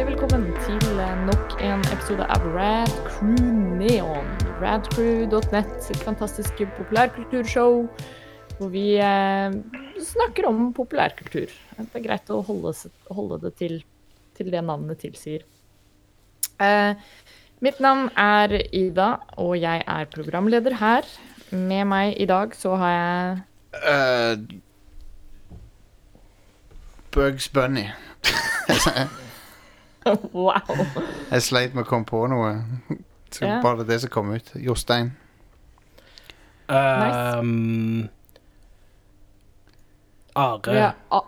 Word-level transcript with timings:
hjertelig 0.00 0.16
velkommen 0.16 0.54
til 0.64 1.00
nok 1.28 1.58
en 1.60 1.82
episode 1.92 2.24
av 2.32 2.44
Rad 2.54 2.92
Crew 3.04 3.50
Neon. 3.76 4.24
Radcrew.net, 4.62 5.74
sitt 5.84 6.00
fantastiske 6.06 6.64
populærkulturshow 6.78 7.84
hvor 8.56 8.72
vi 8.72 8.96
eh, 8.96 9.52
snakker 10.00 10.48
om 10.48 10.72
populærkultur. 10.72 11.52
Det 11.76 12.00
er 12.00 12.06
greit 12.06 12.32
å 12.32 12.40
holde, 12.48 12.72
holde 13.12 13.42
det 13.44 13.52
til, 13.60 13.76
til 14.38 14.48
det 14.48 14.64
navnet 14.64 15.02
tilsier. 15.04 15.44
Eh, 16.64 16.96
mitt 17.60 17.84
navn 17.84 18.08
er 18.16 18.56
Ida, 18.72 19.18
og 19.36 19.58
jeg 19.60 19.84
er 19.84 20.12
programleder 20.16 20.80
her. 20.80 21.08
Med 21.52 21.84
meg 21.92 22.16
i 22.16 22.30
dag 22.30 22.56
så 22.56 22.72
har 22.80 22.96
jeg 22.96 23.36
uh, 23.84 24.32
Bugs 27.12 27.52
Bunny. 27.52 27.90
Wow! 30.32 30.60
Jeg 31.30 31.42
sleit 31.42 31.74
med 31.74 31.84
å 31.84 31.88
komme 31.88 32.04
på 32.08 32.22
noe. 32.30 32.54
Så 33.30 33.44
Ja. 33.46 33.60
Bare 33.62 33.84
det 33.86 34.00
som 34.02 34.10
kom 34.10 34.32
ut. 34.34 34.50
Jostein. 34.54 35.12
Um, 36.70 38.08
Are. 40.34 40.74
Ja, 40.74 40.92
A 41.10 41.20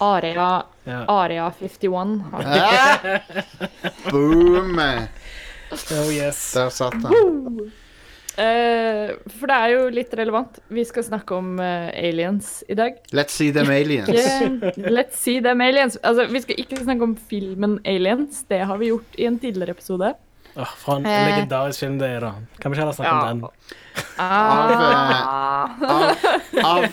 Aria, 0.00 0.62
Ja. 0.84 1.04
Aria 1.08 1.50
51. 1.60 2.20
har- 2.30 2.44
Ah! 2.46 3.18
Boom! 4.10 4.78
Oh 5.90 6.12
yes. 6.14 6.52
Der 6.54 6.70
satt 6.70 6.94
han. 6.94 7.70
Eh, 8.38 9.08
for 9.38 9.50
det 9.50 9.56
er 9.58 9.72
jo 9.72 9.80
litt 9.90 10.12
relevant. 10.14 10.60
Vi 10.70 10.84
skal 10.86 11.02
snakke 11.08 11.34
om 11.34 11.56
uh, 11.58 11.88
aliens 11.98 12.60
i 12.70 12.76
dag. 12.78 13.00
Let's 13.16 13.34
see 13.34 13.50
them 13.52 13.70
aliens. 13.74 14.08
Yeah, 14.14 14.70
let's 14.94 15.18
see 15.18 15.40
them 15.42 15.60
aliens. 15.64 15.98
Altså, 16.06 16.28
vi 16.30 16.40
skal 16.44 16.60
ikke 16.62 16.78
snakke 16.84 17.02
om 17.08 17.16
filmen 17.30 17.78
Aliens. 17.84 18.44
Det 18.48 18.60
har 18.70 18.78
vi 18.78 18.92
gjort 18.92 19.18
i 19.18 19.26
en 19.26 19.38
tidligere 19.42 19.74
episode. 19.74 20.12
Åh, 20.58 20.70
for 20.80 20.96
en 21.00 21.06
Eh. 21.06 21.26
legendarisk 21.28 21.80
film 21.84 21.98
det 22.00 22.08
er, 22.16 22.20
da. 22.24 22.30
Kan 22.62 22.70
vi 22.72 22.76
ikke 22.78 22.84
heller 22.86 22.96
snakke 22.96 23.10
Ja. 23.10 23.30
om 23.32 23.40
den? 23.40 23.50
Ah. 24.18 25.68
Av, 25.82 26.16
av, 26.64 26.86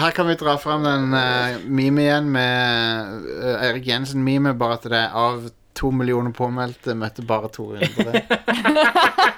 her 0.00 0.10
kan 0.16 0.26
vi 0.28 0.34
dra 0.40 0.56
fram 0.60 0.82
den 0.84 1.12
uh, 1.12 1.60
meme 1.68 2.02
igjen 2.06 2.30
med 2.32 3.20
uh, 3.42 3.68
Erik 3.68 3.86
Jensen-meme, 3.88 4.54
bare 4.56 4.78
at 4.80 4.88
det 4.88 5.00
er 5.04 5.12
av 5.16 5.46
to 5.76 5.90
millioner 5.92 6.32
påmeldte 6.32 6.94
møtte 6.96 7.24
bare 7.28 7.48
200. 7.52 8.24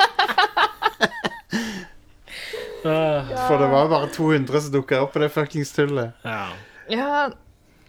Uh, 2.89 3.35
For 3.47 3.61
det 3.61 3.69
var 3.73 3.91
bare 3.93 4.09
200 4.15 4.65
som 4.65 4.75
dukka 4.75 5.03
opp 5.05 5.15
på 5.17 5.23
det 5.25 5.31
fuckings 5.35 5.75
tullet. 5.77 6.17
ja. 6.25 6.49
Ja, 6.89 7.29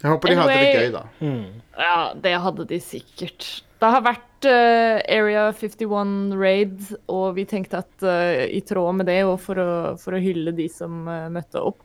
Jeg 0.02 0.10
håper 0.12 0.28
de 0.28 0.36
hadde 0.36 0.56
det 0.60 0.72
gøy, 0.74 0.90
da. 0.92 1.02
Mm. 1.24 1.60
ja, 1.80 2.00
det 2.20 2.34
hadde 2.44 2.66
de 2.68 2.78
sikkert. 2.84 3.46
Det 3.80 3.88
har 3.94 4.02
vært 4.04 4.48
uh, 4.48 5.00
Area 5.08 5.46
51 5.56 6.34
raid, 6.36 6.82
og 7.08 7.38
vi 7.38 7.46
tenkte 7.48 7.80
at 7.80 8.04
uh, 8.04 8.44
i 8.44 8.60
tråd 8.60 8.98
med 8.98 9.08
det, 9.08 9.22
og 9.24 9.38
for 9.40 9.60
å, 9.60 9.70
for 10.00 10.16
å 10.16 10.20
hylle 10.20 10.52
de 10.56 10.68
som 10.72 11.08
uh, 11.08 11.30
møtte 11.32 11.62
opp, 11.64 11.80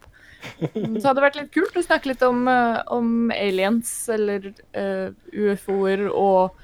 så 1.00 1.07
hadde 1.07 1.16
det 1.17 1.23
vært 1.23 1.39
litt 1.39 1.53
kult 1.55 1.79
å 1.79 1.85
snakke 1.85 2.11
litt 2.11 2.23
om, 2.27 2.44
om 2.94 3.31
aliens 3.33 3.94
eller 4.13 4.52
uh, 4.75 5.16
UFO-er 5.31 6.05
og 6.11 6.59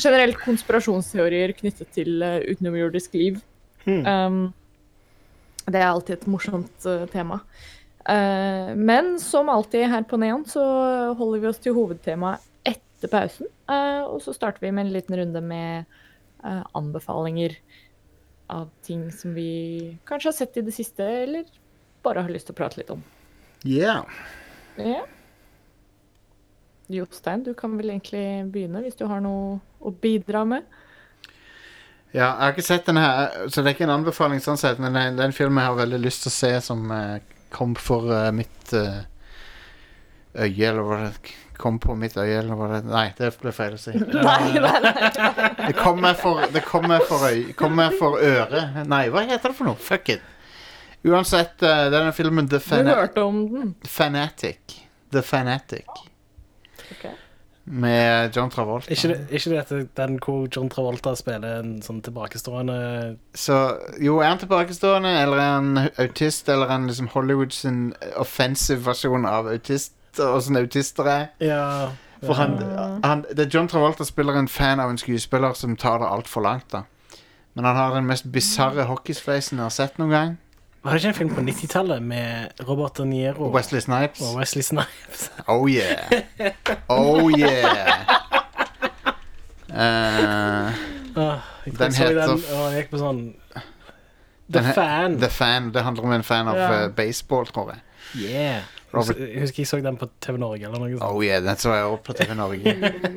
generelt 0.00 0.38
konspirasjonsteorier 0.42 1.54
knyttet 1.58 1.90
til 1.96 2.20
uh, 2.22 2.42
utenomjordisk 2.44 3.16
liv. 3.18 3.40
Hmm. 3.84 4.04
Um, 4.04 4.38
det 5.66 5.80
er 5.80 5.88
alltid 5.88 6.18
et 6.18 6.26
morsomt 6.30 6.86
eh, 6.88 7.06
tema. 7.12 7.40
Eh, 8.04 8.74
men 8.76 9.14
som 9.20 9.48
alltid 9.48 9.88
her 9.88 10.04
på 10.08 10.18
Neon 10.20 10.44
så 10.48 10.64
holder 11.18 11.40
vi 11.40 11.50
oss 11.50 11.62
til 11.64 11.76
hovedtemaet 11.76 12.44
etter 12.68 13.12
pausen. 13.12 13.48
eh, 13.70 14.02
og 14.04 14.20
så 14.24 14.36
starter 14.36 14.64
vi 14.64 14.72
med 14.72 14.86
en 14.86 14.94
liten 14.96 15.20
runde 15.20 15.44
med 15.44 16.00
anbefalinger 16.44 17.54
av 18.52 18.66
ting 18.84 19.06
som 19.08 19.32
vi 19.32 19.96
kanskje 20.04 20.28
har 20.28 20.34
sett 20.36 20.58
i 20.60 20.64
det 20.66 20.74
siste, 20.76 21.00
eller 21.00 21.46
bare 22.04 22.20
har 22.20 22.28
lyst 22.28 22.50
til 22.50 22.52
å 22.52 22.58
prate 22.58 22.82
litt 22.82 22.90
om. 22.92 23.00
Yeah. 23.64 24.04
Ja. 24.76 25.06
Jostein, 26.92 27.46
du 27.46 27.54
kan 27.56 27.78
vel 27.80 27.94
egentlig 27.94 28.26
begynne 28.52 28.82
hvis 28.84 29.00
du 29.00 29.06
har 29.08 29.24
noe 29.24 29.56
å 29.80 29.94
bidra 30.04 30.44
med? 30.44 30.68
Ja, 32.14 32.28
jeg 32.28 32.42
har 32.44 32.52
ikke 32.54 32.62
sett 32.62 32.86
den 32.86 32.98
her, 33.02 33.32
så 33.50 33.62
det 33.62 33.72
er 33.72 33.74
ikke 33.74 33.86
en 33.88 33.96
anbefaling 33.96 34.42
sånn 34.42 34.58
sett, 34.60 34.78
men 34.78 34.94
den, 34.94 35.16
den 35.16 35.16
det 35.18 35.24
er 35.24 35.30
en 35.32 35.34
film 35.34 35.56
jeg 35.58 35.66
har 35.66 35.78
veldig 35.80 35.98
lyst 35.98 36.22
til 36.22 36.30
å 36.30 36.34
se, 36.36 36.50
som 36.62 36.84
eh, 36.94 37.16
kom 37.50 37.72
for 37.74 38.06
eh, 38.14 38.28
mitt 38.34 38.74
eh, 38.78 39.00
øye, 40.38 40.68
eller 40.68 40.86
hva 40.86 41.00
det 41.08 41.40
Kom 41.54 41.76
på 41.78 41.94
mitt 41.94 42.16
øye, 42.18 42.40
eller 42.40 42.58
hva 42.58 42.66
det 42.72 42.80
Nei, 42.88 43.04
det 43.14 43.28
ble 43.38 43.52
feil 43.54 43.76
å 43.76 43.78
si. 43.78 43.92
Nei, 44.26 44.54
nei, 44.58 44.72
nei. 44.82 45.50
Det 45.68 45.74
kom 45.78 46.00
meg 46.02 46.18
for, 46.18 46.42
det 46.50 46.64
kom 46.66 46.88
meg 46.90 47.04
for 47.06 47.28
øye 47.28 47.54
Kom 47.58 47.76
meg 47.78 47.94
for 47.98 48.18
øre. 48.18 48.64
Nei, 48.90 49.04
hva 49.14 49.22
heter 49.22 49.52
det 49.52 49.58
for 49.60 49.70
noe? 49.70 49.78
Fuck 49.78 50.10
it. 50.16 50.24
Uansett, 51.06 51.54
uh, 51.62 51.86
denne 51.94 52.10
filmen 52.16 52.50
The 52.50 52.58
Du 52.58 52.90
hørte 52.90 53.22
om 53.22 53.42
den. 53.52 53.74
Fanatic. 53.86 54.80
The 55.14 55.22
Fanatic. 55.22 55.86
Ok. 56.90 57.06
Med 57.64 58.36
John 58.36 58.50
Travolta. 58.52 58.92
Ikke, 58.92 59.14
ikke 59.30 59.50
det 59.50 59.58
at 59.62 59.96
den 59.96 60.18
hvor 60.20 60.44
John 60.52 60.68
Travolta 60.68 61.14
spiller 61.16 61.62
en 61.62 61.78
sånn 61.82 62.02
tilbakestående 62.04 62.76
Så 63.32 63.56
jo, 64.04 64.18
er 64.20 64.34
han 64.34 64.42
tilbakestående, 64.42 65.14
eller 65.22 65.40
er 65.40 65.52
han 65.54 65.84
autist, 66.02 66.48
eller 66.52 66.68
er 66.68 66.76
han 66.76 66.88
liksom 66.90 67.08
Hollywoods 67.14 67.62
offensive 68.20 68.84
versjon 68.84 69.24
av 69.24 69.48
autist, 69.48 69.96
åssen 70.20 70.60
autister 70.60 71.08
er? 71.08 71.30
Ja. 71.40 71.64
For 72.24 72.36
han, 72.36 72.58
han 73.04 73.24
det 73.32 73.48
John 73.54 73.68
Travolta 73.68 74.04
spiller 74.04 74.36
en 74.38 74.48
fan 74.48 74.80
av 74.80 74.92
en 74.92 75.00
skuespiller 75.00 75.56
som 75.56 75.76
tar 75.76 76.04
det 76.04 76.12
altfor 76.12 76.44
langt, 76.44 76.68
da. 76.72 76.84
Men 77.54 77.64
han 77.64 77.76
har 77.76 77.94
den 77.94 78.08
mest 78.08 78.26
bisarre 78.32 78.88
hockeysveisen 78.90 79.60
jeg 79.60 79.64
har 79.64 79.72
sett 79.72 79.98
noen 80.00 80.12
gang. 80.12 80.32
Var 80.84 80.92
det 80.92 80.98
ikke 81.00 81.08
en 81.08 81.14
film 81.14 81.30
på 81.34 81.40
90-tallet 81.40 82.02
med 82.02 82.60
Robert 82.68 82.98
De 82.98 83.06
Niro 83.08 83.46
Og 83.46 83.54
Wesley 83.54 83.80
Snipes. 83.80 84.20
og 84.20 84.36
Wesley 84.38 84.62
Snipes? 84.62 85.30
Oh 85.48 85.64
yeah. 85.70 86.22
Oh 86.88 87.30
yeah. 87.32 88.04
Eh, 89.68 90.72
Åh, 91.16 91.38
jeg 91.66 91.78
Den 91.78 91.92
så 91.92 92.02
heter 92.04 92.26
den, 92.26 92.30
og 92.52 92.72
jeg 92.72 92.82
gikk 92.82 92.90
på 92.92 92.98
sånn 93.00 93.22
The 93.54 94.58
Den 94.58 94.64
he- 94.68 94.74
Fan. 94.76 95.16
The 95.22 95.30
Fan. 95.32 95.70
Det 95.72 95.82
handler 95.86 96.04
om 96.04 96.12
en 96.18 96.22
fan 96.26 96.48
av 96.48 96.56
Ja. 96.56 96.82
eh, 96.84 96.88
baseball, 96.90 97.46
tror 97.46 97.70
jeg. 97.72 97.80
Yeah. 98.30 98.62
Robert- 98.94 99.18
Jeg 99.18 99.40
husker 99.40 99.60
jeg 99.62 99.66
så 99.66 99.80
den 99.82 99.96
på 99.96 100.08
TV 100.20 100.38
Norge 100.38 100.64
eller 100.66 100.78
noe 100.78 100.90
sånt. 100.98 101.02
Oh 101.02 101.24
yeah, 101.24 101.40
den 101.42 101.56
så 101.56 101.72
jeg 101.74 101.84
også 101.84 102.02
på 102.04 102.12
TV 102.12 102.34
Norge. 102.34 102.74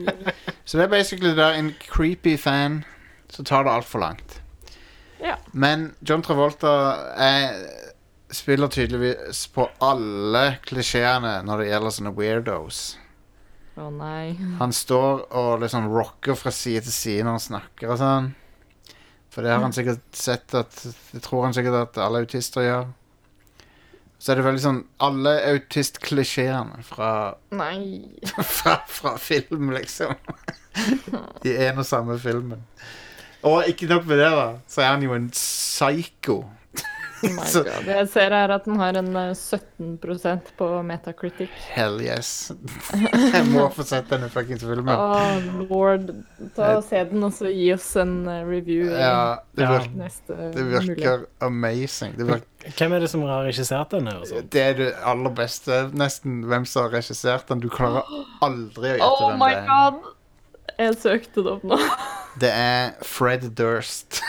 så 0.66 0.78
det 0.78 0.84
er 0.86 0.88
basically 0.88 1.36
det 1.36 1.44
er 1.46 1.60
en 1.60 1.74
creepy 1.90 2.38
fan 2.40 2.84
som 3.30 3.46
tar 3.46 3.64
det 3.64 3.72
altfor 3.72 4.00
langt. 4.00 4.42
Ja. 5.24 5.38
Men 5.52 5.92
John 6.00 6.24
Travolta 6.26 6.72
er, 7.18 7.58
spiller 8.34 8.72
tydeligvis 8.72 9.46
på 9.56 9.70
alle 9.84 10.58
klisjeene 10.68 11.40
når 11.48 11.64
det 11.64 11.70
gjelder 11.72 11.96
sånne 11.98 12.16
weirdos. 12.18 12.82
Å 13.78 13.90
nei. 13.94 14.36
Han 14.62 14.74
står 14.74 15.28
og 15.38 15.64
liksom 15.64 15.90
rocker 15.94 16.38
fra 16.38 16.54
side 16.54 16.86
til 16.88 16.96
side 16.96 17.26
når 17.26 17.38
han 17.38 17.48
snakker 17.48 17.94
og 17.94 18.00
sånn. 18.02 18.32
For 19.34 19.46
det 19.46 19.52
har 19.54 19.62
han 19.62 19.76
sikkert 19.76 20.16
sett 20.18 20.54
at 20.58 20.74
Det 21.12 21.20
tror 21.22 21.44
han 21.46 21.54
sikkert 21.54 21.76
at 21.78 22.00
alle 22.02 22.24
autister 22.24 22.64
gjør. 22.66 22.88
Så 24.18 24.32
er 24.32 24.40
det 24.40 24.46
veldig 24.48 24.64
sånn 24.64 24.80
Alle 25.06 25.34
autist-klisjeene 25.52 26.82
fra 26.88 27.10
Nei. 27.54 28.18
fra, 28.56 28.80
fra 28.90 29.14
film, 29.22 29.70
liksom. 29.76 30.16
I 31.48 31.54
en 31.68 31.84
og 31.84 31.86
samme 31.86 32.18
filmen. 32.22 32.66
Og 33.46 33.68
ikke 33.70 33.88
nok 33.92 34.06
med 34.10 34.18
det, 34.18 34.30
da, 34.34 34.48
så 34.68 34.82
er 34.82 34.94
han 34.96 35.04
jo 35.06 35.14
en 35.14 35.28
psycho. 35.34 36.40
Oh 37.26 37.32
my 37.34 37.46
Så- 37.50 37.64
Jeg 37.86 38.08
ser 38.14 38.30
her 38.30 38.52
at 38.54 38.66
den 38.68 38.76
har 38.78 38.94
en 39.00 39.08
eh, 39.18 39.32
17% 39.34 40.52
på 40.58 40.68
Metacritic. 40.86 41.50
Hell 41.74 41.96
yes. 42.06 42.52
Jeg 43.34 43.46
må 43.50 43.64
få 43.74 43.82
sett 43.90 44.06
denne 44.12 44.30
fuckings 44.30 44.62
filmen. 44.62 44.94
Oh, 44.94 45.48
lord. 45.70 46.12
Ta 46.58 46.76
og 46.78 46.84
Se 46.86 47.02
den, 47.10 47.24
og 47.26 47.34
så 47.34 47.50
gi 47.50 47.72
oss 47.74 47.88
en 47.98 48.20
eh, 48.30 48.44
review 48.46 48.86
Ja, 48.92 49.40
det, 49.58 49.66
Ja. 49.66 49.72
virker, 49.80 49.96
neste 49.98 50.38
det 50.54 50.68
virker 50.76 51.26
amazing. 51.46 52.14
Det, 52.20 52.28
virker, 52.30 52.76
Hvem 52.78 52.94
er 52.94 53.00
det 53.06 53.10
som 53.16 53.26
har 53.26 53.46
regissert 53.50 53.90
den? 53.98 54.12
her 54.12 54.22
sånn? 54.30 54.50
det 54.54 54.62
er 54.68 54.78
det 54.84 54.92
aller 55.14 55.34
beste, 55.42 55.82
nesten, 55.98 56.44
hvem 56.46 56.66
som 56.70 56.86
har 56.86 56.98
regissert 57.00 57.50
den. 57.50 57.62
Du 57.66 57.70
klarer 57.74 58.06
aldri 58.46 58.94
å 58.94 59.00
gjette 59.00 59.10
Oh 59.14 59.26
hvem 59.32 59.42
my 59.42 59.50
det 59.56 59.64
er. 59.64 59.68
god! 59.74 60.14
Jeg 60.78 60.98
søkte 61.02 61.42
det 61.48 61.58
opp 61.58 61.66
nå. 61.66 61.82
Det 62.42 62.50
er 62.54 62.92
Fred 63.06 63.50
Durst. 63.58 64.22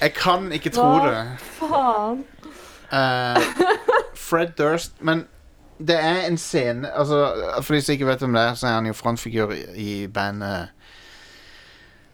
Jeg 0.00 0.12
kan 0.14 0.52
ikke 0.52 0.70
tro 0.74 0.88
Hva? 0.98 1.06
det. 1.06 1.38
Faen. 1.58 2.24
Eh, 2.92 3.42
Fred 4.14 4.52
Durst 4.58 4.92
Men 5.02 5.24
det 5.82 5.96
er 5.98 6.20
en 6.28 6.38
scene 6.38 6.86
altså, 6.94 7.18
For 7.62 7.74
de 7.74 7.80
som 7.82 7.96
ikke 7.96 8.06
vet 8.06 8.22
om 8.22 8.36
det, 8.36 8.42
er, 8.42 8.54
så 8.54 8.68
er 8.68 8.76
han 8.78 8.86
jo 8.86 8.94
frontfigur 8.94 9.50
i, 9.56 9.64
i 9.74 10.06
bandet 10.06 10.68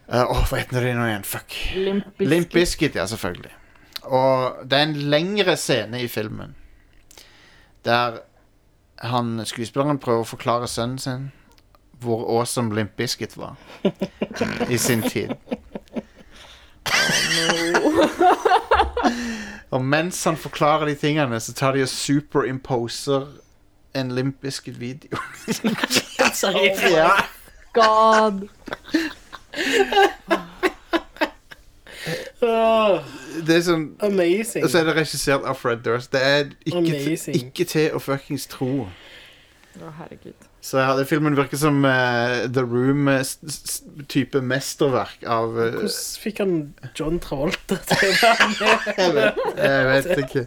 Åh, 0.08 0.25
Åh, 0.32 0.41
hva 0.49 0.58
heter 0.62 0.81
det 0.85 0.94
nå 0.97 1.05
igjen? 1.08 1.25
Fuck. 1.25 1.55
Limp 1.76 2.19
Limp 2.20 2.50
Bizkit. 2.50 2.55
Bizkit, 2.56 2.97
ja, 2.99 3.05
selvfølgelig. 3.08 3.53
Og 4.03 4.65
det 4.69 4.76
er 4.79 4.88
en 4.88 4.97
lengre 5.12 5.55
scene 5.56 6.00
i 6.03 6.08
filmen 6.11 6.56
der 7.87 8.19
han 9.03 9.41
skuespilleren 9.47 9.99
prøver 9.99 10.23
å 10.23 10.29
forklare 10.29 10.69
sønnen 10.71 10.99
sin 11.03 11.31
hvor 12.03 12.25
awesome 12.27 12.75
Limp 12.75 12.97
Biscuit 12.99 13.37
var 13.39 13.55
i 14.71 14.79
sin 14.79 15.03
tid. 15.03 15.35
Og 19.71 19.85
mens 19.85 20.25
han 20.25 20.37
forklarer 20.37 20.91
de 20.91 20.95
tingene, 20.99 21.41
så 21.41 21.55
tar 21.55 21.73
de 21.73 21.83
og 21.83 21.89
superimposer 21.89 23.29
en 23.95 24.11
Limp 24.15 24.41
Biscuit-video. 24.43 25.19
Seriøst? 26.35 26.83
ja. 26.99 27.11
God. 27.73 28.49
Det 32.43 33.57
er 33.57 33.63
sånn 33.67 33.87
amazing. 34.03 34.65
Og 34.67 34.71
så 34.73 34.81
er 34.83 34.89
det 34.91 34.97
regissert 34.99 35.47
av 35.49 35.59
Fred 35.61 35.85
Durst. 35.87 36.11
Det 36.15 36.23
er 36.23 36.49
ikke, 36.67 36.81
Amazing. 36.83 37.37
ikke 37.39 37.67
til 37.71 37.95
å 37.97 38.03
fuckings 38.03 38.49
tro. 38.51 38.89
Å, 39.73 39.91
herregud. 40.03 40.49
Så 40.63 40.79
ja, 40.83 40.93
det 40.99 41.07
filmen 41.09 41.35
virker 41.35 41.59
som 41.59 41.79
eh, 41.89 42.43
The 42.53 42.63
Room-type 42.63 44.43
mesterverk 44.47 45.25
av 45.25 45.57
eh, 45.59 45.79
Hvordan 45.79 45.97
fikk 46.23 46.43
han 46.43 46.53
John 46.99 47.17
Travolta 47.25 47.79
til 47.89 48.13
å 48.13 48.13
være 48.21 48.51
med? 48.59 48.85
jeg, 48.93 49.17
vet, 49.17 49.41
jeg 49.65 49.89
vet 49.89 50.13
ikke. 50.27 50.45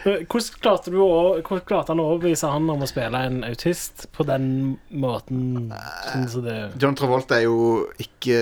Hvordan 0.00 0.60
klarte, 0.64 0.90
du 0.92 0.98
å, 1.04 1.08
hvordan 1.44 1.64
klarte 1.68 1.92
han 1.94 2.00
å 2.02 2.06
overbevise 2.14 2.48
han 2.50 2.68
om 2.72 2.82
å 2.84 2.88
spille 2.88 3.20
en 3.30 3.42
autist 3.46 4.06
på 4.16 4.24
den 4.28 4.46
måten? 4.88 5.70
Sånn 6.10 6.28
som 6.34 6.44
det 6.48 6.58
John 6.80 6.96
Travolta 6.98 7.36
er 7.38 7.46
jo 7.46 7.86
ikke 8.00 8.38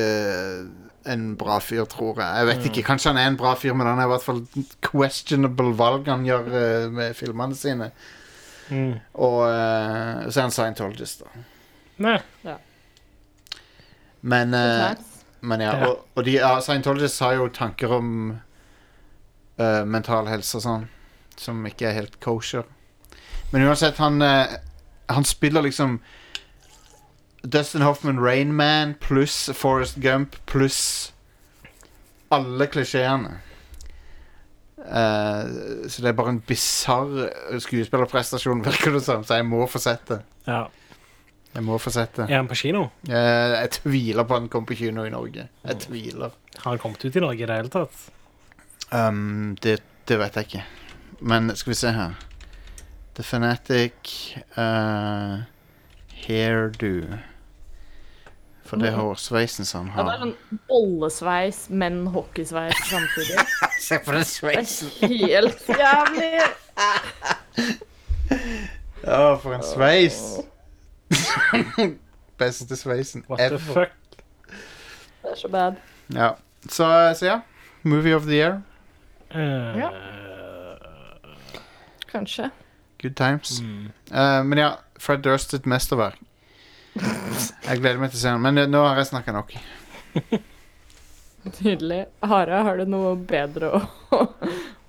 en 1.08 1.24
bra 1.40 1.58
fyr, 1.64 1.84
tror 1.90 2.20
jeg. 2.20 2.36
Jeg 2.40 2.46
vet 2.48 2.66
ikke, 2.68 2.82
Kanskje 2.90 3.12
han 3.12 3.18
er 3.20 3.30
en 3.30 3.36
bra 3.40 3.54
fyr, 3.58 3.74
men 3.76 3.88
han 3.88 4.00
er 4.02 4.08
i 4.08 4.12
hvert 4.12 4.24
fall 4.24 4.42
questionable 4.84 5.72
valg 5.78 6.08
han 6.10 6.26
gjør 6.26 6.48
uh, 6.52 6.88
med 6.92 7.16
filmene 7.16 7.56
sine. 7.58 7.90
mm. 8.68 8.92
Og 9.14 9.38
uh, 9.46 10.26
så 10.28 10.40
er 10.40 10.42
han 10.46 10.54
scientologist, 10.54 11.24
da. 11.24 11.44
Nei. 11.98 12.18
Men, 14.20 14.54
uh, 14.54 14.92
men 15.40 15.60
ja, 15.62 15.72
Ja. 15.78 15.88
og, 15.88 16.04
og 16.14 16.24
de 16.26 16.36
ja, 16.36 16.52
scientologists 16.60 17.22
har 17.22 17.36
jo 17.38 17.48
tanker 17.54 17.92
om 17.94 18.08
eh, 19.58 19.84
mental 19.86 20.26
helse 20.26 20.58
og 20.58 20.64
sånn, 20.64 20.86
som 21.38 21.60
ikke 21.66 21.86
er 21.88 21.94
helt 22.00 22.18
kosher. 22.20 22.66
Men 23.52 23.64
uansett, 23.68 23.96
han, 24.02 24.18
han 24.20 25.24
spiller 25.24 25.62
liksom 25.62 26.00
Dustin 27.42 27.82
Hoffman 27.82 28.20
Rain 28.20 28.54
Man 28.54 28.94
pluss 29.00 29.50
Forrest 29.54 30.00
Gump 30.02 30.36
pluss 30.46 31.12
alle 32.34 32.66
klisjeene. 32.68 33.38
Uh, 34.78 35.88
så 35.90 36.02
det 36.02 36.10
er 36.10 36.16
bare 36.16 36.34
en 36.36 36.42
bisarr 36.44 37.30
skuespillerprestasjon, 37.60 38.64
virker 38.68 38.94
det 38.94 39.02
som. 39.06 39.24
Så 39.24 39.40
jeg 39.40 39.48
må 39.48 39.64
få 39.70 39.80
sett 39.82 40.04
det. 40.10 40.20
Ja. 40.48 40.66
Jeg 41.54 41.64
må 41.64 41.78
få 41.80 41.90
sett 41.90 42.14
det. 42.18 42.28
Er 42.28 42.42
han 42.42 42.50
på 42.50 42.58
kino? 42.60 42.88
Uh, 43.08 43.56
jeg 43.58 43.72
tviler 43.80 44.28
på 44.28 44.36
at 44.36 44.44
han 44.44 44.52
kom 44.52 44.68
på 44.68 44.76
kino 44.78 45.06
i 45.08 45.12
Norge. 45.12 45.48
Jeg 45.64 45.82
tviler. 45.86 46.36
Har 46.58 46.70
han 46.70 46.82
kommet 46.82 47.04
ut 47.04 47.16
i 47.16 47.24
Norge 47.24 47.44
i 47.44 47.48
det 47.48 47.60
hele 47.62 47.72
tatt? 47.72 48.08
Um, 48.92 49.56
det, 49.62 49.78
det 50.08 50.18
vet 50.20 50.36
jeg 50.36 50.50
ikke. 50.50 50.64
Men 51.20 51.52
skal 51.56 51.72
vi 51.72 51.78
se 51.80 51.92
her. 51.96 52.18
The 53.18 53.24
Fanatic 53.26 54.12
uh, 54.54 55.42
Hairdo. 56.26 57.18
For 58.68 58.76
det 58.76 58.90
er 58.90 58.96
hårsveisen 58.98 59.64
som 59.64 59.88
har 59.94 60.02
Ja, 60.04 60.08
det 60.10 60.14
er 60.18 60.24
en 60.26 60.32
sånn 60.34 60.58
bollesveis, 60.68 61.60
men 61.70 62.02
hockeysveis 62.12 62.76
samtidig. 62.90 63.38
Se 63.86 63.96
på 64.04 64.12
den 64.12 64.24
sveisen. 64.28 64.90
Det 65.00 65.08
er 65.08 65.48
helt 65.48 65.68
jævlig. 65.72 66.42
Å, 69.08 69.38
for 69.40 69.54
en 69.56 69.64
sveis! 69.64 70.18
Beste 72.38 72.76
sveisen 72.76 73.24
What 73.28 73.40
the 73.40 73.46
ever. 73.54 73.58
fuck? 73.58 73.94
Det 75.22 75.32
er 75.32 75.38
så 75.40 75.48
bad. 75.48 75.80
Ja. 76.14 76.28
Så, 76.68 76.84
så 77.18 77.26
ja. 77.26 77.38
Movie 77.82 78.14
of 78.16 78.22
the 78.28 78.36
year. 78.36 78.60
Uh, 79.34 79.78
Ja. 79.78 79.90
Kanskje. 82.12 82.50
Good 83.02 83.16
times. 83.16 83.60
mm. 83.60 83.90
Uh, 84.12 84.44
men 84.44 84.58
ja, 84.58 84.70
Fred 84.98 85.22
Durst 85.26 85.54
sitt 85.54 85.66
mesterverk. 85.66 86.20
Jeg 87.68 87.80
gleder 87.80 88.00
meg 88.00 88.12
til 88.12 88.18
å 88.18 88.22
se 88.22 88.32
den. 88.32 88.44
Men 88.44 88.58
eh, 88.58 88.70
nå 88.70 88.82
har 88.84 88.98
jeg 89.00 89.10
snakka 89.12 89.34
nok. 89.36 89.54
Tydelig. 91.58 92.00
Hare, 92.26 92.62
har 92.66 92.80
du 92.80 92.88
noe 92.90 93.14
bedre 93.28 93.70
å, 93.78 93.82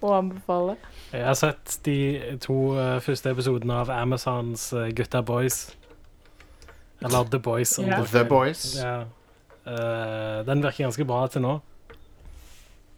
å 0.05 0.13
anbefale? 0.17 0.77
Jeg 1.13 1.25
har 1.25 1.37
sett 1.37 1.77
de 1.85 1.97
to 2.43 2.57
eh, 2.79 2.97
første 3.05 3.33
episodene 3.33 3.79
av 3.83 3.91
Amazons 3.93 4.69
uh, 4.75 4.87
Gutta 4.95 5.21
Boys. 5.25 5.69
Eller 7.05 7.29
The 7.31 7.39
Boys. 7.39 7.77
Yeah. 7.79 8.03
The. 8.11 8.25
Boys. 8.27 8.63
Ja. 8.79 8.95
Uh, 9.63 10.41
den 10.47 10.63
virker 10.65 10.87
ganske 10.87 11.05
bra 11.07 11.21
til 11.31 11.45
nå. 11.45 11.55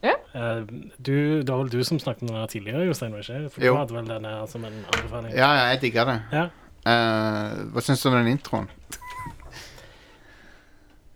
Ja. 0.01 0.15
Yeah. 0.33 0.63
Uh, 0.63 0.89
det 0.97 1.49
var 1.49 1.61
vel 1.61 1.71
du 1.73 1.83
som 1.85 1.99
snakket 2.01 2.25
om 2.25 2.33
den 2.33 2.49
tidligere, 2.49 2.87
Jostein? 2.87 3.13
ikke? 3.19 3.43
For 3.53 3.67
Jo. 3.67 3.75
du 3.75 3.81
hadde 3.83 3.97
vel 3.99 4.09
den 4.09 4.27
som 4.49 4.65
en 4.65 4.79
anbefaling? 4.95 5.35
Ja, 5.35 5.51
ja, 5.59 5.69
jeg 5.73 5.81
digger 5.85 6.09
det. 6.09 6.17
Ja. 6.31 6.47
Eh, 6.85 7.57
hva 7.73 7.81
syns 7.85 8.01
du 8.01 8.09
om 8.09 8.15
den 8.17 8.31
introen? 8.33 8.67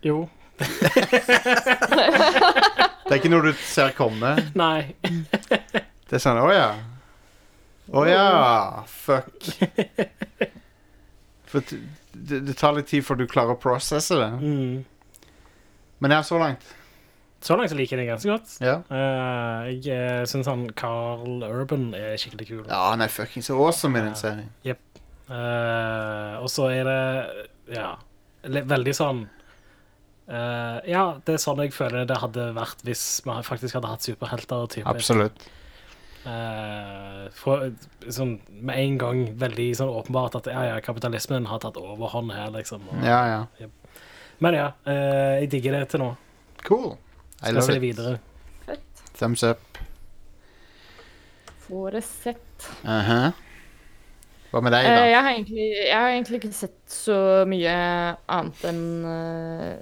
Jo. 0.06 0.28
Det 3.06 3.12
er 3.12 3.18
ikke 3.20 3.30
noe 3.32 3.44
du 3.48 3.52
ser 3.66 3.92
komme. 3.96 4.34
Nei. 4.58 4.94
Det 5.02 6.16
er 6.18 6.22
sånn 6.22 6.38
Å 6.42 6.48
ja. 6.54 6.68
Å 7.94 8.02
ja. 8.08 8.26
Fuck. 8.90 9.36
For 11.46 11.62
t- 11.66 11.78
det, 12.16 12.40
det 12.48 12.56
tar 12.58 12.74
litt 12.78 12.88
tid 12.90 13.04
før 13.06 13.20
du 13.20 13.26
klarer 13.30 13.54
å 13.54 13.60
prosesse 13.62 14.16
det. 14.18 14.30
Mm. 14.40 14.80
Men 16.02 16.14
ja, 16.16 16.22
så 16.26 16.38
langt. 16.40 16.64
Så 17.46 17.54
langt 17.58 17.70
så 17.70 17.76
liker 17.78 17.94
jeg 17.98 18.06
den 18.06 18.10
ganske 18.14 18.30
godt. 18.32 18.56
Ja, 18.64 18.78
Eh, 18.90 19.68
jeg 19.76 19.92
uh, 19.92 20.24
syns 20.26 20.48
han 20.50 20.64
Carl 20.78 21.44
Urban 21.46 21.90
er 21.94 22.16
skikkelig 22.18 22.46
kul. 22.48 22.64
ja 22.66 22.80
han 22.90 23.04
er 23.04 23.12
fuckings 23.12 23.50
awesome 23.54 23.98
i 24.00 24.02
den 24.08 24.16
serien. 24.18 24.50
Eh, 25.26 26.34
og 26.38 26.50
så 26.52 26.68
er 26.70 26.86
det 26.86 27.46
ja, 27.74 27.96
veldig 28.46 28.92
sånn 28.94 29.24
uh, 30.30 30.78
Ja, 30.86 31.16
det 31.26 31.34
er 31.34 31.40
sånn 31.42 31.64
jeg 31.64 31.72
føler 31.74 32.06
det 32.06 32.20
hadde 32.22 32.44
vært 32.54 32.84
hvis 32.86 33.02
vi 33.26 33.34
faktisk 33.46 33.78
hadde 33.78 33.90
hatt 33.90 34.06
superhelter. 34.06 34.68
Type. 34.76 34.90
Absolutt. 34.90 35.48
Uh, 36.26 37.26
for, 37.38 37.68
sånn, 38.10 38.36
med 38.50 38.78
en 38.82 38.96
gang 38.98 39.24
veldig 39.38 39.66
sånn 39.78 39.92
åpenbart 39.94 40.38
at 40.40 40.50
ja, 40.50 40.64
ja, 40.72 40.78
kapitalismen 40.82 41.46
har 41.50 41.62
tatt 41.62 41.78
overhånd 41.78 42.34
her, 42.34 42.50
liksom. 42.54 42.86
Og, 42.90 43.02
Ja, 43.06 43.20
ja. 43.30 43.70
Men 44.42 44.52
ja, 44.52 44.66
eh, 44.84 45.40
jeg 45.40 45.50
digger 45.54 45.78
det 45.78 45.86
til 45.94 46.02
nå. 46.02 46.10
Cool. 46.66 46.90
I 47.40 47.46
Skal 47.46 47.54
love 47.56 47.66
se 47.70 47.76
it. 47.78 47.80
videre. 47.80 48.18
Fett. 48.66 49.04
Thumbs 49.16 49.46
up. 49.48 49.78
Får 51.64 51.96
det 51.96 52.04
sett. 52.04 52.68
Uh 52.84 53.30
Hva 54.56 54.62
med 54.64 54.72
deg, 54.72 54.86
Eh, 54.88 54.94
da? 54.96 55.02
jeg, 55.10 55.20
har 55.20 55.28
egentlig, 55.34 55.64
jeg 55.84 55.98
har 56.00 56.08
egentlig 56.14 56.38
ikke 56.40 56.48
sett 56.56 56.78
så 56.88 57.16
mye 57.44 57.72
annet 58.32 58.62
enn 58.70 58.78
uh, 59.04 59.76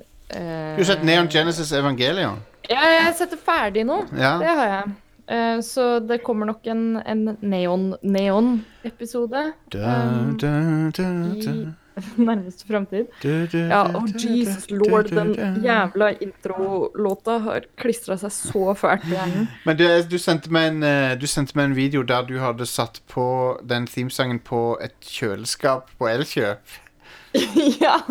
Du 0.74 0.80
har 0.82 0.88
sett 0.88 1.04
Neon 1.06 1.28
Genesis 1.30 1.70
Evangelion? 1.78 2.40
Ja, 2.66 2.80
jeg 2.90 3.04
har 3.06 3.14
sett 3.14 3.30
det 3.30 3.38
ferdig 3.44 3.84
nå. 3.86 4.00
Ja. 4.18 4.32
Det 4.42 4.50
har 4.58 4.66
jeg. 4.72 4.82
Uh, 5.30 5.60
så 5.64 5.84
det 6.04 6.18
kommer 6.26 6.46
nok 6.50 6.66
en, 6.68 6.82
en 7.06 7.22
neon-neon-episode 7.40 9.44
Da, 9.72 9.78
Um, 9.78 10.34
da, 10.42 10.50
da, 10.96 11.06
da. 11.44 11.52
I 11.96 12.22
nærmeste 12.28 12.66
framtid. 12.66 13.06
Ja, 13.24 13.82
oh 13.96 14.06
Jesus 14.14 14.70
lord, 14.70 15.10
den 15.10 15.34
jævla 15.64 16.10
introlåta 16.20 17.38
har 17.44 17.66
klistra 17.80 18.16
seg 18.20 18.32
så 18.34 18.74
fælt 18.78 19.06
i 19.08 19.14
hjernen. 19.14 19.48
Men 19.66 19.78
du, 19.78 19.84
du, 20.10 20.18
sendte 20.18 20.52
meg 20.54 20.72
en, 20.72 20.82
eh, 20.86 21.14
du 21.20 21.26
sendte 21.30 21.56
meg 21.58 21.70
en 21.70 21.76
video 21.78 22.02
der 22.02 22.26
du 22.28 22.38
hadde 22.42 22.66
satt 22.66 23.02
på 23.10 23.26
den 23.62 23.86
themesangen 23.90 24.40
på 24.44 24.78
et 24.82 24.96
kjøleskap 25.00 25.90
på 25.98 26.08
Elkjøp. 26.10 26.80
ja. 27.84 27.98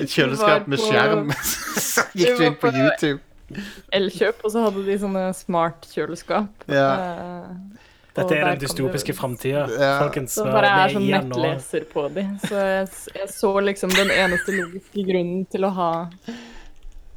Et 0.00 0.10
kjøleskap 0.10 0.66
med 0.66 0.78
på- 0.78 0.90
skjerm. 0.90 1.30
Så 1.78 2.02
gikk 2.18 2.38
du 2.38 2.44
inn 2.48 2.58
på 2.58 2.72
YouTube. 2.74 3.20
Elkjøp, 3.94 4.40
og 4.42 4.50
så 4.50 4.64
hadde 4.64 4.82
de 4.86 4.96
sånne 4.98 5.24
smart 5.36 5.86
kjøleskap. 5.92 6.64
Ja. 6.72 6.88
Eh, 6.94 7.80
Dette 8.14 8.36
er 8.38 8.44
den 8.52 8.60
dystopiske 8.62 9.12
du- 9.12 9.18
framtida, 9.18 9.64
Ja. 9.74 9.98
folkens. 9.98 10.34
Så 10.38 10.44
bare 10.46 10.68
jeg 10.70 10.84
er 10.84 10.94
sånn 10.94 11.08
nettleser 11.10 11.84
på 11.90 12.08
de. 12.14 12.22
Så 12.46 12.54
jeg, 12.54 12.88
jeg 13.14 13.28
så 13.34 13.52
liksom 13.60 13.90
den 13.90 14.10
eneste 14.14 14.52
logiske 14.54 15.06
grunnen 15.08 15.46
til 15.50 15.64
å 15.66 15.70
ha 15.74 16.06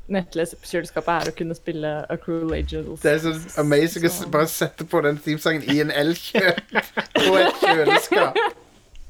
nettleser 0.10 0.58
på 0.58 0.70
kjøleskapet 0.72 1.14
er 1.28 1.32
å 1.32 1.36
kunne 1.38 1.56
spille 1.58 1.92
A 2.10 2.16
Cruel 2.18 2.54
Angels. 2.56 3.02
Det 3.04 3.12
er 3.12 3.20
så 3.20 3.60
amazing 3.62 4.06
å 4.08 4.30
bare 4.32 4.48
sette 4.48 4.86
på 4.88 5.02
den 5.04 5.18
teamsangen 5.20 5.64
i 5.70 5.82
en 5.84 5.92
Elkjøp 5.92 6.62
på 7.28 7.38
et 7.44 7.62
kjøleskap. 7.62 8.38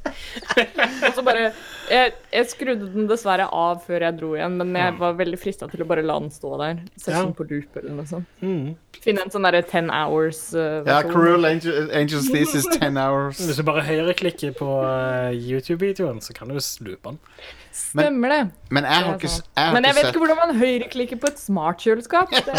Og 0.07 1.13
så 1.15 1.23
bare 1.23 1.51
Jeg, 1.87 2.13
jeg 2.33 2.47
skrudde 2.51 2.87
den 2.93 3.05
dessverre 3.09 3.45
av 3.53 3.83
før 3.85 4.03
jeg 4.07 4.17
dro 4.19 4.33
igjen, 4.35 4.57
men 4.59 4.73
jeg 4.75 4.95
var 4.99 5.13
veldig 5.19 5.39
frista 5.39 5.69
til 5.71 5.83
å 5.83 5.87
bare 5.87 6.03
la 6.05 6.17
den 6.19 6.31
stå 6.33 6.51
der. 6.59 6.81
Session 6.99 7.29
Ja. 7.31 7.35
på 7.37 7.45
loop 7.47 7.79
eller 7.79 7.95
noe 7.95 8.07
sånt. 8.09 8.27
Mm. 8.41 8.75
Finne 9.03 9.23
en 9.23 9.31
sånn 9.31 9.45
derre 9.47 9.61
10 9.63 9.91
hours 9.93 10.41
uh, 10.57 10.81
Ja. 10.87 10.99
Cruel 11.07 11.47
Angel, 11.47 11.87
Angels 11.95 12.27
Thesis 12.33 12.67
10 12.75 12.97
hours. 12.99 13.39
Hvis 13.39 13.61
du 13.61 13.63
bare 13.67 13.85
høyreklikker 13.87 14.57
på 14.57 14.67
uh, 14.83 15.31
YouTube-videoen, 15.31 16.19
så 16.25 16.35
kan 16.35 16.51
du 16.51 16.57
loope 16.57 17.13
den. 17.13 17.21
Stemmer 17.77 18.33
det. 18.33 18.41
Men 18.73 18.87
jeg 18.89 19.03
har 19.05 19.15
ikke, 19.15 19.29
jeg 19.29 19.63
har 19.67 19.73
Men 19.75 19.85
jeg 19.85 19.95
vet 19.95 20.07
ikke 20.09 20.21
hvordan 20.23 20.39
man 20.41 20.55
høyreklikker 20.57 21.19
på 21.21 21.29
et 21.29 21.39
smartkjøleskap. 21.39 22.33
Det, 22.47 22.55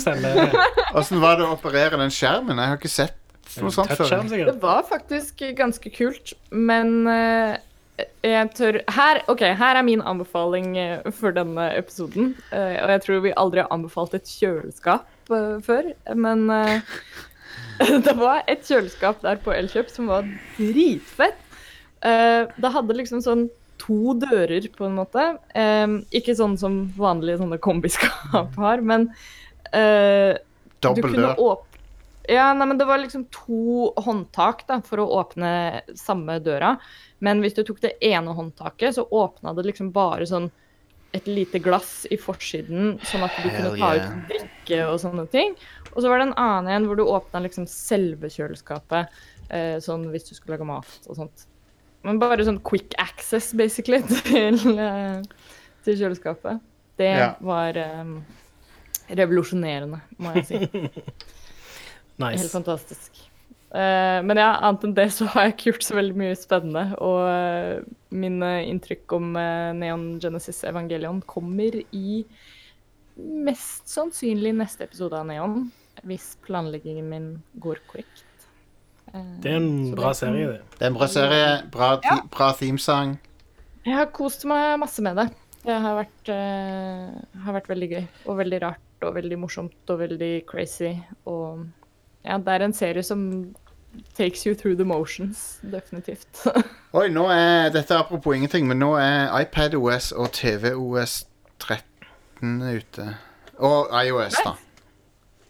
Stemmer. 0.00 0.54
Åssen 0.96 1.20
var 1.22 1.36
det 1.38 1.44
å 1.46 1.52
operere 1.58 1.98
den 2.00 2.12
skjermen? 2.14 2.56
Jeg 2.58 2.72
har 2.72 2.80
ikke 2.80 2.92
sett 2.92 3.18
noe 3.60 3.72
sånt 3.74 3.92
før. 3.92 4.24
det 4.32 4.54
var 4.62 4.80
faktisk 4.88 5.42
ganske 5.58 5.90
kult, 5.92 6.32
men 6.50 7.02
eh, 7.10 7.58
jeg 8.00 8.50
tør 8.56 8.78
her, 8.94 9.20
OK, 9.30 9.42
her 9.58 9.78
er 9.78 9.84
min 9.84 10.02
anbefaling 10.08 10.76
eh, 10.80 11.10
for 11.14 11.34
denne 11.36 11.68
episoden. 11.76 12.32
Eh, 12.54 12.78
og 12.80 12.92
jeg 12.94 13.02
tror 13.04 13.24
vi 13.26 13.34
aldri 13.36 13.62
har 13.62 13.72
anbefalt 13.74 14.14
et 14.16 14.30
kjøleskap 14.30 15.32
eh, 15.32 15.58
før, 15.66 15.90
men 16.16 16.46
det 18.06 18.14
var 18.18 18.44
et 18.50 18.64
kjøleskap 18.66 19.20
der 19.24 19.42
på 19.42 19.54
Elkjøp 19.54 19.90
som 19.92 20.08
var 20.12 20.28
dritfett. 20.58 21.38
Det 22.02 22.70
hadde 22.74 22.96
liksom 22.98 23.20
sånn 23.22 23.44
to 23.78 24.14
dører, 24.18 24.64
på 24.74 24.86
en 24.88 24.96
måte. 24.96 25.22
Ikke 26.14 26.34
sånn 26.38 26.56
som 26.58 26.80
vanlige 26.96 27.38
sånne 27.38 27.60
kombiskap 27.62 28.56
har, 28.58 28.82
men 28.82 29.06
du 29.70 30.40
Dobbel 30.82 31.14
dør. 31.14 31.62
Ja, 32.30 32.52
nei, 32.54 32.66
men 32.70 32.78
det 32.78 32.86
var 32.86 33.00
liksom 33.02 33.24
to 33.34 33.92
håndtak 34.02 34.62
da, 34.68 34.78
for 34.86 35.02
å 35.02 35.08
åpne 35.20 35.82
samme 35.98 36.38
døra. 36.42 36.76
Men 37.22 37.42
hvis 37.42 37.54
du 37.54 37.62
tok 37.66 37.80
det 37.84 37.94
ene 38.02 38.34
håndtaket, 38.34 38.96
så 38.96 39.06
åpna 39.06 39.54
det 39.54 39.66
liksom 39.68 39.92
bare 39.94 40.26
sånn 40.26 40.50
et 41.12 41.26
lite 41.28 41.60
glass 41.60 42.06
i 42.10 42.16
forsiden, 42.16 42.96
sånn 43.04 43.24
at 43.26 43.34
du 43.36 43.48
kunne 43.50 43.72
ta 43.76 43.90
yeah. 43.94 44.12
ut 44.16 44.30
drikke 44.30 44.78
og 44.88 44.98
sånne 45.02 45.26
ting. 45.32 45.54
Og 45.92 46.00
så 46.00 46.08
var 46.08 46.18
det 46.18 46.30
en 46.30 46.38
annen 46.40 46.70
en 46.72 46.86
hvor 46.88 46.96
du 46.96 47.04
åpna 47.04 47.42
liksom 47.44 47.66
selve 47.68 48.30
kjøleskapet, 48.32 49.12
eh, 49.52 49.76
sånn 49.84 50.08
hvis 50.12 50.30
du 50.30 50.32
skulle 50.34 50.56
lage 50.56 50.68
mat 50.70 51.10
og 51.10 51.18
sånt. 51.20 51.44
Men 52.02 52.18
bare 52.18 52.46
sånn 52.48 52.62
quick 52.64 52.96
access, 52.98 53.52
basically, 53.54 54.00
til, 54.30 54.56
eh, 54.80 55.20
til 55.84 56.00
kjøleskapet. 56.00 56.64
Det 56.98 57.12
Ja. 57.12 57.34
var 57.44 57.76
eh, 57.76 58.16
revolusjonerende, 59.12 60.00
må 60.18 60.32
jeg 60.40 60.48
si. 60.48 60.64
Helt 62.22 62.52
fantastisk. 62.52 63.20
Eh, 63.72 64.18
men 64.20 64.36
ja, 64.36 64.50
annet 64.60 64.82
enn 64.84 64.94
det 64.96 65.06
så 65.16 65.24
har 65.32 65.46
jeg 65.46 65.54
ikke 65.54 65.70
gjort 65.70 65.86
så 65.86 65.96
veldig 65.96 66.16
mye 66.20 66.36
spennende. 66.36 66.82
Og 67.00 67.20
uh, 67.24 67.92
mine 68.12 68.50
inntrykk 68.68 69.14
om 69.16 69.30
eh, 69.40 69.70
Neon 69.78 70.08
Genesis 70.20 70.60
Evangelion 70.68 71.22
kommer 71.24 71.78
i 71.96 72.22
mest 73.16 73.88
sannsynlig 73.88 74.52
neste 74.58 74.84
episode 74.88 75.16
av 75.16 75.28
Neon. 75.28 75.70
Hvis 76.08 76.34
planleggingen 76.44 77.08
min 77.08 77.26
går 77.62 77.80
korrekt. 77.88 78.26
Eh, 79.12 79.32
Det 79.40 79.52
er 79.52 79.56
en 79.60 79.70
så 79.90 79.96
bra 79.96 80.08
det- 80.12 80.20
serie, 80.20 80.46
det. 80.52 80.60
Det 80.78 80.82
er 80.82 80.90
en 80.92 80.98
bra 80.98 81.08
serie. 81.08 81.50
Bra, 81.72 81.90
ja. 82.04 82.18
bra 82.30 82.52
themesang. 82.58 83.18
Jeg 83.86 83.96
har 83.96 84.12
kost 84.14 84.44
meg 84.44 84.78
masse 84.78 85.02
med 85.02 85.16
det. 85.16 85.30
Det 85.62 85.74
har 85.80 85.94
vært, 85.94 86.28
uh, 86.28 87.40
har 87.44 87.54
vært 87.54 87.68
veldig 87.70 87.88
gøy. 87.90 88.04
Og 88.26 88.36
veldig 88.36 88.60
rart 88.62 89.06
og 89.06 89.14
veldig 89.16 89.38
morsomt 89.38 89.90
og 89.90 89.98
veldig 89.98 90.44
crazy. 90.46 90.92
Og 91.26 91.64
ja, 92.24 92.36
det 92.38 92.48
er 92.52 92.62
en 92.66 92.74
serie 92.74 93.02
som 93.02 93.54
takes 94.14 94.44
you 94.46 94.54
through 94.54 94.76
the 94.76 94.84
motions, 94.84 95.58
definitivt. 95.62 96.46
Oi, 96.98 97.08
nå 97.08 97.26
er 97.30 97.68
Dette 97.74 97.94
er 97.94 97.98
apropos 97.98 98.34
ingenting, 98.36 98.66
men 98.68 98.78
nå 98.78 98.94
er 99.00 99.32
iPadOS 99.40 100.12
og 100.12 100.32
TVOS 100.32 101.26
13 101.58 102.62
ute. 102.76 103.16
Og 103.58 103.88
iOS, 104.06 104.34
da. 104.44 104.52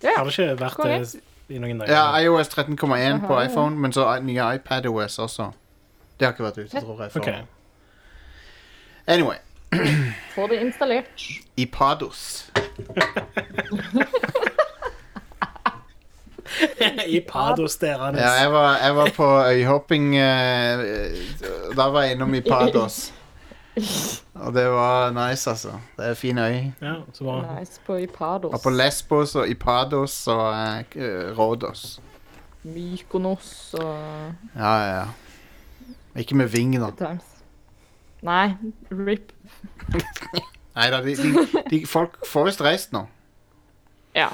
ja. 0.03 0.11
Har 0.17 0.25
det 0.25 0.39
ikke 0.39 0.57
vært 0.61 0.77
det 0.85 1.21
i 1.55 1.59
noen 1.59 1.79
dager? 1.81 1.95
Ja, 1.95 2.19
iOS 2.21 2.49
13,1 2.49 2.77
på 3.27 3.35
Aha. 3.37 3.47
iPhone, 3.47 3.79
men 3.79 3.93
så 3.93 4.09
i- 4.17 4.21
nye 4.27 4.55
iPadOS 4.59 5.19
også. 5.19 5.51
Det 6.19 6.27
har 6.27 6.33
ikke 6.35 6.45
vært 6.45 6.59
ute, 6.59 6.81
tror 6.81 7.03
jeg. 7.03 7.13
For. 7.13 7.21
Okay. 7.21 7.43
Anyway. 9.07 9.37
Få 10.35 10.47
det 10.47 10.61
installert. 10.61 11.23
Ipados. 11.57 12.51
I 12.53 12.53
Pados 12.53 12.53
der, 17.81 18.17
Ja, 18.17 18.31
jeg 18.43 18.53
var, 18.53 18.77
jeg 18.85 18.97
var 18.97 19.11
på 19.17 19.29
øyhopping 19.49 20.17
eh, 20.17 20.79
Da 21.77 21.89
var 21.91 22.03
jeg 22.03 22.13
innom 22.13 22.35
Ipados. 22.35 23.13
Og 24.35 24.55
det 24.55 24.67
var 24.71 25.11
nice, 25.11 25.51
altså. 25.51 25.69
Det 25.97 26.05
er 26.05 26.11
en 26.11 26.17
fin 26.17 26.39
øy. 26.39 26.73
Ja, 26.83 26.95
så 27.13 27.25
bra. 27.25 27.59
Nice 27.61 27.81
på 27.87 27.97
Ipados. 27.97 28.55
Og 28.55 28.61
på 28.63 28.71
Lesbos 28.71 29.35
og 29.35 29.49
Ipados 29.49 30.27
og 30.29 30.55
eh, 30.97 31.39
Rhodos. 31.39 32.01
Mykonos 32.63 33.75
og 33.75 33.97
Ja, 34.57 34.75
ja, 34.77 34.97
ja. 34.99 35.05
Ikke 36.17 36.37
med 36.37 36.47
ving, 36.49 36.75
da. 36.81 36.91
times. 36.99 37.25
Nei, 38.23 38.55
RIP. 38.91 39.33
Nei 40.77 40.91
da, 40.91 41.01
de, 41.03 41.17
de, 41.17 41.63
de, 41.71 41.81
folk 41.87 42.21
får 42.29 42.45
visst 42.45 42.63
reist 42.65 42.93
nå. 42.95 43.07
Ja, 44.15 44.29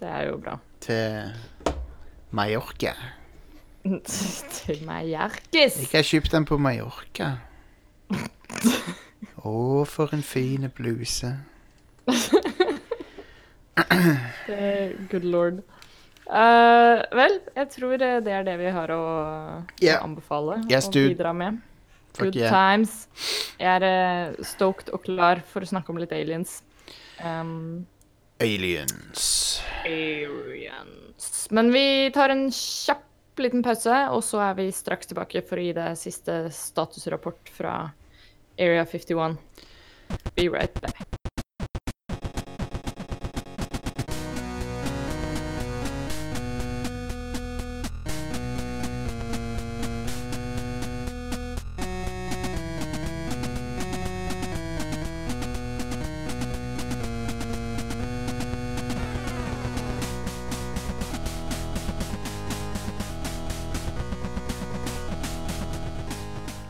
det 0.00 0.08
er 0.08 0.26
jo 0.30 0.40
bra. 0.40 0.56
Til 0.80 1.32
Mallorca. 2.30 2.94
Til 3.84 4.84
Mallorcas? 4.86 5.76
Jeg 5.80 5.92
har 5.92 6.06
kjøpt 6.06 6.32
den 6.32 6.46
på 6.48 6.56
Mallorca. 6.60 7.34
Å, 9.44 9.84
for 9.88 10.12
en 10.16 10.24
fin 10.24 10.68
bluse. 10.76 11.34
Eh, 13.80 14.92
Good 15.08 15.24
lord. 15.24 15.60
Uh, 16.30 17.00
vel, 17.16 17.38
jeg 17.56 17.68
tror 17.72 17.96
det 17.98 18.10
det 18.26 18.34
er 18.36 18.44
det 18.46 18.56
vi 18.60 18.70
har 18.70 18.92
å, 18.94 19.02
yeah. 19.82 19.98
å 19.98 20.04
anbefale 20.06 20.60
Yes, 20.70 20.86
og 20.86 20.94
bidra 20.94 21.32
med. 21.34 21.58
Good 22.18 22.36
yeah. 22.36 22.52
times. 22.52 23.08
Jeg 23.58 23.80
er 23.80 23.86
eh, 23.86 24.44
stoked 24.46 24.92
og 24.94 25.02
klar 25.06 25.42
for 25.46 25.64
å 25.64 25.70
snakke 25.70 25.92
om 25.92 25.98
litt 26.02 26.12
aliens. 26.14 26.60
Um, 27.22 27.86
Aliens. 28.40 29.62
aliens. 29.84 31.48
Men 31.50 31.72
vi 31.72 32.10
tar 32.14 32.28
en 32.28 32.50
kjapp 32.50 33.04
liten 33.40 33.62
pause, 33.62 33.96
og 34.12 34.24
så 34.24 34.40
er 34.44 34.56
vi 34.56 34.70
straks 34.72 35.10
tilbake 35.10 35.42
for 35.44 35.60
å 35.60 35.64
gi 35.64 35.74
deg 35.76 35.98
siste 36.00 36.42
statusrapport 36.54 37.52
fra 37.52 37.74
Area 38.60 38.86
51. 38.88 39.36
Be 40.36 40.48
right 40.48 40.80
back. 40.80 41.29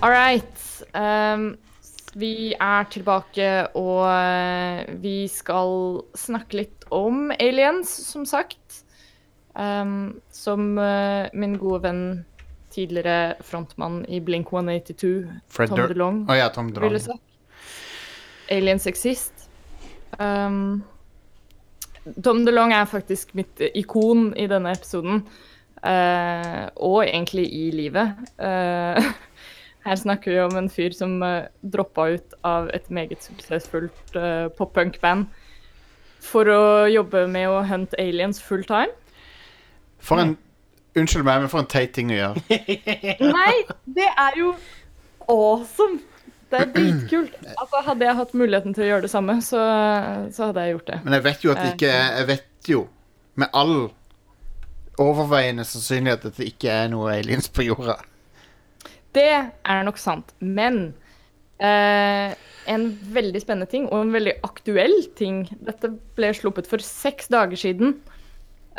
All 0.02 0.11
right. 0.11 0.85
Um, 0.95 1.59
vi 2.14 2.54
er 2.57 2.87
tilbake, 2.90 3.49
og 3.76 4.07
eh, 4.09 4.87
vi 5.02 5.28
skal 5.28 6.00
snakke 6.16 6.57
litt 6.62 6.87
om 6.90 7.28
aliens, 7.37 7.90
som 8.09 8.25
sagt. 8.26 8.80
Um, 9.52 10.23
som 10.33 10.78
uh, 10.78 11.28
min 11.37 11.59
gode 11.61 11.83
venn, 11.85 12.02
tidligere 12.73 13.35
frontmann 13.45 14.00
i 14.09 14.23
Blink 14.25 14.49
182, 14.54 15.26
Fred 15.50 15.75
Tom 15.75 15.83
DeLong, 15.90 16.23
oh, 16.30 16.37
ja, 16.38 16.49
Tom 16.54 16.71
ville 16.73 17.02
sagt. 17.02 17.21
Aliens 18.49 18.87
exist. 18.88 19.49
Um, 20.16 20.80
Tom 22.25 22.47
DeLong 22.47 22.73
er 22.73 22.88
faktisk 22.88 23.35
mitt 23.37 23.61
ikon 23.75 24.30
i 24.38 24.49
denne 24.49 24.73
episoden. 24.78 25.26
Uh, 25.80 26.69
og 26.76 27.02
egentlig 27.07 27.47
i 27.57 27.71
livet. 27.73 28.16
Eh, 28.37 29.07
her 29.87 29.97
snakker 29.97 30.35
vi 30.35 30.41
om 30.45 30.57
en 30.61 30.69
fyr 30.73 30.95
som 30.97 31.19
uh, 31.25 31.49
droppa 31.63 32.11
ut 32.17 32.37
av 32.45 32.69
et 32.77 32.91
meget 32.93 33.25
suksessfullt 33.25 34.17
uh, 34.17 34.51
pop-punk-band 34.59 35.31
for 36.21 36.49
å 36.53 36.63
jobbe 36.91 37.25
med 37.33 37.49
å 37.49 37.63
hunt 37.65 37.97
aliens 37.99 38.43
full 38.45 38.65
time. 38.69 38.93
For 40.05 40.21
en 40.21 40.37
Unnskyld 40.99 41.23
meg, 41.23 41.45
men 41.45 41.51
for 41.53 41.63
en 41.63 41.69
teit 41.71 41.93
ting 41.95 42.09
å 42.11 42.17
gjøre. 42.17 42.41
Nei, 43.37 43.53
det 43.87 44.09
er 44.11 44.39
jo 44.41 44.49
awesome! 45.31 46.01
Det 46.51 46.65
er 46.65 46.73
dritkult. 46.75 47.37
Altså, 47.53 47.79
hadde 47.87 48.09
jeg 48.09 48.19
hatt 48.19 48.33
muligheten 48.35 48.75
til 48.75 48.83
å 48.83 48.89
gjøre 48.89 49.05
det 49.07 49.11
samme, 49.13 49.37
så, 49.47 49.61
så 50.35 50.49
hadde 50.49 50.65
jeg 50.67 50.75
gjort 50.75 50.89
det. 50.89 50.97
Men 51.05 51.15
jeg 51.15 51.25
vet 51.29 51.45
jo 51.45 51.53
at 51.53 51.61
det 51.63 51.69
ikke 51.77 51.93
er 51.95 52.09
Jeg 52.19 52.27
vet 52.33 52.71
jo 52.73 52.81
med 53.39 53.55
all 53.55 53.77
overveiende 55.01 55.65
sannsynlighet 55.65 56.27
at 56.27 56.41
det 56.41 56.49
ikke 56.51 56.75
er 56.75 56.91
noe 56.91 57.15
aliens 57.15 57.47
på 57.55 57.69
jorda. 57.69 58.01
Det 59.17 59.31
er 59.50 59.85
nok 59.87 59.99
sant, 59.99 60.35
men 60.38 60.93
Eh, 61.61 62.35
en 62.73 62.85
veldig 63.12 63.40
spennende 63.43 63.69
ting, 63.69 63.87
og 63.90 64.07
en 64.07 64.14
veldig 64.14 64.38
aktuell 64.47 64.95
ting. 65.19 65.43
Dette 65.61 65.93
ble 66.17 66.33
sluppet 66.37 66.69
for 66.71 66.81
seks 66.85 67.29
dager 67.33 67.61
siden. 67.61 67.99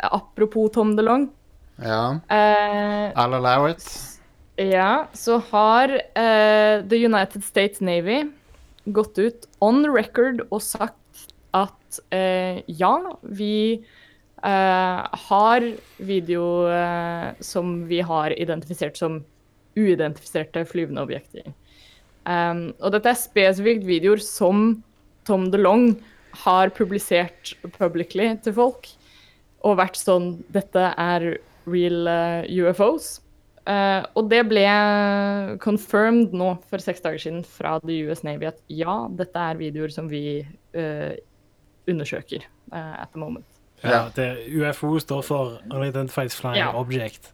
Apropos 0.02 0.72
Tom 0.74 0.96
DeLong. 0.98 1.28
Ja. 1.78 2.18
Eh, 2.26 3.12
I'll 3.14 3.38
allow 3.38 3.68
it. 3.70 3.86
ja, 4.58 5.06
så 5.14 5.38
har 5.50 5.94
eh, 5.94 6.82
The 6.82 6.98
United 6.98 7.42
States 7.44 7.80
Navy 7.80 8.24
gått 8.92 9.18
ut 9.18 9.46
on 9.62 9.86
record 9.86 10.42
og 10.50 10.60
sagt 10.62 11.26
at 11.54 12.00
eh, 12.14 12.60
ja, 12.66 12.94
vi 13.22 13.78
eh, 14.42 15.18
har 15.28 15.68
video 16.02 16.66
eh, 16.68 17.30
som 17.40 17.84
vi 17.88 18.02
har 18.02 18.34
identifisert 18.34 18.98
som 18.98 19.22
uidentifiserte 19.78 20.64
flyvende 20.68 21.04
objekter. 21.04 21.52
Um, 22.28 22.70
og 22.78 22.94
dette 22.94 23.10
er 23.10 23.18
spesifikt 23.18 23.86
videoer 23.88 24.22
som 24.22 24.82
Tom 25.26 25.48
DeLong 25.50 25.96
har 26.44 26.70
publisert 26.74 27.54
publicly 27.76 28.30
til 28.44 28.54
folk, 28.56 28.86
og 29.62 29.78
vært 29.78 29.98
sånn 29.98 30.36
Dette 30.54 30.88
er 30.98 31.26
real 31.70 32.08
uh, 32.10 32.46
UFOs. 32.46 33.18
Uh, 33.62 34.02
og 34.18 34.26
det 34.26 34.40
ble 34.50 34.64
confirmed 35.62 36.32
nå 36.34 36.48
for 36.66 36.82
seks 36.82 37.04
dager 37.04 37.22
siden 37.22 37.44
fra 37.46 37.76
The 37.84 38.00
US 38.08 38.24
Navy 38.26 38.48
at 38.50 38.58
ja, 38.66 39.04
dette 39.14 39.38
er 39.38 39.60
videoer 39.60 39.92
som 39.94 40.08
vi 40.10 40.40
uh, 40.74 41.12
undersøker 41.90 42.42
eh, 42.42 42.94
at 43.02 43.10
the 43.12 43.20
moment. 43.20 43.46
Ja, 43.82 44.06
det, 44.14 44.46
UFO 44.46 44.98
står 45.02 45.22
for 45.26 45.62
Unidentified 45.70 46.30
Flying 46.30 46.60
Ja. 46.60 46.70
Object. 46.78 47.32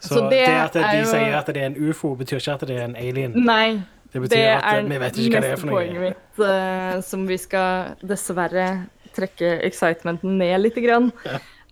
Så, 0.00 0.14
Så 0.16 0.20
det, 0.30 0.42
det 0.46 0.56
at 0.56 0.72
de 0.72 0.98
jo- 1.02 1.08
sier 1.10 1.34
at 1.36 1.46
det 1.52 1.56
er 1.60 1.66
en 1.70 1.76
ufo, 1.90 2.14
betyr 2.16 2.40
ikke 2.40 2.54
at 2.54 2.66
det 2.68 2.76
er 2.78 2.84
en 2.88 2.96
alien. 2.96 3.34
Nei, 3.44 3.82
Det 4.12 4.22
betyr 4.22 4.36
det 4.36 4.64
at 4.64 4.88
vi 4.88 4.98
vet 4.98 5.18
ikke 5.20 5.34
hva 5.36 5.40
det 5.44 5.50
er 5.52 5.56
for 5.60 5.66
noe. 5.70 5.76
poenget 5.76 6.00
mitt, 6.00 6.40
uh, 6.40 7.00
som 7.04 7.26
vi 7.28 7.36
skal 7.36 7.94
dessverre 8.02 8.66
trekke 9.14 9.52
excitementen 9.66 10.38
ned 10.40 10.60
litt, 10.64 10.78
grann, 10.80 11.12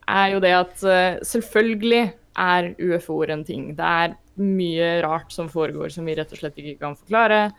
er 0.08 0.32
jo 0.34 0.40
det 0.44 0.52
at 0.52 0.84
uh, 0.84 1.18
selvfølgelig 1.24 2.12
er 2.38 2.74
UFO-er 2.78 3.32
en 3.34 3.44
ting. 3.44 3.74
Det 3.74 3.84
er 3.84 4.14
mye 4.38 4.90
rart 5.02 5.32
som 5.34 5.48
foregår 5.50 5.90
som 5.90 6.04
vi 6.06 6.14
rett 6.14 6.30
og 6.32 6.38
slett 6.38 6.58
ikke 6.60 6.78
kan 6.84 6.94
forklare. 7.00 7.52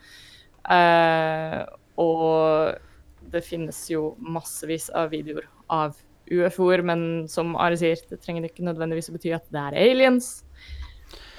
Uh, 0.69 1.65
og 1.99 2.77
det 3.31 3.41
finnes 3.45 3.79
jo 3.91 4.13
massevis 4.19 4.89
av 4.95 5.09
videoer 5.11 5.47
av 5.69 5.97
UFO-er, 6.31 6.83
men 6.85 7.27
som 7.31 7.55
Are 7.59 7.77
sier, 7.79 7.99
det 8.09 8.21
trenger 8.23 8.45
ikke 8.49 8.65
nødvendigvis 8.67 9.09
å 9.11 9.15
bety 9.17 9.33
at 9.35 9.45
det 9.53 9.61
er 9.69 9.77
aliens. 9.89 10.29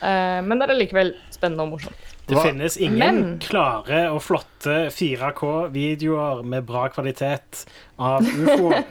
Uh, 0.00 0.40
men 0.46 0.56
det 0.58 0.68
er 0.70 0.78
likevel 0.78 1.12
spennende 1.30 1.66
og 1.66 1.74
morsomt. 1.74 2.06
Det 2.26 2.36
Hva- 2.38 2.46
finnes 2.46 2.76
ingen 2.80 2.98
Men- 2.98 3.38
klare 3.42 4.04
og 4.14 4.22
flotte 4.22 4.88
4K-videoer 4.94 6.44
med 6.46 6.64
bra 6.66 6.86
kvalitet 6.88 7.64
av 7.98 8.22
ufo. 8.24 8.70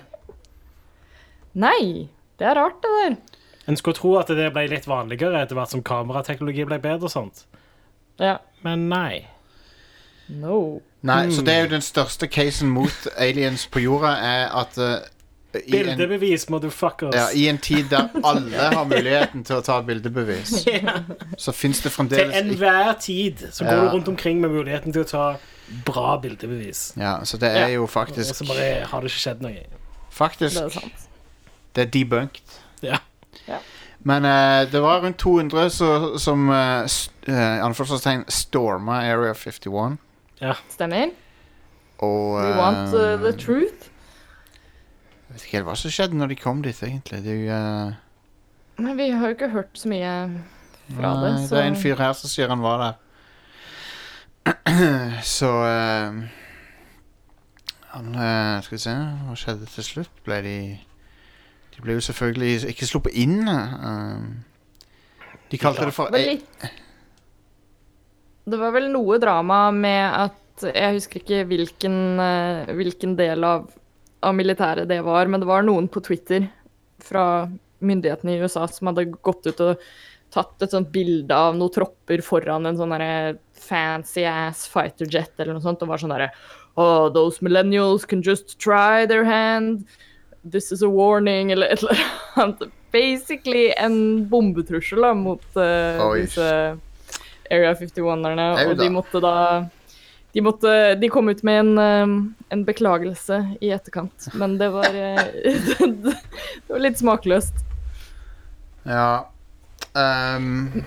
Nei, 1.66 2.10
det 2.40 2.48
er 2.48 2.56
rart, 2.60 2.82
det 2.84 2.92
der. 3.00 3.18
En 3.70 3.78
skulle 3.78 3.98
tro 3.98 4.16
at 4.20 4.30
det 4.34 4.52
ble 4.54 4.68
litt 4.72 4.88
vanligere 4.90 5.44
etter 5.44 5.58
hvert 5.58 5.74
som 5.74 5.84
kamerateknologi 5.86 6.66
ble 6.66 6.80
bedre 6.82 7.10
og 7.10 7.14
sånt. 7.14 7.44
Ja. 8.22 8.38
Men 8.66 8.88
nei. 8.92 9.26
No. 10.30 10.82
Nei, 11.06 11.30
så 11.34 11.42
det 11.46 11.54
er 11.54 11.64
jo 11.64 11.72
den 11.72 11.86
største 11.86 12.28
casen 12.30 12.70
mot 12.74 13.08
aliens 13.18 13.64
på 13.72 13.82
jorda, 13.86 14.12
er 14.20 14.50
at 14.62 14.76
eh, 14.82 15.06
en, 15.54 15.62
Bildebevis, 15.72 16.50
motherfuckers. 16.50 17.16
ja, 17.16 17.28
I 17.34 17.48
en 17.50 17.58
tid 17.58 17.90
der 17.90 18.10
alle 18.24 18.58
har 18.58 18.84
muligheten 18.86 19.44
til 19.44 19.56
å 19.56 19.62
ta 19.66 19.80
bildebevis, 19.82 20.52
så 21.46 21.52
fins 21.52 21.82
det 21.82 21.92
fremdeles 21.92 22.36
Til 22.36 22.52
enhver 22.52 22.94
tid 23.02 23.48
så 23.52 23.66
går 23.66 23.74
Ja. 23.74 23.82
du 23.86 23.90
rundt 23.96 24.08
omkring 24.08 24.42
med 24.42 24.50
muligheten 24.54 24.94
til 24.94 25.02
å 25.02 25.10
ta 25.10 25.24
bra 25.86 26.18
bildebevis. 26.22 26.94
Ja, 26.98 27.20
så 27.26 27.38
det 27.38 27.50
er 27.50 27.68
Ja. 27.68 27.74
jo 27.76 27.84
Og 27.84 27.90
faktisk 27.90 28.36
så 28.36 28.46
bare 28.48 28.86
har 28.86 29.02
det 29.02 29.10
ikke 29.12 29.24
skjedd 29.26 29.42
noe. 29.42 29.66
Faktisk 30.12 30.56
Det 30.56 30.64
er 30.64 30.70
sant. 30.70 31.08
Det 31.76 31.82
er 31.82 31.92
debunked. 31.92 32.60
Ja. 32.82 32.98
Men 34.04 34.26
uh, 34.26 34.72
det 34.72 34.82
var 34.82 35.02
rundt 35.02 35.18
200 35.18 35.70
så, 35.70 36.18
som 36.18 36.50
uh, 36.50 36.86
anførselstegn 37.66 38.24
storma 38.30 39.02
Area 39.04 39.34
51. 39.34 39.98
Ja. 40.42 40.54
Stemmer. 40.70 41.10
Og 42.00 42.38
We 42.40 42.56
want 42.56 42.94
uh, 42.94 43.18
the 43.20 43.34
eh, 43.34 43.38
truth. 43.38 43.90
Jeg 45.30 45.36
vet 45.36 45.44
ikke 45.46 45.58
helt 45.60 45.68
hva 45.68 45.74
som 45.78 45.92
skjedde 45.94 46.18
når 46.18 46.32
de 46.32 46.36
kom 46.42 46.62
dit, 46.66 46.78
egentlig. 46.82 47.20
De, 47.22 47.34
uh... 47.54 47.92
eh, 47.94 48.82
Men 48.82 48.96
vi 48.98 49.12
har 49.14 49.30
jo 49.30 49.36
ikke 49.36 49.52
hørt 49.54 49.78
så 49.78 49.92
mye 49.92 50.14
fra 50.90 51.12
det, 51.22 51.34
så 51.44 51.54
det 51.54 51.60
er 51.62 51.68
en 51.70 51.78
fyr 51.78 52.00
her 52.02 52.16
som 52.18 52.32
sier 52.32 52.50
han 52.50 52.64
var 52.66 52.82
der. 52.82 52.96
så 55.38 55.52
uh... 55.54 56.18
han, 57.94 58.10
uh, 58.18 58.58
Skal 58.66 58.74
vi 58.74 58.82
se 58.82 58.96
Hva 59.28 59.38
skjedde 59.38 59.70
til 59.70 59.86
slutt? 59.86 60.16
Ble 60.26 60.42
de 60.42 60.58
De 61.76 61.86
ble 61.86 62.00
jo 62.00 62.06
selvfølgelig 62.08 62.74
ikke 62.74 62.90
sluppet 62.90 63.14
inn. 63.22 63.46
de 65.52 65.60
kalte 65.62 65.86
det 65.86 65.94
for 65.94 66.10
Det 66.10 66.40
Det 68.50 68.58
var 68.58 68.74
vel 68.74 68.90
noe 68.90 69.22
drama 69.22 69.68
med 69.70 70.06
at 70.10 70.66
Jeg 70.74 70.98
husker 70.98 71.22
ikke 71.22 71.44
hvilken, 71.52 72.18
hvilken 72.74 73.14
del 73.20 73.46
av, 73.46 73.70
av 74.26 74.36
militæret 74.36 74.90
det 74.90 75.02
var, 75.06 75.28
men 75.28 75.42
det 75.42 75.50
var 75.50 75.66
noen 75.66 75.88
på 75.92 76.04
Twitter 76.04 76.48
fra 77.04 77.48
myndighetene 77.80 78.36
i 78.36 78.42
USA 78.44 78.66
som 78.68 78.92
hadde 78.92 79.08
gått 79.24 79.48
ut 79.48 79.62
og 79.64 79.84
tatt 80.34 80.62
et 80.62 80.74
sånt 80.76 80.92
bilde 80.94 81.34
av 81.34 81.56
noen 81.58 81.74
tropper 81.74 82.22
foran 82.22 82.68
en 82.70 82.78
sånn 82.78 82.94
fancy 83.60 84.26
ass 84.30 84.68
fighter 84.70 85.10
jet 85.10 85.34
eller 85.38 85.56
noe 85.56 85.64
sånt, 85.64 85.82
og 85.84 85.94
var 85.94 86.02
sånn 86.02 86.14
derre 86.14 86.32
Oh, 86.80 87.10
those 87.12 87.42
millennials 87.44 88.06
can 88.08 88.22
just 88.22 88.58
try 88.58 89.06
their 89.06 89.26
hand. 89.26 89.86
This 90.46 90.72
is 90.72 90.82
a 90.82 90.88
warning, 90.88 91.52
eller 91.52 91.68
et 91.68 91.82
eller 91.84 91.98
annet. 92.36 92.62
Basically 92.92 93.74
en 93.76 94.30
bombetrussel 94.30 95.02
da, 95.04 95.10
mot 95.14 95.44
uh, 95.60 96.00
disse 96.16 96.46
Area 97.52 97.74
51-erne, 97.74 98.48
og 98.64 98.78
de 98.80 98.88
måtte 98.94 99.20
da 99.20 99.36
de, 100.34 100.42
måtte, 100.46 100.96
de 100.96 101.10
kom 101.10 101.30
ut 101.30 101.42
med 101.44 101.60
en, 101.60 101.78
eh, 101.78 102.12
en 102.54 102.64
beklagelse 102.66 103.40
i 103.62 103.72
etterkant, 103.74 104.30
men 104.34 104.58
det 104.62 104.70
var 104.74 104.94
eh, 104.94 105.24
Det 105.80 106.70
var 106.70 106.84
litt 106.84 107.00
smakløst. 107.02 107.66
Ja 108.88 109.28
um, 109.94 110.84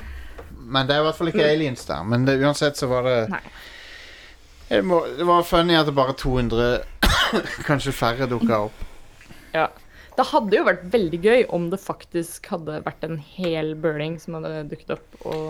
Men 0.57 0.89
det 0.89 0.95
er 0.95 1.03
i 1.03 1.05
hvert 1.07 1.19
fall 1.19 1.31
ikke 1.31 1.45
aliens 1.45 1.85
der. 1.87 2.07
Men 2.09 2.25
det, 2.27 2.39
uansett 2.41 2.79
så 2.79 2.89
var 2.91 3.07
det, 3.07 4.81
må, 4.87 5.03
det 5.19 5.27
var 5.29 5.45
funny 5.47 5.77
at 5.77 5.91
det 5.91 5.95
bare 5.97 6.17
200 6.17 6.73
Kanskje 7.69 7.95
færre 7.95 8.29
dukka 8.31 8.67
opp. 8.69 8.85
Ja. 9.53 9.69
Det 10.17 10.29
hadde 10.29 10.59
jo 10.59 10.67
vært 10.69 10.83
veldig 10.93 11.19
gøy 11.25 11.47
om 11.57 11.71
det 11.73 11.81
faktisk 11.81 12.51
hadde 12.53 12.83
vært 12.85 13.05
en 13.07 13.17
hel 13.17 13.73
burning 13.81 14.19
som 14.21 14.37
hadde 14.37 14.67
dukket 14.69 14.99
opp, 14.99 15.15
og 15.25 15.47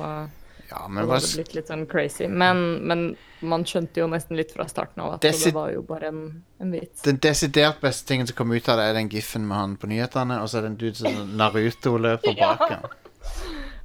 Ja, 0.73 0.87
men 0.89 1.03
det 1.03 1.09
hva 1.11 1.19
hadde 1.19 1.31
blitt 1.37 1.55
litt 1.59 1.69
sånn 1.69 1.83
crazy. 1.91 2.27
Men, 2.29 2.63
men 2.89 3.03
man 3.45 3.65
skjønte 3.69 4.01
jo 4.01 4.07
nesten 4.09 4.39
litt 4.39 4.55
fra 4.55 4.65
starten 4.71 5.03
av 5.05 5.17
at 5.19 5.25
Desi- 5.27 5.51
det 5.51 5.55
var 5.57 5.73
jo 5.75 5.83
bare 5.85 6.09
en, 6.09 6.21
en 6.63 6.73
vits. 6.73 7.03
Den 7.05 7.19
desidert 7.23 7.83
beste 7.83 8.09
tingen 8.09 8.27
som 8.31 8.39
kom 8.39 8.55
ut 8.57 8.69
av 8.73 8.81
det, 8.81 8.87
er 8.93 8.97
den 9.01 9.11
giffen 9.13 9.45
med 9.51 9.59
han 9.59 9.77
på 9.83 9.91
nyhetene, 9.93 10.41
og 10.41 10.49
så 10.49 10.61
er 10.63 10.67
det 10.67 10.73
en 10.73 10.79
dude 10.81 10.97
som 11.03 11.13
Naruto 11.43 11.97
løper 12.01 12.39
bak 12.41 12.65
bak 12.65 12.75
ja. 12.77 12.81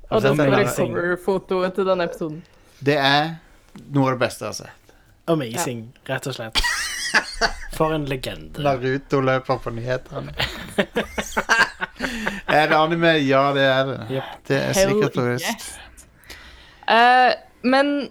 Og 0.08 0.23
det 0.23 0.32
den 0.39 0.54
er- 0.56 0.71
coverfotoet 0.71 1.76
til 1.76 1.89
denne 1.89 2.08
episoden. 2.08 2.39
Det 2.80 2.95
er 2.95 3.34
noe 3.91 4.13
av 4.13 4.15
det 4.15 4.21
beste 4.28 4.45
jeg 4.45 4.54
har 4.54 4.60
sett. 4.63 4.95
Amazing, 5.28 5.82
rett 6.08 6.30
og 6.32 6.38
slett. 6.38 6.62
For 7.78 7.93
en 7.93 8.06
legende. 8.10 8.63
Naruto 8.63 9.19
løper 9.21 9.60
på 9.62 9.73
nyhetene. 9.76 10.32
er 12.47 12.69
det 12.71 12.78
anime? 12.78 13.12
Ja, 13.28 13.43
det 13.54 13.65
er 13.67 13.84
det. 13.91 13.97
Yep. 14.15 14.32
Det 14.47 14.58
er 14.62 14.73
sikkert 14.78 15.19
og 15.21 15.28
visst. 15.34 15.67
Eh, 16.88 17.34
men 17.67 18.10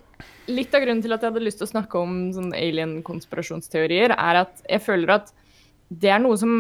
litt 0.50 0.74
av 0.74 0.84
grunnen 0.84 1.02
til 1.02 1.14
at 1.14 1.24
jeg 1.24 1.32
hadde 1.32 1.44
lyst 1.44 1.60
til 1.60 1.68
å 1.68 1.72
snakke 1.72 2.00
om 2.00 2.18
sånn 2.34 2.52
alien-konspirasjonsteorier, 2.54 4.14
er 4.14 4.42
at 4.44 4.62
jeg 4.68 4.84
føler 4.84 5.16
at 5.18 5.32
det 5.88 6.10
er 6.12 6.22
noe 6.22 6.38
som 6.38 6.52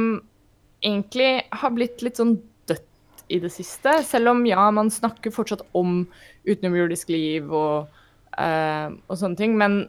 egentlig 0.84 1.30
har 1.60 1.74
blitt 1.74 2.02
litt 2.04 2.20
sånn 2.20 2.36
dødt 2.68 3.26
i 3.32 3.40
det 3.42 3.50
siste. 3.54 3.98
Selv 4.06 4.34
om 4.34 4.44
ja, 4.48 4.68
man 4.74 4.90
snakker 4.92 5.34
fortsatt 5.34 5.64
om 5.76 6.04
utenomjordisk 6.46 7.10
liv 7.14 7.50
og, 7.50 7.92
uh, 8.38 8.88
og 9.06 9.18
sånne 9.18 9.38
ting. 9.40 9.56
Men 9.58 9.84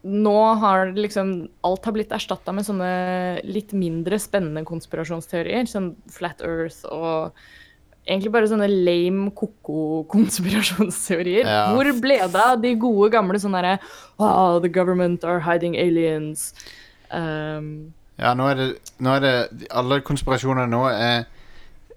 nå 0.00 0.38
har 0.62 0.94
liksom 0.96 1.50
Alt 1.66 1.84
har 1.84 1.92
blitt 1.92 2.12
erstatta 2.16 2.54
med 2.56 2.64
sånne 2.64 2.92
litt 3.44 3.74
mindre 3.76 4.16
spennende 4.22 4.64
konspirasjonsteorier. 4.68 5.68
Sånn 5.68 5.92
Flat 6.12 6.40
Earth 6.46 6.86
og 6.88 7.36
egentlig 8.10 8.32
bare 8.34 8.50
sånne 8.50 8.66
lame 8.70 9.30
ko-ko 9.38 10.02
konspirasjonsteorier. 10.10 11.46
Ja. 11.46 11.62
Hvor 11.74 11.90
ble 12.02 12.18
det 12.20 12.42
av 12.42 12.60
de 12.62 12.74
gode, 12.80 13.10
gamle 13.14 13.40
sånne 13.40 13.62
derre 13.62 13.78
oh, 14.18 14.58
The 14.60 14.68
government 14.72 15.24
are 15.24 15.40
hiding 15.46 15.78
aliens. 15.78 16.50
Um, 17.10 17.92
Ja, 18.20 18.34
nå 18.36 18.50
er 18.52 18.58
det, 18.58 18.66
nå 19.00 19.14
er 19.16 19.22
det 19.24 19.68
Alle 19.72 20.02
konspirasjoner 20.04 20.68
nå 20.70 20.82
er 20.92 21.24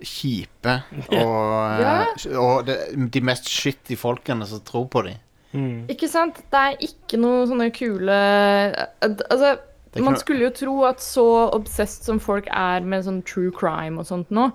kjipe, 0.03 0.81
og, 1.15 1.79
Ja. 1.79 1.91
eh, 2.11 2.37
og 2.39 2.65
det, 2.67 2.77
de 3.11 3.21
mest 3.23 3.47
shitty 3.47 3.95
folkene 3.95 4.43
som 4.49 4.59
tror 4.67 4.87
på 4.91 5.03
dem. 5.05 5.19
Mm. 5.53 5.85
Ikke 5.93 6.09
sant? 6.09 6.41
Det 6.51 6.59
er 6.59 6.79
ikke 6.81 7.19
noe 7.21 7.45
sånne 7.47 7.69
kule 7.75 8.15
Altså, 9.05 9.53
er 9.93 10.01
man 10.01 10.17
skulle 10.17 10.47
jo 10.47 10.53
tro 10.57 10.73
at 10.89 11.03
så 11.03 11.25
obsessed 11.53 12.07
som 12.07 12.19
folk 12.19 12.47
er 12.49 12.81
med 12.81 13.05
sånn 13.05 13.21
true 13.23 13.51
crime 13.53 14.01
og 14.01 14.07
sånt 14.09 14.31
nå, 14.33 14.47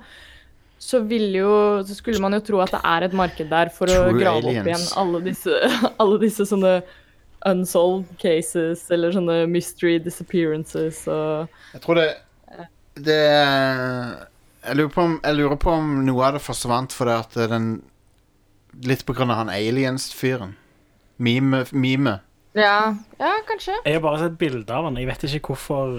så 0.79 1.01
ville 1.03 1.41
jo 1.43 1.53
Så 1.87 1.97
skulle 1.99 2.23
man 2.23 2.37
jo 2.37 2.41
tro 2.45 2.63
at 2.63 2.73
det 2.77 2.81
er 2.87 3.09
et 3.09 3.17
marked 3.17 3.51
der 3.51 3.71
for 3.75 3.91
å 3.91 4.09
grave 4.15 4.21
grave 4.23 4.53
opp 4.53 4.71
igjen 4.71 4.87
alle 5.01 5.21
disse, 5.27 5.61
alle 6.03 6.19
disse 6.23 6.47
sånne 6.49 6.79
unsolved 7.47 8.17
cases 8.19 8.89
eller 8.95 9.15
sånne 9.15 9.45
mystery 9.51 9.99
disappearances 10.03 11.05
og 11.11 11.51
Jeg 11.75 11.85
tror 11.85 12.01
det 12.01 12.09
Det 12.99 13.23
jeg 14.69 14.77
lurer, 14.77 14.91
på 14.91 15.05
om, 15.07 15.13
jeg 15.23 15.37
lurer 15.39 15.59
på 15.63 15.71
om 15.71 15.93
noe 16.05 16.25
av 16.27 16.35
det 16.37 16.43
forsvant 16.45 16.93
fordi 16.93 17.15
at 17.15 17.37
den 17.55 17.69
Litt 18.85 19.05
på 19.09 19.15
grunn 19.17 19.33
av 19.33 19.41
han 19.41 19.49
aliens-fyren. 19.51 20.53
Mime. 21.19 21.65
mime. 21.73 22.19
Ja, 22.55 22.95
ja 23.19 23.31
kanskje. 23.49 23.75
Jeg 23.83 23.97
har 23.97 24.03
bare 24.05 24.21
sett 24.21 24.37
bilder 24.39 24.77
av 24.77 24.87
han. 24.87 24.99
Jeg 25.01 25.09
vet 25.09 25.25
ikke 25.27 25.57
hvorfor 25.57 25.97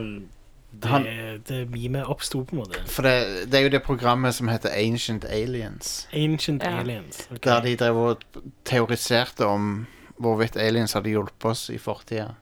det, 0.71 0.87
Han- 0.89 1.03
det 1.47 1.69
memet 1.71 2.05
oppsto, 2.07 2.43
på 2.45 2.55
en 2.55 2.59
måte. 2.63 2.81
For 2.87 3.01
det, 3.03 3.49
det 3.51 3.57
er 3.59 3.63
jo 3.63 3.69
det 3.73 3.83
programmet 3.83 4.33
som 4.35 4.47
heter 4.47 4.69
Ancient 4.69 5.25
Aliens. 5.25 6.07
Ancient 6.13 6.63
Ja. 6.63 6.79
aliens. 6.79 7.27
okay. 7.31 7.39
Der 7.51 7.61
de 7.61 7.75
drev 7.75 7.97
og 7.97 8.23
teoriserte 8.65 9.45
om 9.45 9.87
hvorvidt 10.19 10.57
aliens 10.57 10.93
hadde 10.93 11.09
hjulpet 11.09 11.45
oss 11.45 11.69
i 11.69 11.77
fortida 11.77 12.35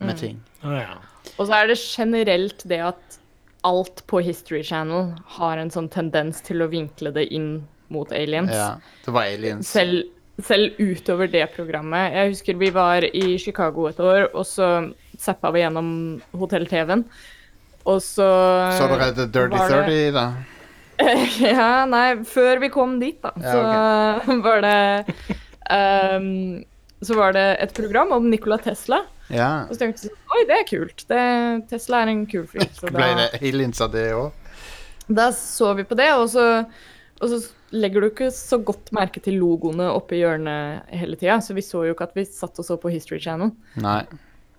med 0.00 0.16
ting. 0.16 0.40
Oh, 0.64 0.72
ja. 0.72 0.94
Og 1.38 1.46
så 1.46 1.52
er 1.62 1.66
det 1.66 1.78
generelt 1.78 2.62
det 2.68 2.78
at 2.80 3.18
alt 3.64 4.02
på 4.06 4.22
History 4.24 4.62
Channel 4.64 5.14
har 5.36 5.58
en 5.58 5.70
sånn 5.70 5.90
tendens 5.92 6.40
til 6.40 6.62
å 6.64 6.68
vinkle 6.70 7.12
det 7.12 7.26
inn 7.32 7.66
mot 7.92 8.10
aliens. 8.12 8.50
Ja, 8.54 8.76
det 9.04 9.12
var 9.12 9.22
aliens. 9.28 9.68
Selv, 9.68 10.04
selv 10.40 10.78
utover 10.80 11.28
det 11.30 11.50
programmet. 11.54 12.14
Jeg 12.14 12.30
husker 12.32 12.56
vi 12.56 12.70
var 12.70 13.02
i 13.04 13.36
Chicago 13.38 13.86
et 13.90 14.00
år, 14.00 14.30
og 14.34 14.46
så 14.46 14.70
zappa 15.18 15.50
vi 15.52 15.60
gjennom 15.60 15.90
hotell-TV-en. 16.32 17.04
Og 17.88 18.00
så 18.04 18.26
Så 18.76 18.88
dere 18.90 19.12
The 19.16 19.26
Dirty 19.26 19.56
det- 19.56 19.68
30, 19.68 20.12
da? 20.16 20.26
Ja, 21.40 21.86
nei, 21.88 22.16
før 22.28 22.60
vi 22.60 22.68
kom 22.68 22.98
dit, 23.00 23.20
da, 23.22 23.30
Ja, 23.40 24.20
så 24.26 24.36
var 24.46 24.60
det 24.60 25.14
um, 25.72 26.64
Så 27.00 27.16
var 27.16 27.32
det 27.32 27.46
et 27.64 27.72
program 27.74 28.12
om 28.12 28.26
Nikola 28.30 28.58
Tesla. 28.60 28.98
Ja. 29.32 29.64
Og 29.68 29.72
så 29.76 29.80
tenkte 29.84 30.04
jeg 30.04 30.10
sånn 30.10 30.34
Oi, 30.36 30.42
det 30.50 30.58
er 30.58 30.66
kult. 30.68 31.04
Det, 31.08 31.22
Tesla 31.70 32.02
er 32.04 32.12
en 32.12 32.26
kul 32.28 32.44
fyr. 32.50 32.66
Så 32.76 32.90
Ble 32.92 33.08
det 33.16 33.30
aliens 33.40 33.80
av 33.80 33.92
det 33.96 34.10
òg? 34.16 34.30
da 35.10 35.32
så 35.34 35.72
vi 35.74 35.82
på 35.82 35.96
det, 35.98 36.06
og 36.14 36.28
så, 36.30 36.42
og 37.18 37.30
så 37.32 37.38
legger 37.74 38.04
du 38.04 38.06
ikke 38.12 38.28
så 38.30 38.60
godt 38.62 38.92
merke 38.94 39.18
til 39.24 39.40
logoene 39.42 39.88
oppe 39.90 40.14
i 40.14 40.20
hjørnet 40.20 40.86
hele 40.94 41.16
tida, 41.18 41.40
så 41.42 41.56
vi 41.56 41.64
så 41.66 41.80
jo 41.88 41.96
ikke 41.96 42.06
at 42.06 42.14
vi 42.14 42.22
satt 42.30 42.60
og 42.62 42.66
så 42.68 42.76
på 42.78 42.92
History 42.94 43.18
Channel. 43.18 43.50
Nei. 43.82 44.04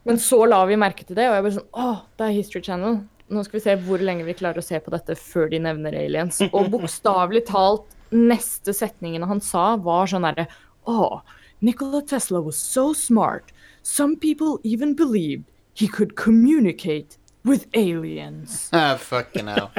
Men 0.04 0.20
så 0.20 0.46
la 0.50 0.64
vi 0.66 0.78
merke 0.82 1.06
til 1.06 1.18
det, 1.18 1.28
og 1.30 1.36
jeg 1.38 1.46
ble 1.46 1.54
sånn 1.58 1.68
Å, 1.78 1.90
det 2.18 2.28
er 2.28 2.36
History 2.38 2.64
Channel. 2.66 3.02
Nå 3.32 3.44
skal 3.46 3.60
vi 3.60 3.64
se 3.64 3.76
hvor 3.86 4.02
lenge 4.04 4.26
vi 4.28 4.36
klarer 4.36 4.60
å 4.60 4.66
se 4.66 4.80
på 4.84 4.92
dette 4.92 5.16
før 5.16 5.52
de 5.52 5.60
nevner 5.64 5.96
aliens. 5.96 6.42
Og 6.52 6.72
bokstavelig 6.74 7.46
talt, 7.52 7.86
neste 8.12 8.74
setningene 8.76 9.30
han 9.30 9.40
sa, 9.46 9.76
var 9.80 10.10
sånn 10.12 10.26
herre 10.28 10.50
Å, 10.90 11.22
Nikola 11.62 12.02
Tesla 12.02 12.42
was 12.42 12.58
so 12.58 12.92
smart. 12.94 13.54
Some 13.84 14.16
people 14.18 14.60
even 14.64 14.96
believed 14.96 15.46
he 15.74 15.88
could 15.88 16.16
communicate 16.16 17.18
with 17.46 17.68
aliens. 17.74 18.70
Ah, 18.74 18.98
fucking 18.98 19.48
hell. 19.48 19.70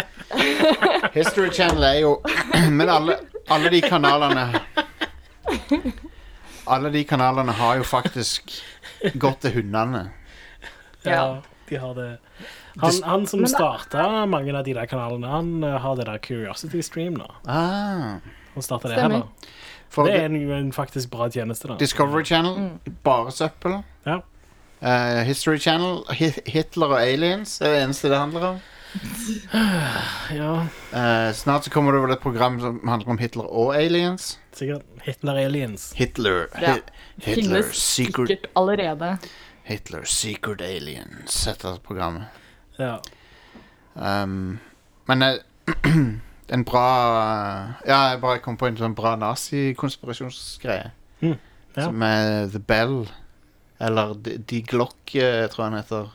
History 1.12 1.50
Channel 1.50 1.82
er 1.84 1.98
jo 2.00 2.14
Men 2.70 2.88
alle, 2.88 3.18
alle 3.50 3.70
de 3.70 3.80
kanalene 3.82 4.46
Alle 6.72 6.90
de 6.94 7.04
kanalene 7.04 7.52
har 7.58 7.78
jo 7.80 7.86
faktisk 7.86 8.54
gått 9.22 9.42
til 9.44 9.58
hundene. 9.60 10.06
ja, 11.04 11.42
de 11.68 11.80
har 11.80 11.94
det. 11.94 12.10
Han, 12.80 13.02
han 13.04 13.26
som 13.26 13.46
starta 13.46 14.26
mange 14.26 14.54
av 14.56 14.64
de 14.64 14.74
der 14.76 14.88
kanalene, 14.88 15.28
han 15.28 15.64
eh, 15.64 15.78
har 15.80 15.96
det 15.96 16.06
der 16.08 16.18
Curiosity 16.24 16.80
Stream 16.82 17.18
nå. 17.20 17.28
Ah, 17.44 18.20
Han 18.54 18.64
starta 18.64 18.88
det 18.88 19.00
her, 19.00 19.08
da. 19.08 19.22
for 19.92 20.08
Det 20.08 20.16
er 20.16 20.24
en, 20.30 20.36
en 20.52 20.72
faktisk 20.72 21.10
bra 21.10 21.28
tjeneste, 21.30 21.68
da. 21.68 21.76
Discovery 21.80 22.24
Channel, 22.24 22.70
bare 23.04 23.32
søppel. 23.32 23.82
Ja. 24.06 24.20
Uh, 24.82 25.22
History 25.22 25.58
Channel, 25.58 26.02
Hitler 26.46 26.86
og 26.86 27.00
aliens 27.02 27.60
er 27.60 27.70
det 27.70 27.82
eneste 27.84 28.08
det 28.10 28.18
handler 28.18 28.46
om. 28.48 28.62
ja, 30.40 30.54
uh, 30.92 31.32
snart 31.36 31.64
så 31.64 31.70
kommer 31.70 31.92
det 31.94 32.02
vel 32.02 32.16
et 32.16 32.24
program 32.24 32.58
som 32.60 32.80
handler 32.88 33.14
om 33.14 33.20
Hitler 33.20 33.46
og 33.46 33.76
aliens. 33.76 34.38
Sikkert. 34.58 34.82
Hitler 35.04 35.38
Aliens. 35.46 35.92
Hitler, 35.98 36.48
Ja. 36.60 36.74
Hi 37.22 37.34
Hitler, 37.34 37.62
secret, 37.72 38.28
sikkert 38.28 38.46
allerede. 38.58 39.18
Hitler, 39.64 40.04
secret 40.04 40.60
aliens, 40.60 41.44
heter 41.46 41.78
programmet. 41.86 42.24
Ja. 42.78 42.96
Um, 43.94 44.58
men 45.06 45.22
eh, 45.22 45.34
en 46.54 46.64
bra 46.64 46.86
Ja, 47.86 47.98
jeg 48.10 48.20
bare 48.22 48.40
kom 48.40 48.56
på 48.56 48.66
en 48.66 48.78
sånn 48.80 48.96
bra 48.96 49.14
nazi-konspirasjonsgreie. 49.20 50.90
Mm, 51.20 51.36
ja. 51.76 51.84
Som 51.84 52.02
er 52.02 52.48
The 52.52 52.58
Bell. 52.58 53.04
Eller 53.82 54.14
De, 54.14 54.62
Glock, 54.62 55.14
eh, 55.14 55.46
tror 55.50 55.64
jeg 55.66 55.70
han 55.70 55.78
heter. 55.80 56.10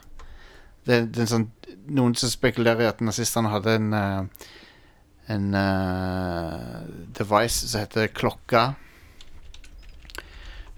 Det, 0.88 1.00
det 1.12 1.20
er 1.20 1.26
en 1.26 1.32
sånn, 1.32 1.48
noen 1.92 2.14
som 2.16 2.30
spekulerer 2.32 2.84
i 2.86 2.88
at 2.90 3.00
nazistene 3.04 3.50
hadde 3.52 3.74
en 3.78 3.92
eh, 3.96 4.46
En 5.28 5.50
uh, 5.54 6.84
device 7.18 7.68
som 7.68 7.80
heter 7.82 8.06
klokka. 8.16 8.74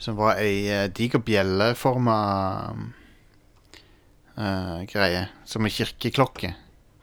Som 0.00 0.16
var 0.18 0.40
ei 0.42 0.64
uh, 0.72 0.86
diger 0.96 1.20
bjelleforma 1.22 2.16
uh, 4.38 4.82
greie. 4.90 5.28
Som 5.44 5.64
en 5.64 5.70
kirkeklokke 5.74 6.54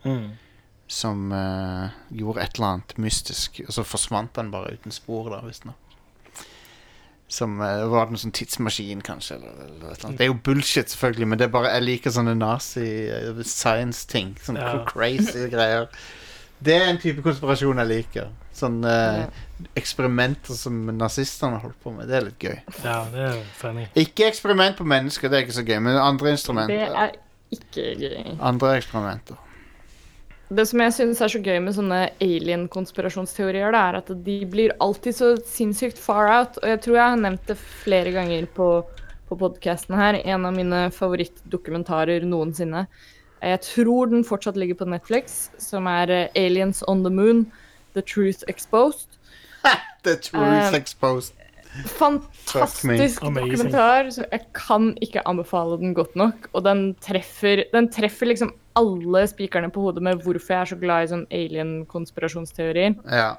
Mm. 0.07 0.29
som 0.87 1.31
uh, 1.35 1.89
gjorde 2.15 2.39
et 2.45 2.53
eller 2.55 2.67
annet 2.77 2.93
mystisk, 3.01 3.57
og 3.65 3.73
så 3.75 3.83
forsvant 3.83 4.31
den 4.37 4.51
bare 4.53 4.71
uten 4.77 4.91
spor, 4.95 5.27
da, 5.33 5.41
visstnok. 5.43 5.75
Som 7.27 7.57
uh, 7.59 7.83
var 7.91 8.07
en 8.07 8.15
sånn 8.21 8.31
tidsmaskin, 8.31 9.01
kanskje, 9.03 9.35
eller, 9.41 9.51
eller 9.65 9.89
eller. 9.97 10.15
Det 10.15 10.23
er 10.23 10.29
jo 10.31 10.37
bullshit, 10.45 10.87
selvfølgelig, 10.93 11.27
men 11.27 11.37
det 11.41 11.45
er 11.49 11.51
bare, 11.57 11.73
jeg 11.75 11.83
liker 11.89 12.11
sånne 12.15 12.37
nazi-science-ting. 12.39 14.37
Sånne 14.45 14.63
Ja. 14.63 14.85
crazy 14.87 15.49
greier. 15.51 15.89
Det 16.59 16.73
er 16.73 16.87
en 16.89 16.97
type 16.97 17.21
konspirasjon 17.21 17.77
jeg 17.83 17.89
liker. 17.91 18.29
Sånne 18.57 18.91
eh, 18.91 19.41
eksperimenter 19.77 20.57
som 20.57 20.79
nazistene 20.97 21.59
holdt 21.61 21.77
på 21.83 21.93
med. 21.93 22.07
Det 22.09 22.17
er 22.17 22.25
litt 22.25 22.41
gøy. 22.41 22.55
ja, 22.83 22.99
det 23.13 23.25
er 23.27 23.41
funny. 23.59 23.85
Ikke 23.99 24.25
eksperiment 24.31 24.79
på 24.79 24.87
mennesker, 24.87 25.29
det 25.29 25.37
er 25.37 25.45
ikke 25.45 25.59
så 25.59 25.65
gøy, 25.67 25.77
men 25.85 25.99
andre 26.01 26.33
instrumenter. 26.33 26.73
Det 26.73 27.03
er 27.03 27.19
ikke 27.53 27.91
gøy. 28.01 28.31
Andre 28.41 28.73
eksperimenter. 28.79 29.43
Det 30.47 30.63
som 30.69 30.79
jeg 30.79 30.93
synes 30.95 31.21
er 31.21 31.31
så 31.31 31.39
gøy 31.43 31.57
med 31.59 31.75
sånne 31.75 31.99
alien-konspirasjonsteorier, 32.23 33.73
det 33.75 33.81
er 33.81 33.97
at 33.99 34.11
de 34.23 34.37
blir 34.47 34.73
alltid 34.83 35.17
så 35.17 35.33
sinnssykt 35.43 35.99
far 35.99 36.31
out. 36.31 36.59
Og 36.61 36.71
jeg 36.71 36.79
tror 36.85 36.95
jeg 36.95 37.11
har 37.13 37.19
nevnt 37.19 37.51
det 37.51 37.57
flere 37.59 38.13
ganger 38.15 38.47
på, 38.55 38.69
på 39.27 39.37
podkasten 39.41 39.97
her. 39.99 40.21
En 40.23 40.47
av 40.47 40.55
mine 40.55 40.85
favorittdokumentarer 40.95 42.23
noensinne. 42.25 42.85
Jeg 43.41 43.61
tror 43.61 44.05
den 44.05 44.23
fortsatt 44.25 44.57
ligger 44.57 44.75
på 44.75 44.85
Netflix, 44.85 45.49
som 45.57 45.85
er 45.87 46.09
eh, 46.09 46.27
'Aliens 46.35 46.83
on 46.87 47.03
the 47.03 47.13
Moon'. 47.13 47.45
The 47.93 48.01
Truth 48.01 48.43
Exposed. 48.47 49.17
The 50.03 50.15
truth 50.15 50.73
Eh, 50.73 50.73
exposed. 50.73 51.33
Fantastisk 51.85 53.23
Amazing. 53.23 53.51
dokumentar. 53.51 54.09
Så 54.09 54.25
jeg 54.31 54.41
kan 54.53 54.97
ikke 55.01 55.21
anbefale 55.27 55.77
den 55.77 55.93
godt 55.93 56.15
nok. 56.15 56.47
Og 56.53 56.63
den 56.63 56.95
treffer, 57.01 57.63
den 57.73 57.89
treffer 57.91 58.25
liksom 58.25 58.53
alle 58.75 59.27
spikerne 59.27 59.71
på 59.71 59.81
hodet 59.81 60.03
med 60.03 60.21
hvorfor 60.23 60.53
jeg 60.53 60.61
er 60.61 60.65
så 60.71 60.79
glad 60.79 61.03
i 61.03 61.11
sånn 61.11 61.25
alien-konspirasjonsteorier. 61.31 62.95
Ja. 63.11 63.35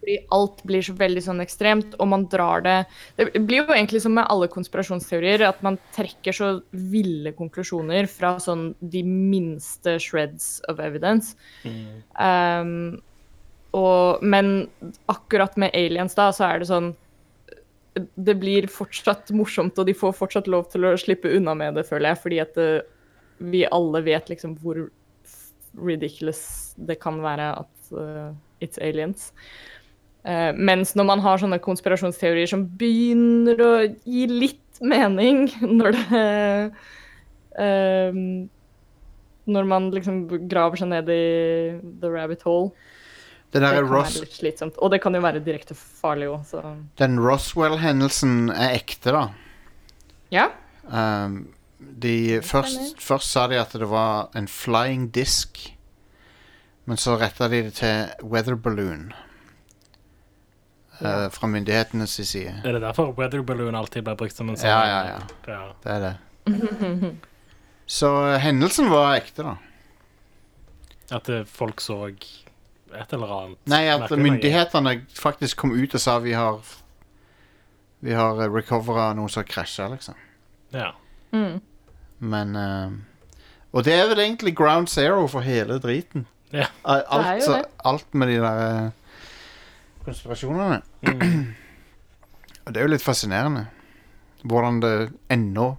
Fordi 0.00 0.16
alt 0.36 0.62
blir 0.68 0.84
så 0.84 0.94
veldig 0.96 1.22
sånn 1.24 1.42
ekstremt, 1.42 1.96
og 1.98 2.08
man 2.12 2.26
drar 2.30 2.62
det 2.62 2.76
Det 3.16 3.40
blir 3.40 3.64
jo 3.64 3.74
egentlig 3.74 4.02
som 4.04 4.14
med 4.16 4.28
alle 4.30 4.48
konspirasjonsteorier, 4.52 5.46
at 5.48 5.62
man 5.66 5.78
trekker 5.96 6.36
så 6.36 6.50
ville 6.70 7.32
konklusjoner 7.36 8.08
fra 8.10 8.36
sånn 8.42 8.68
de 8.80 9.02
minste 9.06 9.96
shreds 10.02 10.60
of 10.70 10.80
evidence. 10.82 11.34
Um, 11.64 13.00
og, 13.76 14.22
men 14.22 14.68
akkurat 15.10 15.56
med 15.60 15.74
aliens 15.74 16.14
da, 16.16 16.30
så 16.32 16.46
er 16.48 16.62
det 16.62 16.70
sånn 16.70 16.94
Det 17.96 18.34
blir 18.36 18.68
fortsatt 18.68 19.32
morsomt, 19.32 19.78
og 19.78 19.88
de 19.88 19.96
får 19.96 20.14
fortsatt 20.16 20.48
lov 20.52 20.68
til 20.72 20.84
å 20.84 20.96
slippe 21.00 21.32
unna 21.32 21.56
med 21.56 21.78
det, 21.78 21.86
føler 21.88 22.12
jeg, 22.12 22.22
fordi 22.22 22.40
at 22.44 22.54
det, 22.58 22.70
vi 23.38 23.64
alle 23.68 24.02
vet 24.04 24.28
liksom 24.32 24.56
hvor 24.62 24.86
ridiculous 25.76 26.74
det 26.76 26.98
kan 27.00 27.20
være 27.24 27.50
at 27.64 27.90
uh, 27.96 28.32
it's 28.60 28.80
aliens. 28.80 29.32
Eh, 30.26 30.52
mens 30.58 30.96
når 30.98 31.06
man 31.06 31.22
har 31.22 31.38
sånne 31.38 31.60
konspirasjonsteorier 31.62 32.50
som 32.50 32.64
begynner 32.80 33.60
å 33.62 33.72
gi 33.86 34.24
litt 34.26 34.80
mening 34.82 35.46
når 35.78 35.94
det 35.94 36.24
uh, 37.62 38.18
Når 39.46 39.68
man 39.70 39.86
liksom 39.94 40.24
graver 40.50 40.82
seg 40.82 40.90
ned 40.90 41.10
i 41.14 41.22
the 42.02 42.10
rabbit 42.10 42.42
hole. 42.42 42.72
Det 43.54 43.60
Det 43.60 43.62
der 43.62 43.76
det 43.76 43.84
kan 43.84 43.92
Ros 43.92 44.16
være 44.16 44.24
litt 44.24 44.34
slitsomt. 44.40 44.78
Og 44.82 44.90
det 44.90 44.98
kan 45.00 45.14
jo 45.14 45.20
være 45.22 45.40
direkte 45.46 45.76
farlig 45.78 46.26
òg, 46.32 46.42
så 46.48 46.74
den 46.98 47.20
Roswell-hendelsen 47.22 48.50
er 48.50 48.74
ekte, 48.74 49.14
da. 49.14 49.28
Ja. 50.34 50.48
Um, 50.90 51.54
de, 51.78 52.42
først, 52.42 52.98
først 52.98 53.30
sa 53.30 53.46
de 53.46 53.60
at 53.60 53.72
det 53.78 53.86
var 53.88 54.34
en 54.34 54.50
flying 54.50 55.06
disk, 55.14 55.62
men 56.90 56.98
så 56.98 57.14
retta 57.22 57.46
de 57.48 57.62
det 57.68 57.78
til 57.78 58.26
weather 58.26 58.58
balloon. 58.58 59.12
Ja. 61.00 61.24
eh, 61.24 61.30
fra 61.30 61.46
myndighetenes 61.50 62.14
side. 62.28 62.54
Er 62.64 62.72
det 62.72 62.80
derfor 62.82 63.12
weather 63.18 63.42
balloon 63.42 63.74
alltid 63.74 64.04
blir 64.04 64.16
brukt 64.16 64.36
som 64.36 64.48
en 64.48 64.56
sånn 64.56 64.68
Ja, 64.70 64.82
ja, 64.86 65.00
ja. 65.06 65.20
ja. 65.46 65.74
Det 65.82 65.92
er 65.92 66.00
det. 66.06 66.14
Så 67.86 68.10
eh, 68.30 68.38
hendelsen 68.42 68.88
var 68.90 69.14
ekte, 69.16 69.42
da. 69.46 69.56
At 71.16 71.28
eh, 71.30 71.44
folk 71.46 71.80
så 71.80 72.00
et 72.08 73.12
eller 73.12 73.30
annet. 73.36 73.58
Nei, 73.70 73.84
at 73.92 74.10
myndighetene 74.10 74.96
faktisk 75.14 75.56
kom 75.62 75.74
ut 75.76 75.94
og 75.94 76.00
sa 76.02 76.18
vi 76.22 76.32
har 76.34 76.60
Vi 78.00 78.12
har 78.14 78.38
recovera 78.52 79.12
noe 79.16 79.28
som 79.32 79.40
har 79.42 79.48
krasja, 79.50 79.88
liksom. 79.92 80.14
Ja. 80.74 80.92
Mm. 81.32 81.60
Men 82.18 82.56
uh, 82.56 82.92
Og 83.72 83.84
det 83.84 83.94
er 83.94 84.08
vel 84.10 84.20
egentlig 84.24 84.54
ground 84.56 84.88
zero 84.88 85.26
for 85.28 85.40
hele 85.46 85.78
driten. 85.82 86.26
Ja. 86.52 86.66
Er 86.86 87.02
Alt, 87.10 87.42
jo 87.46 87.52
det. 87.54 87.64
alt 87.84 88.14
med 88.14 88.28
de 88.28 88.36
der 88.40 88.92
konspirasjonene. 90.06 90.80
Mm. 91.06 91.48
Og 92.66 92.72
det 92.74 92.80
er 92.80 92.86
jo 92.86 92.92
litt 92.94 93.04
fascinerende. 93.04 93.66
Hvordan 94.46 94.80
det 94.82 94.94
ennå 95.32 95.72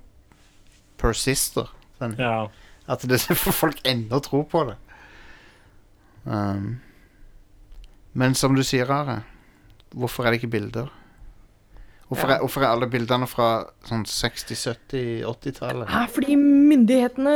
persister. 0.99 1.71
Den, 2.01 2.15
ja. 2.19 2.47
At 2.87 3.03
det 3.07 3.21
folk 3.61 3.81
ennå 3.87 4.19
tror 4.23 4.45
på 4.51 4.65
det. 4.69 4.77
Um, 6.27 6.77
men 8.17 8.35
som 8.35 8.55
du 8.57 8.63
sier, 8.65 8.89
Are, 8.91 9.21
hvorfor 9.95 10.25
er 10.25 10.33
det 10.33 10.41
ikke 10.41 10.55
bilder? 10.57 10.89
Hvorfor, 12.07 12.29
Ja. 12.29 12.35
er, 12.35 12.39
hvorfor 12.39 12.63
er 12.63 12.71
alle 12.71 12.87
bildene 12.87 13.27
fra 13.27 13.47
sånn 13.83 14.05
60-, 14.07 14.55
70-, 14.55 15.25
80-tallet? 15.27 15.89
Hæ, 15.91 16.05
fordi 16.15 16.37
myndighetene 16.39 17.33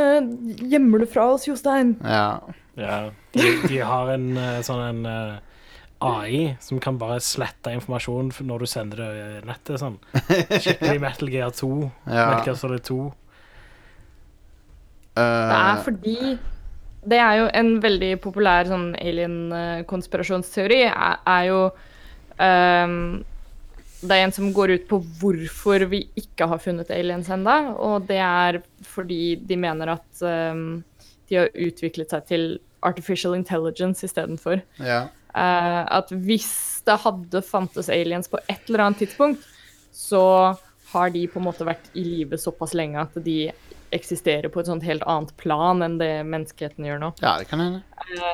gjemmer 0.72 1.04
det 1.04 1.10
fra 1.12 1.26
oss, 1.34 1.44
Jostein. 1.48 1.98
Ja. 2.00 2.40
ja. 2.80 3.00
De, 3.36 3.50
de 3.68 3.82
har 3.84 4.14
en 4.14 4.30
eh, 4.40 4.62
sånn 4.64 4.80
en 4.86 5.02
eh, 5.10 5.51
AI 6.02 6.56
som 6.60 6.80
kan 6.82 6.98
bare 7.00 7.20
slette 7.22 7.72
informasjon 7.76 8.32
når 8.46 8.64
du 8.64 8.70
sender 8.70 9.02
det 9.02 9.10
i 9.22 9.42
nettet. 9.48 9.80
Sånn. 9.82 9.98
Skikkelig 10.62 11.00
Metal 11.02 11.32
Gear 11.32 11.52
2. 11.56 11.72
Ja. 12.06 12.28
Metal 12.30 12.46
Gear 12.48 12.58
Solid 12.60 12.86
2. 12.88 13.02
Det 15.12 15.24
er 15.58 15.76
Uh, 15.76 15.82
fordi 15.84 16.38
Det 17.04 17.18
er 17.18 17.34
jo 17.40 17.48
en 17.58 17.74
veldig 17.82 18.14
populær 18.24 18.64
sånn 18.64 18.94
alien-konspirasjonsteori, 18.96 20.78
er, 20.86 21.18
er 21.28 21.48
jo 21.50 21.58
um, 22.38 22.94
Det 24.00 24.16
er 24.16 24.22
en 24.22 24.32
som 24.32 24.52
går 24.54 24.76
ut 24.78 24.86
på 24.88 25.02
hvorfor 25.20 25.84
vi 25.90 26.06
ikke 26.16 26.46
har 26.48 26.62
funnet 26.62 26.94
aliens 26.94 27.28
ennå, 27.28 27.56
og 27.76 28.06
det 28.08 28.22
er 28.22 28.62
fordi 28.86 29.34
de 29.36 29.58
mener 29.58 29.98
at 29.98 30.22
um, 30.24 30.80
de 31.28 31.42
har 31.42 31.52
utviklet 31.52 32.14
seg 32.14 32.24
til 32.30 32.46
artificial 32.82 33.36
intelligence 33.36 34.06
istedenfor. 34.06 34.62
ja. 34.80 35.04
Eh, 35.32 35.82
at 35.98 36.12
hvis 36.12 36.52
det 36.86 36.98
hadde 37.04 37.42
fantes 37.46 37.88
aliens 37.92 38.28
på 38.28 38.40
et 38.48 38.68
eller 38.68 38.86
annet 38.86 39.04
tidspunkt, 39.04 39.46
så 39.92 40.24
har 40.92 41.12
de 41.12 41.26
på 41.30 41.40
en 41.40 41.46
måte 41.46 41.64
vært 41.64 41.92
i 41.96 42.04
live 42.04 42.38
såpass 42.40 42.74
lenge 42.76 43.00
at 43.00 43.16
de 43.24 43.46
eksisterer 43.92 44.48
på 44.48 44.62
et 44.62 44.68
sånt 44.70 44.84
helt 44.86 45.04
annet 45.08 45.32
plan 45.40 45.82
enn 45.84 45.98
det 46.00 46.22
menneskeheten 46.24 46.86
gjør 46.88 47.00
nå. 47.02 47.10
ja, 47.20 47.34
det 47.40 47.48
kan 47.50 47.60
hende. 47.60 47.82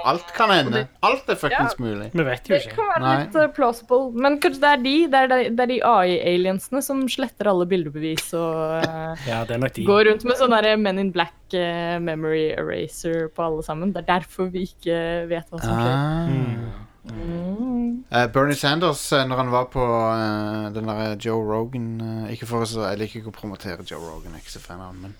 Alt 0.06 0.30
kan 0.36 0.52
hende. 0.54 0.84
Alt 1.04 1.28
er 1.30 1.38
fuckings 1.38 1.74
mulig. 1.82 2.08
Vi 2.14 2.24
vet 2.24 2.46
jo 2.48 2.54
Det 2.54 2.70
kan 2.72 2.88
være 2.92 3.02
Nei. 3.02 3.14
litt 3.24 3.38
eh, 3.38 3.50
plausible, 3.56 4.12
men 4.14 4.38
kanskje 4.42 4.62
det 4.62 4.70
er 4.70 4.82
de, 4.84 4.94
det 5.10 5.20
er 5.20 5.32
de, 5.32 5.40
det 5.58 5.64
er 5.64 5.72
de 5.72 5.80
AI-aliensene 5.90 6.82
som 6.84 7.02
sletter 7.10 7.50
alle 7.50 7.66
bildebevis 7.70 8.30
og 8.38 8.78
eh, 8.86 9.26
Ja, 9.28 9.42
det 9.48 9.58
er 9.58 9.62
nok 9.64 9.74
de. 9.76 9.86
går 9.88 10.04
rundt 10.12 10.26
med 10.30 10.40
sånn 10.40 10.56
Men 10.84 11.02
in 11.02 11.12
Black 11.14 11.54
eh, 11.58 11.98
memory 11.98 12.48
eraser 12.54 13.28
på 13.34 13.48
alle 13.50 13.66
sammen. 13.66 13.92
Det 13.94 14.04
er 14.04 14.12
derfor 14.18 14.52
vi 14.54 14.68
ikke 14.70 15.26
vet 15.30 15.50
hva 15.50 15.62
som 15.62 15.74
skjer. 15.74 15.94
Ah. 15.94 16.28
Mm. 16.30 16.87
Mm. 17.04 18.04
Uh, 18.12 18.26
Bernie 18.32 18.56
Sanders, 18.56 19.12
eh, 19.12 19.24
når 19.24 19.36
han 19.36 19.50
var 19.52 19.68
på 19.72 19.80
uh, 19.80 20.68
den 20.74 20.88
derre 20.90 21.16
Joe 21.24 21.40
Rogan 21.40 22.00
uh, 22.00 22.32
Ikke 22.32 22.46
for 22.48 22.64
å 22.64 22.66
så, 22.68 22.82
Jeg 22.90 22.98
liker 22.98 23.20
ikke 23.20 23.30
å 23.30 23.36
promotere 23.36 23.86
Joe 23.86 24.02
Rogan, 24.02 24.34
jeg 24.34 24.42
er 24.42 24.44
ikke 24.44 24.54
så 24.56 24.62
fan 24.64 24.82
av 24.82 24.90
han, 24.90 25.02
men 25.06 25.14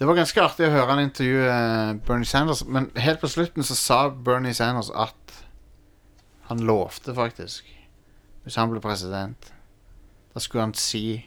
det 0.00 0.06
var 0.08 0.16
ganske 0.16 0.40
artig 0.40 0.64
å 0.64 0.72
høre 0.72 0.94
han 0.94 1.02
intervjue 1.02 1.56
Bernie 2.06 2.24
Sanders. 2.24 2.62
Men 2.64 2.86
helt 2.96 3.20
på 3.20 3.28
slutten 3.28 3.66
så 3.68 3.74
sa 3.76 3.98
Bernie 4.08 4.56
Sanders 4.56 4.88
at 4.96 5.34
han 6.48 6.62
lovte 6.64 7.12
faktisk 7.12 7.68
Hvis 8.46 8.56
han 8.56 8.70
ble 8.72 8.80
president, 8.80 9.50
da 10.32 10.40
skulle 10.40 10.64
han 10.64 10.72
si 10.72 11.20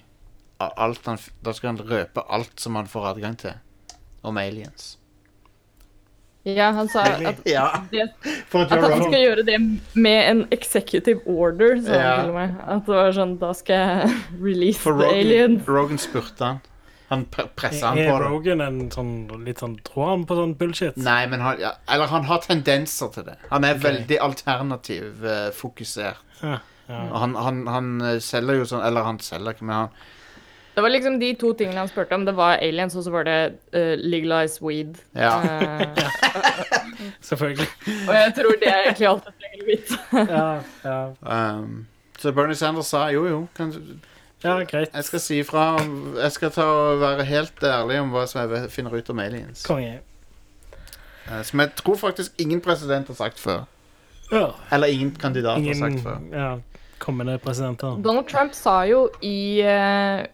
alt 0.57 1.05
han, 1.05 1.21
Da 1.45 1.53
skulle 1.53 1.75
han 1.75 1.85
røpe 1.91 2.25
alt 2.25 2.57
som 2.59 2.79
han 2.79 2.89
får 2.89 3.11
adgang 3.11 3.37
til 3.37 3.53
om 4.23 4.41
aliens. 4.41 4.95
Ja, 6.43 6.71
han 6.75 6.89
sa 6.91 7.05
at 7.07 7.39
Ja, 7.47 7.69
det 7.91 8.09
for 8.51 8.65
At 8.67 8.81
han 8.83 9.03
skal 9.05 9.21
gjøre 9.21 9.45
det 9.47 9.55
med 9.95 10.19
en 10.29 10.41
executive 10.51 11.21
order, 11.25 11.77
sa 11.81 11.93
Ja. 11.93 12.15
han 12.17 12.25
til 12.25 12.33
og. 12.35 12.57
At 12.67 12.85
det 12.85 12.95
var 12.97 13.11
sånn 13.15 13.37
Da 13.39 13.53
skal 13.55 13.75
jeg 13.75 14.17
release 14.47 14.79
For 14.79 14.97
the 14.99 15.05
Rogan, 15.07 15.19
alien. 15.19 15.55
Rogan 15.67 15.97
spurte 15.97 16.43
han. 16.49 16.59
Han 17.13 17.25
pre 17.31 17.45
pressa 17.55 17.91
han 17.93 17.97
Er 18.01 18.09
på 18.11 18.17
det. 18.19 18.27
Rogan 18.33 18.61
en 18.65 18.81
sånn 18.91 19.13
litt 19.45 19.59
sånn 19.63 19.77
Tror 19.87 20.09
han 20.09 20.25
på 20.27 20.35
sånn 20.35 20.55
bullshit? 20.59 20.97
Nei, 20.97 21.21
men 21.31 21.39
han, 21.45 21.61
ja, 21.61 21.75
eller 21.93 22.11
han 22.11 22.25
har 22.27 22.41
tendenser 22.43 23.11
til 23.13 23.27
det. 23.29 23.37
Han 23.51 23.63
er 23.63 23.77
okay. 23.77 23.83
veldig 23.87 24.19
alternativ 24.27 25.23
Uh, 25.23 25.51
fokusert. 25.55 26.19
Ja, 26.41 26.57
ja. 26.89 26.99
Han, 27.15 27.35
han, 27.39 27.63
han 27.71 28.01
eh, 28.01 28.17
selger 28.19 28.57
jo 28.59 28.65
sånn 28.67 28.81
Eller 28.83 29.05
han 29.07 29.19
selger 29.23 29.55
ikke, 29.55 29.63
men 29.69 29.85
han 29.85 29.93
Det 30.75 30.81
var 30.81 30.89
liksom 30.89 31.19
de 31.21 31.33
to 31.37 31.53
tingene 31.53 31.79
han 31.83 31.89
spurte 31.91 32.15
om. 32.15 32.25
Det 32.25 32.33
var 32.35 32.57
aliens, 32.61 32.95
og 32.95 33.03
så 33.05 33.11
var 33.13 33.27
det 33.27 33.37
uh, 33.75 33.93
legalize 33.99 34.63
weed. 34.65 34.95
Ja. 35.15 35.35
Uh, 35.37 35.83
Selvfølgelig. 37.29 37.67
og 38.07 38.15
jeg 38.15 38.33
tror 38.37 38.55
det 38.61 38.69
er 38.71 38.79
egentlig 38.87 39.07
alt 39.09 39.27
jeg 39.29 39.35
trenger 39.43 39.61
å 39.61 39.67
vite. 39.69 39.99
Ja, 40.33 40.47
ja. 40.85 41.53
um, 41.59 41.85
Så 42.19 42.31
Bernie 42.31 42.55
Sanders 42.55 42.89
sa 42.93 43.05
jo, 43.13 43.25
jo, 43.27 43.43
kan, 43.57 43.73
ja, 44.43 44.57
greit. 44.63 44.89
jeg 44.93 45.03
skal 45.03 45.21
si 45.23 45.39
ifra 45.39 45.67
Jeg 46.17 46.31
skal 46.35 46.51
ta 46.51 46.65
og 46.65 47.01
være 47.01 47.25
helt 47.27 47.63
ærlig 47.63 48.01
om 48.01 48.11
hva 48.15 48.25
som 48.29 48.41
jeg 48.43 48.71
finner 48.73 48.97
ut 48.97 49.13
om 49.13 49.21
aliens. 49.23 49.65
Konge. 49.67 50.01
Eh, 51.31 51.41
som 51.43 51.59
jeg 51.59 51.71
tror 51.79 51.95
faktisk 51.95 52.31
ingen 52.41 52.61
president 52.61 53.07
har 53.07 53.15
sagt 53.15 53.39
før. 53.39 53.63
Ja. 54.31 54.47
Eller 54.71 54.87
ingen 54.87 55.15
kandidat 55.15 55.63
har 55.63 55.73
sagt 55.73 56.03
før. 56.03 56.17
ja, 56.31 56.55
kommende 56.99 57.37
presidenter. 57.37 57.99
Donald 58.03 58.27
Trump 58.27 58.53
sa 58.53 58.81
jo 58.87 59.09
i 59.21 59.61
eh, 59.61 60.25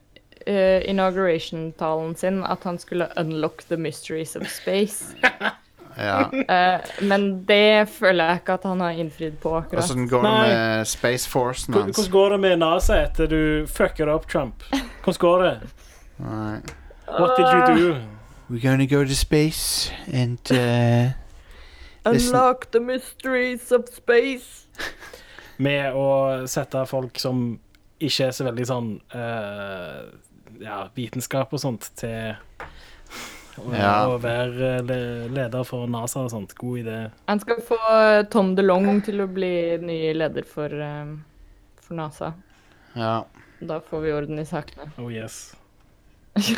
eh, 0.50 0.90
inauguration-talen 0.90 2.16
sin 2.16 2.44
at 2.44 2.64
han 2.64 2.80
skulle 2.80 3.10
unlock 3.18 3.64
the 3.70 3.78
mysteries 3.78 4.36
of 4.36 4.48
space. 4.48 5.16
Ja. 6.00 6.30
Uh, 6.32 7.04
men 7.08 7.24
det 7.44 7.90
føler 7.92 8.24
jeg 8.30 8.40
ikke 8.40 8.54
at 8.54 8.64
han 8.70 8.80
har 8.80 9.00
innfridd 9.02 9.34
på 9.44 9.52
akkurat. 9.58 9.84
Hvordan 9.90 10.06
går 10.08 10.22
det 10.24 10.32
med 10.32 10.86
Space 10.88 11.30
Force 11.30 11.74
hans? 11.74 11.98
Hvordan 11.98 12.12
går 12.12 12.30
det 12.30 12.40
med 12.40 12.56
NASA 12.62 13.02
etter 13.04 13.28
du 13.28 13.68
fucker 13.68 14.08
opp, 14.08 14.30
Trump? 14.32 14.64
Hvordan 15.04 15.20
går 15.20 15.44
det? 15.44 15.58
Nei. 16.24 16.62
What 17.10 17.36
did 17.36 17.46
you 17.52 17.66
do? 17.76 17.98
We're 18.50 18.62
gonna 18.62 18.86
go 18.86 19.04
to 19.04 19.16
space 19.16 19.92
and 20.14 20.40
uh. 20.52 21.12
Unlock 22.06 22.72
the 22.72 22.80
mysteries 22.80 23.72
of 23.72 23.90
space. 23.92 24.68
Med 25.58 25.94
å 25.94 26.48
sette 26.48 26.86
folk 26.88 27.20
som 27.20 27.60
ikke 28.00 28.30
er 28.30 28.36
så 28.36 28.48
veldig 28.48 28.66
sånn 28.70 28.92
eh, 29.12 30.04
ja, 30.60 30.90
vitenskap 30.96 31.54
og 31.56 31.62
sånt, 31.64 31.90
til 32.00 32.36
å, 33.60 33.74
Ja. 33.76 34.08
å 34.08 34.18
være 34.24 34.82
le 34.88 35.00
leder 35.36 35.64
for 35.68 35.88
NASA 35.92 36.22
og 36.26 36.32
sånt. 36.32 36.54
God 36.60 36.80
idé. 36.84 36.98
Han 37.28 37.40
skal 37.44 37.62
få 37.66 37.78
eh, 37.92 38.24
Tom 38.32 38.54
DeLong 38.56 39.02
til 39.06 39.22
å 39.24 39.28
bli 39.28 39.78
ny 39.84 39.98
leder 40.16 40.46
for, 40.48 40.72
eh, 40.72 41.16
for 41.84 41.96
NASA. 42.00 42.34
Ja. 42.96 43.24
Da 43.60 43.80
får 43.84 44.02
vi 44.06 44.12
orden 44.16 44.40
i 44.40 44.46
sakene. 44.48 44.92
Oh 44.98 45.10
yes. 45.12 45.56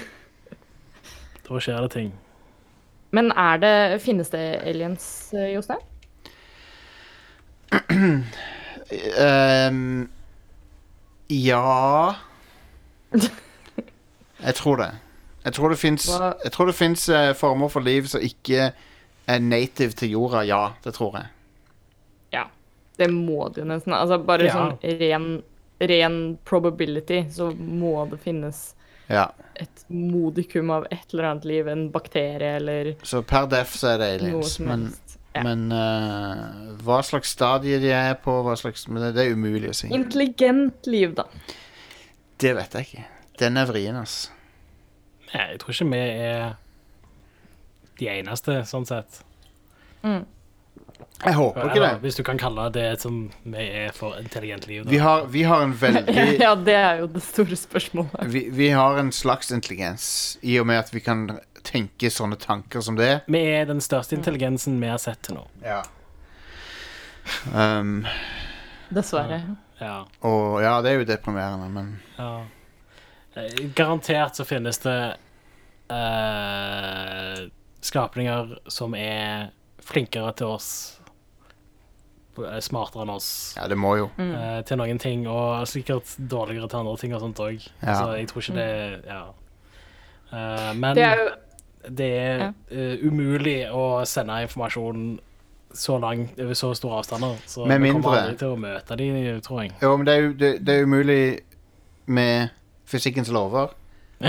Da 1.52 1.60
skjer 1.60 1.82
det 1.84 1.90
ting. 1.92 2.12
Men 3.12 3.32
er 3.36 3.58
det, 3.60 3.72
finnes 4.06 4.30
det 4.32 4.62
aliens, 4.64 5.34
eh, 5.36 5.50
Jostein? 5.56 5.82
um, 9.20 10.10
ja 11.28 12.16
Jeg 14.44 14.56
tror 14.56 14.78
det. 14.78 14.92
Jeg 15.46 15.54
tror 15.54 15.70
det 15.70 15.78
fins 15.80 16.06
Jeg 16.44 16.52
tror 16.52 16.66
det 16.70 16.76
fins 16.78 17.10
eh, 17.10 17.34
former 17.34 17.70
for 17.70 17.82
liv 17.82 18.08
som 18.08 18.22
ikke 18.22 18.72
er 19.28 19.40
native 19.40 19.92
til 19.98 20.10
jorda. 20.16 20.44
Ja, 20.46 20.72
det 20.84 20.94
tror 20.98 21.16
jeg. 21.18 21.28
Ja. 22.34 22.44
Det 22.98 23.08
må 23.10 23.48
det 23.54 23.64
jo 23.64 23.66
nesten. 23.70 23.94
Altså 23.94 24.18
bare 24.26 24.46
Ja. 24.46 24.54
sånn 24.54 25.00
ren, 25.00 25.44
ren 25.82 26.38
probability, 26.46 27.24
så 27.34 27.52
må 27.58 28.08
det 28.10 28.20
finnes 28.22 28.74
Ja. 29.10 29.30
et 29.56 29.86
modikum 29.90 30.70
av 30.72 30.86
et 30.92 31.14
eller 31.14 31.24
annet 31.32 31.46
liv, 31.46 31.68
en 31.68 31.90
bakterie 31.92 32.56
eller 32.58 32.96
Så 33.04 33.22
per 33.26 33.48
def 33.48 33.74
så 33.76 33.96
er 33.96 33.98
det 33.98 34.22
noe 34.22 34.30
aliens. 34.42 34.52
som 34.56 34.66
Men, 34.66 34.86
helst. 34.86 35.18
Ja. 35.36 35.44
men 35.44 35.72
eh, 35.72 36.76
hva 36.84 37.02
slags 37.04 37.30
stadie 37.30 37.80
de 37.80 37.90
er 37.92 38.14
på, 38.16 38.32
hva 38.44 38.56
slags 38.58 38.88
Men 38.88 39.02
det, 39.04 39.16
det 39.16 39.26
er 39.28 39.34
umulig 39.36 39.70
å 39.70 39.74
si. 39.76 39.88
Intelligent 39.88 40.86
liv, 40.88 41.16
da. 41.16 41.24
Det 42.38 42.56
vet 42.56 42.72
jeg 42.74 42.86
ikke. 42.88 43.06
Den 43.40 43.58
er 43.58 43.70
vrien, 43.70 43.96
ass. 43.96 44.32
Nei, 45.32 45.48
jeg 45.54 45.62
tror 45.62 45.76
ikke 45.76 45.90
vi 45.94 46.02
er 46.02 46.54
de 48.02 48.10
eneste, 48.12 48.62
sånn 48.68 48.88
sett. 48.90 49.22
Jeg 51.22 51.36
håper 51.38 51.68
ikke 51.70 51.82
det. 51.84 51.92
hvis 52.02 52.18
du 52.18 52.24
kan 52.26 52.40
kalle 52.42 52.66
det 52.74 52.88
som 53.04 53.18
vi 53.44 53.66
er 53.84 53.94
for 53.94 54.18
intelligent 54.18 54.66
liv. 54.68 54.88
Vi 54.90 54.98
har, 55.02 55.28
vi 55.30 55.44
har 55.46 55.62
en 55.64 55.74
veldig 55.78 56.16
Ja, 56.44 56.56
det 56.58 56.76
er 56.76 57.04
jo 57.04 57.10
det 57.14 57.22
store 57.26 57.58
spørsmålet. 57.58 58.26
vi, 58.34 58.48
vi 58.50 58.70
har 58.74 58.98
en 58.98 59.12
slags 59.14 59.52
intelligens 59.54 60.38
i 60.42 60.58
og 60.60 60.68
med 60.68 60.82
at 60.82 60.94
vi 60.94 61.04
kan 61.06 61.28
tenke 61.64 62.10
sånne 62.10 62.40
tanker 62.42 62.82
som 62.82 62.98
det. 62.98 63.22
Vi 63.30 63.42
er 63.54 63.70
den 63.70 63.82
største 63.86 64.18
intelligensen 64.18 64.80
vi 64.82 64.90
har 64.90 65.02
sett 65.02 65.22
til 65.28 65.38
nå. 65.38 65.46
Ja. 65.62 65.84
Um, 67.54 68.02
Dessverre. 68.90 69.44
Ja. 69.82 70.04
og 70.26 70.60
ja, 70.62 70.76
det 70.86 70.92
er 70.92 71.00
jo 71.00 71.06
deprimerende, 71.10 71.70
men 71.74 71.94
ja. 72.18 72.34
Garantert 73.76 74.36
så 74.36 74.46
finnes 74.46 74.82
det 74.84 74.98
uh, 75.92 77.44
skapninger 77.82 78.58
som 78.72 78.96
er 78.98 79.52
flinkere 79.82 80.34
til 80.38 80.52
oss, 80.56 80.72
eh, 82.38 82.60
smartere 82.64 83.06
enn 83.06 83.14
oss. 83.14 83.30
ja, 83.58 83.68
det 83.68 83.78
må 83.80 83.96
jo. 83.98 84.10
Uh, 84.20 84.60
til 84.68 84.78
noen 84.82 85.00
ting, 85.00 85.28
og 85.28 85.68
sikkert 85.68 86.12
dårligere 86.18 86.68
til 86.68 86.84
andre 86.84 86.98
ting 86.98 87.16
og 87.16 87.24
sånt 87.24 87.40
òg. 87.40 87.70
Ja. 87.82 87.96
Så 87.96 88.12
jeg 88.20 88.28
tror 88.32 88.46
ikke 88.46 88.60
det 88.60 89.06
Ja. 89.08 89.24
Uh, 90.32 90.72
men 90.76 90.96
Det 90.96 91.04
er 91.04 91.18
jo 91.20 91.32
det 91.90 92.08
er 92.18 92.42
eh, 92.70 93.02
umulig 93.02 93.66
å 93.74 94.04
sende 94.06 94.42
informasjon 94.46 95.20
så 95.74 95.98
langt 96.02 96.40
over 96.40 96.58
så 96.58 96.74
store 96.76 97.00
avstander. 97.00 97.38
Så 97.48 97.66
Med 97.66 97.82
vi 97.82 97.94
kommer 97.96 98.18
aldri 98.20 98.38
til 98.42 98.56
å 98.56 98.60
møte 98.60 98.98
dem, 99.00 99.42
tror 99.42 99.64
jeg. 99.64 99.72
Jo, 99.82 99.96
men 99.98 100.08
det 100.08 100.16
er 100.16 100.28
det, 100.42 100.52
det 100.68 100.76
er 100.76 100.84
umulig 100.86 101.24
med 102.12 102.52
fysikkens 102.92 103.32
lover 103.34 103.72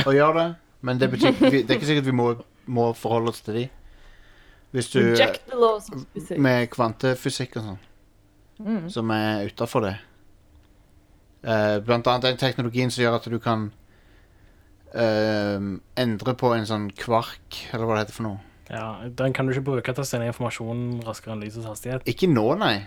å 0.06 0.14
gjøre 0.14 0.34
det. 0.38 0.48
Men 0.82 0.98
det, 0.98 1.10
betyr, 1.12 1.34
vi, 1.38 1.62
det 1.62 1.70
er 1.70 1.78
ikke 1.78 1.88
sikkert 1.92 2.08
vi 2.08 2.14
må, 2.18 2.28
må 2.66 2.88
forholde 2.98 3.30
oss 3.34 3.42
til 3.46 3.54
de. 3.60 3.64
Hvis 4.72 4.88
du 4.94 5.00
reject 5.02 5.44
the 5.50 5.58
laws 5.60 5.90
of 5.92 6.06
physics. 6.14 6.40
Med 6.42 6.70
kvantefysikk 6.72 7.58
og 7.60 7.66
sånn, 7.72 7.80
Mm. 8.62 8.84
som 8.94 9.10
er 9.10 9.48
utafor 9.48 9.82
det. 9.82 9.94
Eh, 11.42 11.78
blant 11.82 12.06
annet 12.06 12.22
den 12.28 12.36
teknologien 12.38 12.90
som 12.94 13.02
gjør 13.02 13.16
at 13.18 13.24
du 13.32 13.38
kan 13.42 13.64
eh, 14.94 15.58
endre 15.98 16.34
på 16.38 16.52
en 16.54 16.66
sånn 16.68 16.84
kvark, 16.94 17.58
eller 17.72 17.88
hva 17.88 17.96
det 17.98 18.04
heter 18.06 18.16
for 18.20 18.26
noe. 18.28 18.40
Ja, 18.70 19.08
Den 19.10 19.34
kan 19.34 19.46
du 19.48 19.52
ikke 19.52 19.64
bruke 19.66 19.92
til 19.96 20.04
å 20.04 20.06
sende 20.06 20.28
informasjon 20.30 21.02
raskere 21.06 21.34
enn 21.34 21.42
lysets 21.42 21.66
hastighet. 21.66 22.06
Ikke 22.08 22.28
nå, 22.30 22.44
nei. 22.60 22.84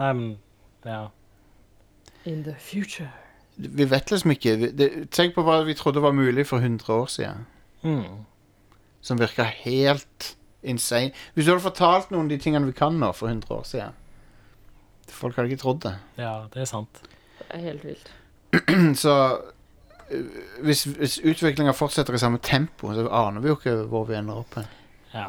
Nei, 0.00 0.12
men 0.16 0.30
ja. 0.86 1.02
In 2.24 2.42
the 2.46 2.54
future. 2.58 3.10
Vi 3.60 3.84
vet 3.90 4.10
liksom 4.10 4.30
ikke. 4.30 4.56
Vi- 4.58 4.70
Det, 4.72 5.10
tenk 5.10 5.34
på 5.34 5.42
hva 5.44 5.58
vi 5.66 5.74
trodde 5.74 6.00
var 6.02 6.12
mulig 6.12 6.46
for 6.46 6.58
100 6.58 6.88
år 6.94 7.06
siden. 7.06 7.46
Mm. 7.82 8.24
Som 9.00 9.18
virka 9.20 9.42
helt 9.44 10.36
insane. 10.62 11.12
Hvis 11.34 11.44
du 11.46 11.50
hadde 11.52 11.62
fortalt 11.64 12.10
noen 12.10 12.28
de 12.28 12.38
tingene 12.38 12.66
vi 12.66 12.72
kan 12.72 12.92
nå 13.00 13.12
for 13.12 13.28
100 13.28 13.50
år 13.50 13.62
siden 13.64 13.92
Folk 15.10 15.36
hadde 15.36 15.50
ikke 15.50 15.60
trodd 15.62 15.80
det. 15.82 15.94
ja, 16.18 16.46
det 16.54 16.60
er 16.62 16.64
sant. 16.64 17.00
Det 17.38 17.46
er 17.50 17.58
helt 17.58 17.84
vilt. 17.84 18.10
Så 19.02 19.14
øh, 20.10 20.26
hvis, 20.62 20.84
hvis 20.84 21.18
utviklinga 21.24 21.72
fortsetter 21.72 22.14
i 22.14 22.18
samme 22.18 22.38
tempo, 22.38 22.94
så 22.94 23.08
aner 23.08 23.40
vi 23.40 23.48
jo 23.48 23.56
ikke 23.56 23.74
hvor 23.88 24.04
vi 24.06 24.14
ender 24.14 24.34
opp 24.34 24.54
hen. 24.54 24.64
Ja. 25.14 25.26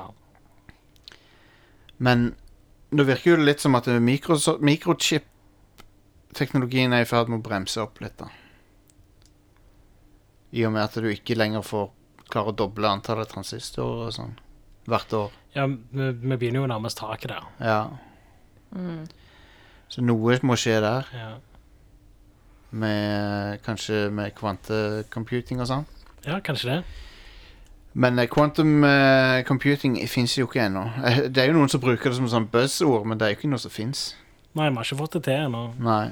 Men 1.97 2.35
nå 2.91 3.03
virker 3.07 3.31
jo 3.31 3.37
det 3.37 3.45
litt 3.45 3.61
som 3.63 3.75
at 3.75 3.85
mikroso- 4.01 4.59
mikrochip-teknologien 6.31 6.93
er 6.93 7.01
i 7.03 7.05
ferd 7.05 7.29
med 7.29 7.39
å 7.39 7.43
bremse 7.43 7.81
opp 7.81 7.99
litt, 8.01 8.17
da. 8.17 8.29
I 10.51 10.65
og 10.65 10.73
med 10.73 10.83
at 10.83 10.95
du 10.95 11.09
ikke 11.09 11.35
lenger 11.37 11.61
får 11.63 11.91
klare 12.29 12.51
å 12.51 12.55
doble 12.55 12.87
antallet 12.87 13.29
transistorer 13.29 14.07
og 14.07 14.13
sånn 14.13 14.37
hvert 14.87 15.13
år. 15.13 15.31
ja 15.53 15.65
vi, 15.67 16.11
vi 16.11 16.37
begynner 16.37 16.61
jo 16.61 16.67
nærmest 16.67 16.97
taket 16.97 17.29
der. 17.29 17.43
Ja. 17.59 17.97
Mm. 18.75 19.07
Så 19.89 20.01
noe 20.01 20.39
må 20.43 20.55
skje 20.55 20.79
der, 20.81 21.07
Ja, 21.13 21.37
med, 22.71 23.61
kanskje 23.65 24.09
med 24.09 24.33
kvantecomputing 24.35 25.59
og 25.59 25.67
sånn. 25.67 25.85
ja 26.25 26.39
kanskje 26.39 26.69
det. 26.69 26.83
Men 27.93 28.17
eh, 28.19 28.27
quantum 28.27 28.83
eh, 28.85 29.43
computing 29.43 29.97
fins 30.07 30.37
jo 30.37 30.47
ikke 30.47 30.65
ennå. 30.65 30.85
Det 31.33 31.43
er 31.43 31.51
jo 31.51 31.57
noen 31.57 31.69
som 31.69 31.81
bruker 31.81 32.09
det 32.09 32.15
som 32.15 32.27
sånn 32.31 32.47
buzzord, 32.51 33.05
men 33.05 33.17
det 33.17 33.25
er 33.25 33.33
jo 33.33 33.39
ikke 33.41 33.49
noe 33.51 33.59
som 33.59 33.71
fins. 33.71 34.15
Nei, 34.53 34.67
vi 34.69 34.75
har 34.75 34.83
ikke 34.85 34.97
fått 34.99 35.13
det 35.17 35.23
til 35.29 35.33
ennå. 35.47 35.61
Nei. 35.79 36.11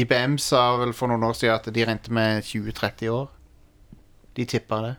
IBM 0.00 0.38
sa 0.42 0.62
vel 0.80 0.92
for 0.96 1.10
noen 1.12 1.22
år 1.28 1.34
siden 1.38 1.54
at 1.58 1.66
de 1.74 1.84
regnet 1.86 2.08
med 2.10 2.42
20-30 2.48 3.10
år. 3.12 3.26
De 4.36 4.46
tippa 4.48 4.78
det. 4.86 4.94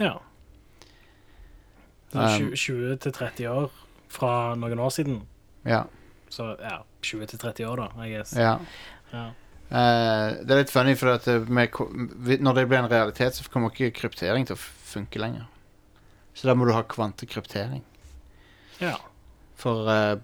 Ja. 0.00 0.14
Det 2.12 2.18
Um, 2.20 2.24
er 2.24 2.38
20 2.38 2.56
20 2.56 2.96
til 3.00 3.12
30 3.16 3.46
år 3.50 3.70
fra 4.12 4.32
noen 4.54 4.78
år 4.84 4.90
siden. 4.92 5.22
Ja. 5.64 5.82
Så 6.32 6.50
ja, 6.60 6.78
20 7.02 7.26
30 7.26 7.66
år, 7.68 7.76
da, 7.76 8.04
I 8.04 8.10
guess. 8.14 8.34
ja. 8.36 8.58
Ja. 9.12 9.26
Uh, 9.72 10.44
det 10.44 10.50
er 10.52 10.58
litt 10.62 10.70
funny, 10.72 10.92
for 11.00 11.14
at 11.14 11.26
med, 11.48 11.72
når 12.44 12.54
det 12.58 12.66
blir 12.68 12.78
en 12.82 12.90
realitet, 12.92 13.34
så 13.38 13.48
kommer 13.50 13.70
ikke 13.72 13.90
kryptering 14.02 14.44
til 14.48 14.56
å 14.56 14.60
funke 14.60 15.20
lenger. 15.20 15.46
Så 16.36 16.48
da 16.48 16.54
må 16.56 16.64
du 16.68 16.72
ha 16.76 16.82
kvantekryptering. 16.84 17.82
ja. 18.80 18.96
For 19.62 19.86
eh, 19.88 20.16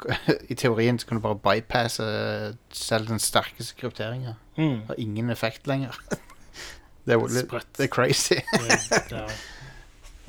i 0.52 0.54
teorien 0.58 0.98
så 0.98 1.06
kan 1.06 1.18
du 1.18 1.22
bare 1.24 1.38
bypasse 1.42 2.04
eh, 2.04 2.54
selv 2.72 3.08
den 3.12 3.18
sterkeste 3.22 3.76
krypteringa. 3.80 4.34
Mm. 4.56 4.82
Har 4.88 5.00
ingen 5.00 5.30
effekt 5.30 5.66
lenger. 5.66 5.96
det 7.04 7.14
er 7.14 7.20
jo 7.20 7.26
litt 7.28 7.46
Sprøtt. 7.48 7.70
Det 7.78 7.86
er 7.88 7.92
crazy. 7.92 8.40
Det, 8.52 9.02
ja. 9.12 9.26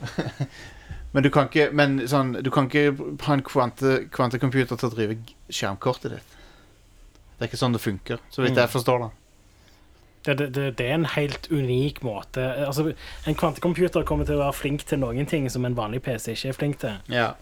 Men 1.14 1.24
du 1.24 1.30
kan 1.30 1.46
ikke, 1.46 1.68
men 1.78 2.00
sånn, 2.10 2.32
du 2.42 2.50
kan 2.50 2.66
ikke 2.66 2.90
ha 3.28 3.36
en 3.38 3.44
kvante, 3.46 3.90
kvantecomputer 4.16 4.80
til 4.82 4.88
å 4.90 4.94
drive 4.96 5.18
skjermkortet 5.54 6.16
ditt. 6.16 6.32
Det 7.38 7.46
er 7.46 7.52
ikke 7.52 7.60
sånn 7.62 7.76
det 7.76 7.82
funker, 7.84 8.24
så 8.34 8.42
vidt 8.42 8.58
jeg 8.58 8.66
Mm. 8.66 8.72
forstår 8.74 9.04
det. 9.04 9.10
Det, 10.26 10.34
det, 10.40 10.48
det, 10.56 10.64
det 10.80 10.88
er 10.88 10.94
en 10.96 11.06
helt 11.18 11.50
unik 11.52 11.98
måte 12.02 12.40
Altså, 12.64 12.94
En 13.28 13.36
kvantecomputer 13.36 14.06
kommer 14.08 14.24
til 14.26 14.38
å 14.38 14.46
være 14.46 14.54
flink 14.56 14.86
til 14.88 15.02
noen 15.02 15.26
ting 15.28 15.50
som 15.52 15.66
en 15.68 15.76
vanlig 15.76 16.00
PC 16.06 16.32
ikke 16.32 16.50
er 16.54 16.58
flink 16.58 16.78
til. 16.80 16.94
Ja. 17.12 17.34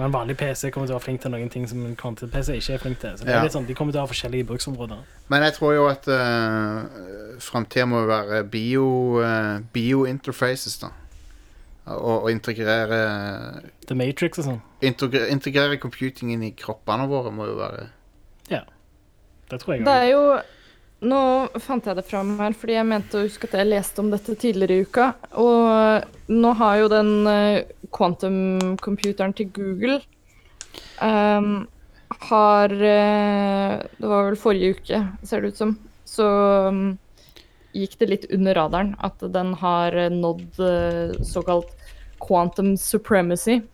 Og 0.00 0.06
en 0.06 0.12
vanlig 0.14 0.38
PC 0.40 0.70
kommer 0.72 0.88
til 0.88 0.94
å 0.94 0.98
være 0.98 1.04
flink 1.04 1.20
til 1.20 1.32
noen 1.34 1.50
ting 1.52 1.66
som 1.68 1.82
en 1.84 1.96
kvante-PC 2.00 2.54
ikke 2.56 2.72
er 2.72 2.80
flink 2.80 3.00
til. 3.02 3.18
Så 3.18 3.26
det 3.26 3.34
Ja. 3.34 3.40
er 3.40 3.44
litt 3.44 3.52
sånn, 3.52 3.66
De 3.66 3.74
kommer 3.76 3.92
til 3.92 4.00
å 4.00 4.06
ha 4.06 4.08
forskjellige 4.08 4.46
bruksområder. 4.48 5.02
Men 5.28 5.42
jeg 5.42 5.52
tror 5.58 5.74
jo 5.74 5.86
at 5.90 6.08
uh, 6.08 7.36
framtida 7.38 7.84
må 7.86 8.06
være 8.08 8.42
bio, 8.48 9.20
eh, 9.20 9.60
bio-interfaces, 9.74 10.78
da. 10.80 10.88
Og, 11.86 12.22
og 12.24 12.30
integrere 12.30 13.62
The 13.86 13.94
Matrix 13.94 14.38
og 14.38 14.44
sånn. 14.44 14.60
integrere, 14.80 15.28
integrere 15.32 15.76
computing 15.80 16.32
inn 16.32 16.42
i 16.42 16.52
kroppene 16.52 17.06
våre 17.08 17.32
må 17.34 17.46
jo 17.48 17.56
være 17.58 17.88
Det 19.50 19.58
tror 19.60 19.74
jeg 19.74 19.84
Det 19.84 19.94
er 20.04 20.10
jo 20.12 20.40
Nå 21.00 21.48
fant 21.64 21.86
jeg 21.88 21.96
det 21.96 22.04
fram 22.04 22.34
her, 22.38 22.52
fordi 22.52 22.74
jeg 22.76 22.84
mente 22.86 23.16
å 23.16 23.24
huske 23.24 23.48
at 23.48 23.54
jeg 23.56 23.70
leste 23.70 24.02
om 24.02 24.10
dette 24.12 24.34
tidligere 24.36 24.76
i 24.76 24.82
uka. 24.84 25.06
Og 25.40 26.04
nå 26.28 26.50
har 26.58 26.74
jo 26.76 26.90
den 26.92 27.26
eh, 27.26 27.62
quantum-computeren 27.94 29.34
til 29.36 29.50
Google 29.54 30.00
um, 31.02 31.68
har 32.30 32.72
eh, 32.72 33.76
Det 33.96 34.08
var 34.08 34.26
vel 34.28 34.38
forrige 34.38 34.74
uke, 34.74 35.00
ser 35.22 35.40
det 35.42 35.52
ut 35.52 35.60
som. 35.60 35.76
Så 36.08 36.26
um, 36.68 36.98
gikk 37.76 37.98
det 38.00 38.10
litt 38.10 38.26
under 38.34 38.56
radaren 38.58 38.94
at 38.98 39.22
den 39.34 39.54
har 39.60 39.94
eh, 39.94 40.10
nådd 40.10 40.58
uh, 40.58 41.14
såkalt 41.24 41.70
quantum 42.20 42.76
supremacy. 42.76 43.60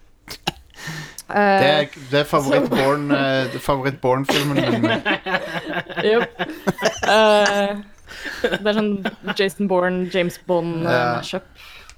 Det 1.27 1.35
er, 1.67 1.89
det 2.13 2.19
er 2.21 2.27
favoritt-born 2.31 3.09
det 3.11 3.57
er 3.59 3.63
favoritt-born-filmen 3.65 4.61
min. 4.61 4.85
Jepp. 6.07 6.37
uh, 7.09 7.81
det 8.45 8.61
er 8.63 8.77
sånn 8.77 8.93
Jason 9.33 9.67
Bourne, 9.67 10.05
James 10.13 10.39
Bond 10.47 10.87
uh. 10.87 11.19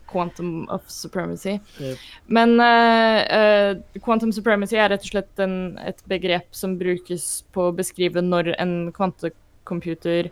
Quantum 0.09 0.66
of 0.72 0.86
supremacy. 0.90 1.59
Yep. 1.78 2.04
Men 2.26 2.54
uh, 2.61 3.18
uh, 3.28 4.00
quantum 4.04 4.32
supremacy 4.32 4.78
er 4.80 4.88
rett 4.94 5.04
og 5.04 5.12
slett 5.12 5.42
en, 5.44 5.56
et 5.84 6.00
begrep 6.09 6.48
som 6.56 6.78
brukes 6.80 7.26
på 7.52 7.68
å 7.68 7.74
beskrive 7.76 8.22
når 8.24 8.54
en 8.56 8.78
kvantecomputer 8.96 10.30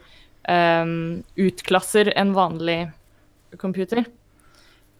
um, 0.48 1.20
utklasser 1.36 2.12
en 2.16 2.32
vanlig 2.36 2.80
computer. 3.60 4.06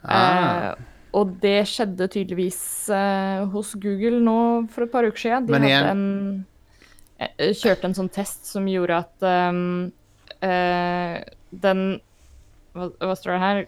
Ah. 0.05 0.77
Uh, 0.77 0.93
og 1.16 1.39
det 1.41 1.62
skjedde 1.70 2.09
tydeligvis 2.12 2.61
eh, 2.93 3.45
hos 3.53 3.72
Google 3.81 4.18
nå 4.20 4.41
for 4.72 4.85
et 4.85 4.93
par 4.93 5.07
uker 5.07 5.22
siden. 5.22 5.47
De 5.49 5.61
igjen- 5.64 5.87
en, 5.89 6.47
eh, 7.18 7.55
kjørte 7.57 7.89
en 7.89 7.97
sånn 7.97 8.12
test 8.12 8.45
som 8.51 8.66
gjorde 8.68 8.99
at 9.01 9.24
um, 9.24 9.93
eh, 10.45 11.22
den 11.64 12.01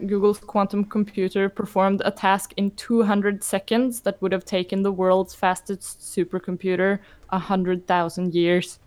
Google's 0.06 0.38
quantum 0.38 0.84
computer 0.84 1.48
performed 1.48 2.02
a 2.04 2.10
task 2.10 2.52
in 2.56 2.70
200 2.72 3.42
seconds 3.42 4.00
that 4.00 4.20
would 4.20 4.32
have 4.32 4.44
taken 4.44 4.82
the 4.82 4.92
world's 4.92 5.34
fastest 5.34 6.00
supercomputer 6.00 6.98
100,000 7.30 8.34
years. 8.34 8.78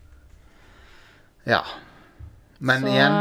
Ja. 1.45 1.63
Men 2.61 2.83
Så, 2.83 2.89
igjen, 2.93 3.13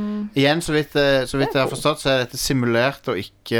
um, 0.00 0.04
igjen 0.32 0.60
så, 0.64 0.72
vidt, 0.72 0.94
eh, 0.96 1.26
så 1.28 1.36
vidt 1.36 1.52
jeg 1.52 1.60
har 1.60 1.68
forstått, 1.68 2.00
så 2.00 2.08
er 2.08 2.22
dette 2.22 2.38
simulert 2.40 3.04
og 3.12 3.18
ikke 3.20 3.58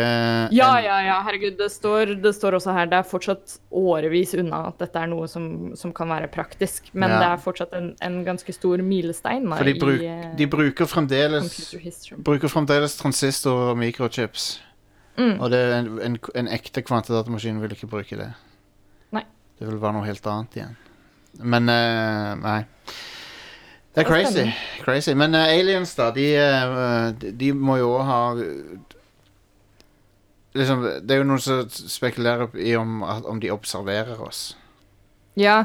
Ja, 0.57 0.68
en- 0.79 0.85
ja, 0.87 0.95
ja, 1.05 1.16
herregud. 1.26 1.59
Det 1.59 1.66
står, 1.70 2.14
det 2.22 2.33
står 2.33 2.57
også 2.57 2.72
her 2.72 2.87
det 2.89 2.97
er 2.97 3.05
fortsatt 3.11 3.59
årevis 3.70 4.33
unna 4.41 4.62
at 4.70 4.79
dette 4.81 4.97
er 5.03 5.11
noe 5.12 5.29
som, 5.29 5.76
som 5.76 5.93
kan 5.93 6.09
være 6.09 6.31
praktisk. 6.33 6.89
Men 6.95 7.11
Ja. 7.12 7.18
det 7.20 7.29
er 7.35 7.43
fortsatt 7.45 7.76
en, 7.76 7.91
en 8.01 8.24
ganske 8.24 8.55
stor 8.57 8.81
milestein 8.81 9.45
For 9.53 9.64
de, 9.68 9.74
bruk, 9.79 10.01
i 10.01 10.07
eh, 10.07 10.33
de 10.41 10.47
bruker 10.47 10.89
fremdeles. 10.89 11.74
Bruker 12.24 12.49
fremdeles 12.49 12.97
transistorer 12.97 13.74
og 13.74 13.79
mikrochips. 13.85 14.49
Mm. 15.18 15.41
Og 15.43 15.51
det 15.51 15.61
en, 15.74 15.93
en, 16.09 16.18
en 16.41 16.49
ekte 16.57 16.81
kvantedatamaskin 16.87 17.61
vil 17.61 17.76
ikke 17.76 17.91
bruke 17.91 18.16
det. 18.16 18.33
Nei. 19.12 19.24
Det 19.59 19.68
vil 19.68 19.76
være 19.83 19.93
noe 19.99 20.07
helt 20.07 20.26
annet 20.31 20.57
igjen. 20.57 20.76
Men 21.45 21.68
uh, 21.68 22.35
nei. 22.41 22.61
Det 23.99 24.05
er 24.05 24.09
crazy. 24.09 24.44
crazy. 24.84 25.14
Men 25.18 25.34
uh, 25.34 25.42
aliens, 25.42 25.94
da, 25.99 26.12
de, 26.14 26.28
uh, 26.38 27.11
de, 27.18 27.51
må 27.53 27.80
jo 27.80 27.90
òg 27.96 28.05
ha 28.07 28.20
Liksom, 30.59 30.84
det 31.05 31.14
er 31.14 31.20
jo 31.20 31.26
noen 31.28 31.42
som 31.42 31.66
spekulerer 31.68 32.55
i 32.59 32.72
om, 32.78 33.03
om 33.03 33.38
de 33.42 33.51
observerer 33.53 34.18
oss. 34.22 34.57
Ja, 35.38 35.64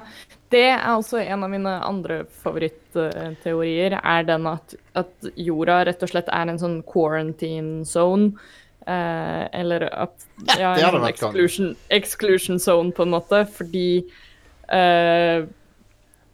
det 0.53 0.65
er 0.75 0.83
også 0.91 1.21
en 1.23 1.45
av 1.45 1.49
mine 1.49 1.71
andre 1.81 2.19
favorittteorier, 2.43 3.95
er 3.97 4.27
den 4.27 4.45
at, 4.51 4.75
at 4.99 5.31
jorda 5.39 5.79
rett 5.87 6.03
og 6.05 6.11
slett 6.11 6.29
er 6.29 6.51
en 6.51 6.61
sånn 6.61 6.81
quarantine 6.85 7.87
zone. 7.89 8.35
Eh, 8.83 9.43
eller 9.55 9.87
at 9.87 10.25
ja, 10.59 10.73
det 10.75 10.83
en 10.83 10.89
hadde 10.89 10.99
sånn 10.99 11.09
exclusion, 11.09 11.73
exclusion 11.95 12.61
zone, 12.61 12.91
på 12.93 13.05
en 13.05 13.13
måte, 13.15 13.45
fordi 13.55 14.03
eh, 14.67 15.45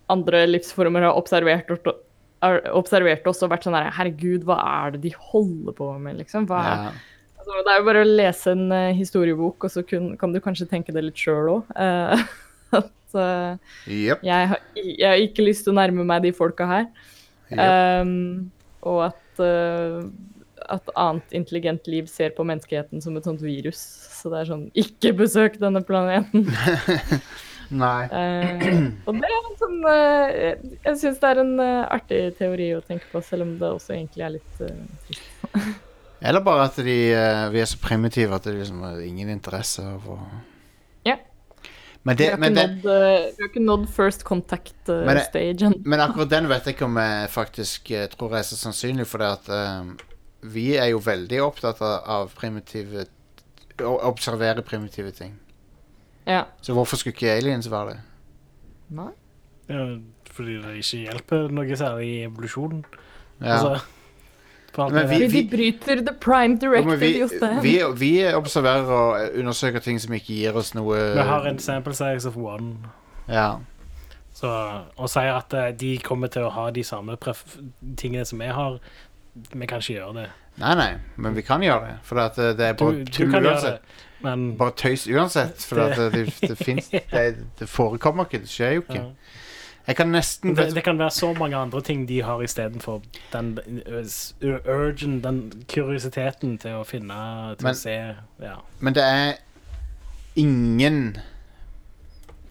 andre 0.10 0.44
livsformer 0.50 1.08
har 1.08 1.20
observert, 1.20 1.72
har 2.44 2.60
observert 2.78 3.28
oss 3.30 3.44
og 3.46 3.54
vært 3.54 3.68
sånn 3.68 3.78
her 3.78 3.92
Herregud, 3.96 4.46
hva 4.48 4.60
er 4.64 4.96
det 4.96 5.04
de 5.08 5.14
holder 5.32 5.76
på 5.78 5.94
med, 6.02 6.20
liksom? 6.24 6.50
Hva 6.50 6.66
er, 6.66 6.84
Ja. 6.90 6.98
Altså, 7.40 7.62
det 7.64 7.72
er 7.72 7.80
jo 7.80 7.86
bare 7.88 8.02
å 8.04 8.08
lese 8.20 8.52
en 8.52 8.66
uh, 8.68 8.92
historiebok, 8.94 9.64
og 9.64 9.72
så 9.72 9.82
kun, 9.88 10.12
kan 10.20 10.34
du 10.36 10.42
kanskje 10.44 10.68
tenke 10.70 10.94
det 10.94 11.06
litt 11.06 11.18
sjøl 11.18 11.48
òg. 11.54 11.70
at 13.10 13.18
eh, 13.18 13.58
Jep. 13.90 14.24
jeg, 14.26 14.50
har, 14.52 14.62
jeg 14.76 15.08
har 15.08 15.24
ikke 15.24 15.46
lyst 15.46 15.66
til 15.66 15.74
å 15.74 15.80
nærme 15.80 16.06
meg 16.08 16.26
de 16.28 16.34
folka 16.36 16.68
her. 16.70 16.90
Yep. 17.50 17.60
Um, 17.60 18.52
og 18.86 19.00
at, 19.10 19.42
eh, 19.44 20.04
at 20.70 20.92
annet 20.94 21.34
intelligent 21.36 21.90
liv 21.90 22.10
ser 22.12 22.36
på 22.38 22.46
menneskeheten 22.48 23.02
som 23.04 23.18
et 23.18 23.26
sånt 23.26 23.42
virus. 23.44 23.82
Så 24.20 24.32
det 24.32 24.42
er 24.42 24.50
sånn 24.52 24.68
Ikke 24.78 25.14
besøk 25.18 25.58
denne 25.62 25.82
planeten! 25.86 26.50
Nei. 27.70 28.06
Eh, 28.10 28.64
og 29.06 29.20
det 29.20 29.28
er 29.30 29.36
en 29.46 29.58
sånn 29.60 29.76
eh, 29.92 30.56
Jeg 30.88 30.96
syns 31.04 31.20
det 31.22 31.30
er 31.30 31.42
en 31.44 31.52
eh, 31.62 31.84
artig 31.94 32.22
teori 32.40 32.72
å 32.74 32.82
tenke 32.82 33.06
på, 33.12 33.22
selv 33.22 33.46
om 33.46 33.52
det 33.62 33.70
også 33.76 33.94
egentlig 33.94 34.26
er 34.26 34.34
litt 34.40 34.64
trist. 35.06 35.78
Eller 36.20 36.42
bare 36.44 36.66
at 36.68 36.76
de, 36.84 36.96
eh, 37.16 37.44
vi 37.54 37.62
er 37.62 37.68
så 37.70 37.78
primitive 37.80 38.36
at 38.36 38.48
det 38.50 38.58
liksom 38.58 38.82
er 38.90 39.04
ingen 39.06 39.30
interesse 39.32 39.86
av 39.86 40.08
å 40.10 40.18
Ja. 41.08 41.16
Men, 42.04 42.16
Vi 42.18 42.26
har, 42.30 42.38
det, 42.40 42.50
nådd, 42.56 42.86
eh, 42.90 43.30
vi 43.36 43.44
har 43.44 43.50
ikke 43.52 43.64
nådd 43.64 43.86
first 43.92 44.24
contact 44.24 44.90
uh, 44.90 45.06
Men 45.06 45.18
det- 45.20 45.26
stage 45.30 45.70
men 45.86 46.00
akkurat 46.00 46.30
den 46.32 46.48
vet 46.48 46.66
jeg 46.66 46.76
ikke 46.76 46.86
om 46.88 46.96
jeg 46.98 47.30
faktisk 47.30 47.92
tror 48.16 48.30
tror 48.30 48.38
er 48.40 48.44
så 48.48 48.56
sannsynlig, 48.56 49.06
for 49.08 49.20
det 49.20 49.28
at 49.28 49.50
eh, 49.50 49.92
vi 50.42 50.78
er 50.78 50.90
jo 50.94 51.00
veldig 51.04 51.42
opptatt 51.44 51.82
av, 51.82 52.04
av 52.08 52.34
primitive 52.36 53.06
Å 53.80 53.94
observere 54.10 54.62
primitive 54.62 55.12
ting. 55.16 55.38
Ja. 56.30 56.44
Så 56.62 56.74
hvorfor 56.78 57.00
skulle 57.02 57.16
ikke 57.18 57.32
aliens 57.34 57.68
være 57.72 57.90
det? 57.96 58.00
Nei. 58.90 59.10
Ja, 59.70 59.84
fordi 60.34 60.56
det 60.62 60.76
ikke 60.82 61.04
hjelper 61.08 61.48
noe 61.54 61.76
særlig 61.78 62.08
i 62.10 62.20
evolusjonen. 62.28 62.84
Ja. 63.42 63.58
Altså, 63.58 63.80
Men 64.94 65.10
vi, 65.10 65.18
vi- 65.28 65.42
de 65.42 65.50
bryter 65.50 65.96
the 66.06 66.14
prime 66.22 66.58
directive, 66.62 67.00
vi, 67.02 67.20
Jostein. 67.20 67.62
vi, 67.64 67.74
vi 67.98 68.12
observerer 68.34 68.86
og 68.94 69.30
undersøker 69.40 69.80
ting 69.80 70.00
som 70.02 70.14
ikke 70.14 70.26
gir 70.38 70.56
oss 70.56 70.74
noe 70.78 70.96
Vi 71.16 71.26
har 71.26 71.48
en 71.50 71.60
sample 71.60 71.94
size 71.98 72.28
of 72.30 72.38
one. 72.38 72.78
Ja. 73.28 73.56
Så, 74.34 74.48
og 74.96 75.10
sier 75.10 75.34
at 75.36 75.54
eh, 75.54 75.72
de 75.76 75.98
kommer 76.06 76.28
til 76.32 76.46
å 76.48 76.52
ha 76.54 76.70
de 76.72 76.84
samme 76.84 77.18
pref 77.20 77.42
tingene 77.98 78.26
som 78.26 78.40
vi 78.40 78.46
har. 78.56 78.78
Vi 79.54 79.66
kan 79.68 79.82
ikke 79.82 79.94
gjøre 79.98 80.14
det. 80.22 80.28
Nei, 80.62 80.76
nei, 80.76 80.90
men 81.18 81.36
vi 81.36 81.42
kan 81.42 81.62
gjøre 81.66 81.88
det. 81.90 81.98
For 82.08 82.22
at 82.24 82.38
eh, 82.40 82.54
det 82.56 82.66
er 82.70 82.78
Du, 82.80 82.86
bare 82.86 83.04
du 83.04 83.12
tull 83.12 83.32
kan 83.34 83.44
gjøre 83.44 83.62
det, 83.74 83.80
men 84.22 84.58
Bare 84.58 84.72
tøys 84.76 85.08
uansett. 85.08 85.62
For 85.66 85.82
at 85.84 85.98
det, 86.14 86.26
det, 86.42 86.58
finnes, 86.58 86.90
det, 87.12 87.36
det 87.60 87.70
forekommer 87.70 88.26
ikke. 88.28 88.42
Det 88.44 88.50
skjer 88.50 88.72
jo 88.78 88.82
ikke. 88.88 89.06
Jeg 89.90 89.96
kan 89.96 90.12
nesten 90.14 90.54
det, 90.58 90.68
det 90.76 90.84
kan 90.86 91.00
være 91.00 91.10
så 91.12 91.32
mange 91.34 91.58
andre 91.58 91.82
ting 91.82 92.04
de 92.08 92.20
har 92.22 92.42
istedenfor 92.46 93.02
den 93.34 93.60
ø, 93.88 94.04
urgen, 94.68 95.24
den 95.24 95.40
kuriositeten 95.74 96.58
til 96.62 96.76
å 96.78 96.84
finne, 96.86 97.16
til 97.58 97.66
Men- 97.66 97.74
å 97.74 97.80
se. 97.80 97.96
Ja. 98.44 98.58
Men 98.80 98.94
det 98.94 99.04
er 99.04 99.32
ingen 100.36 101.18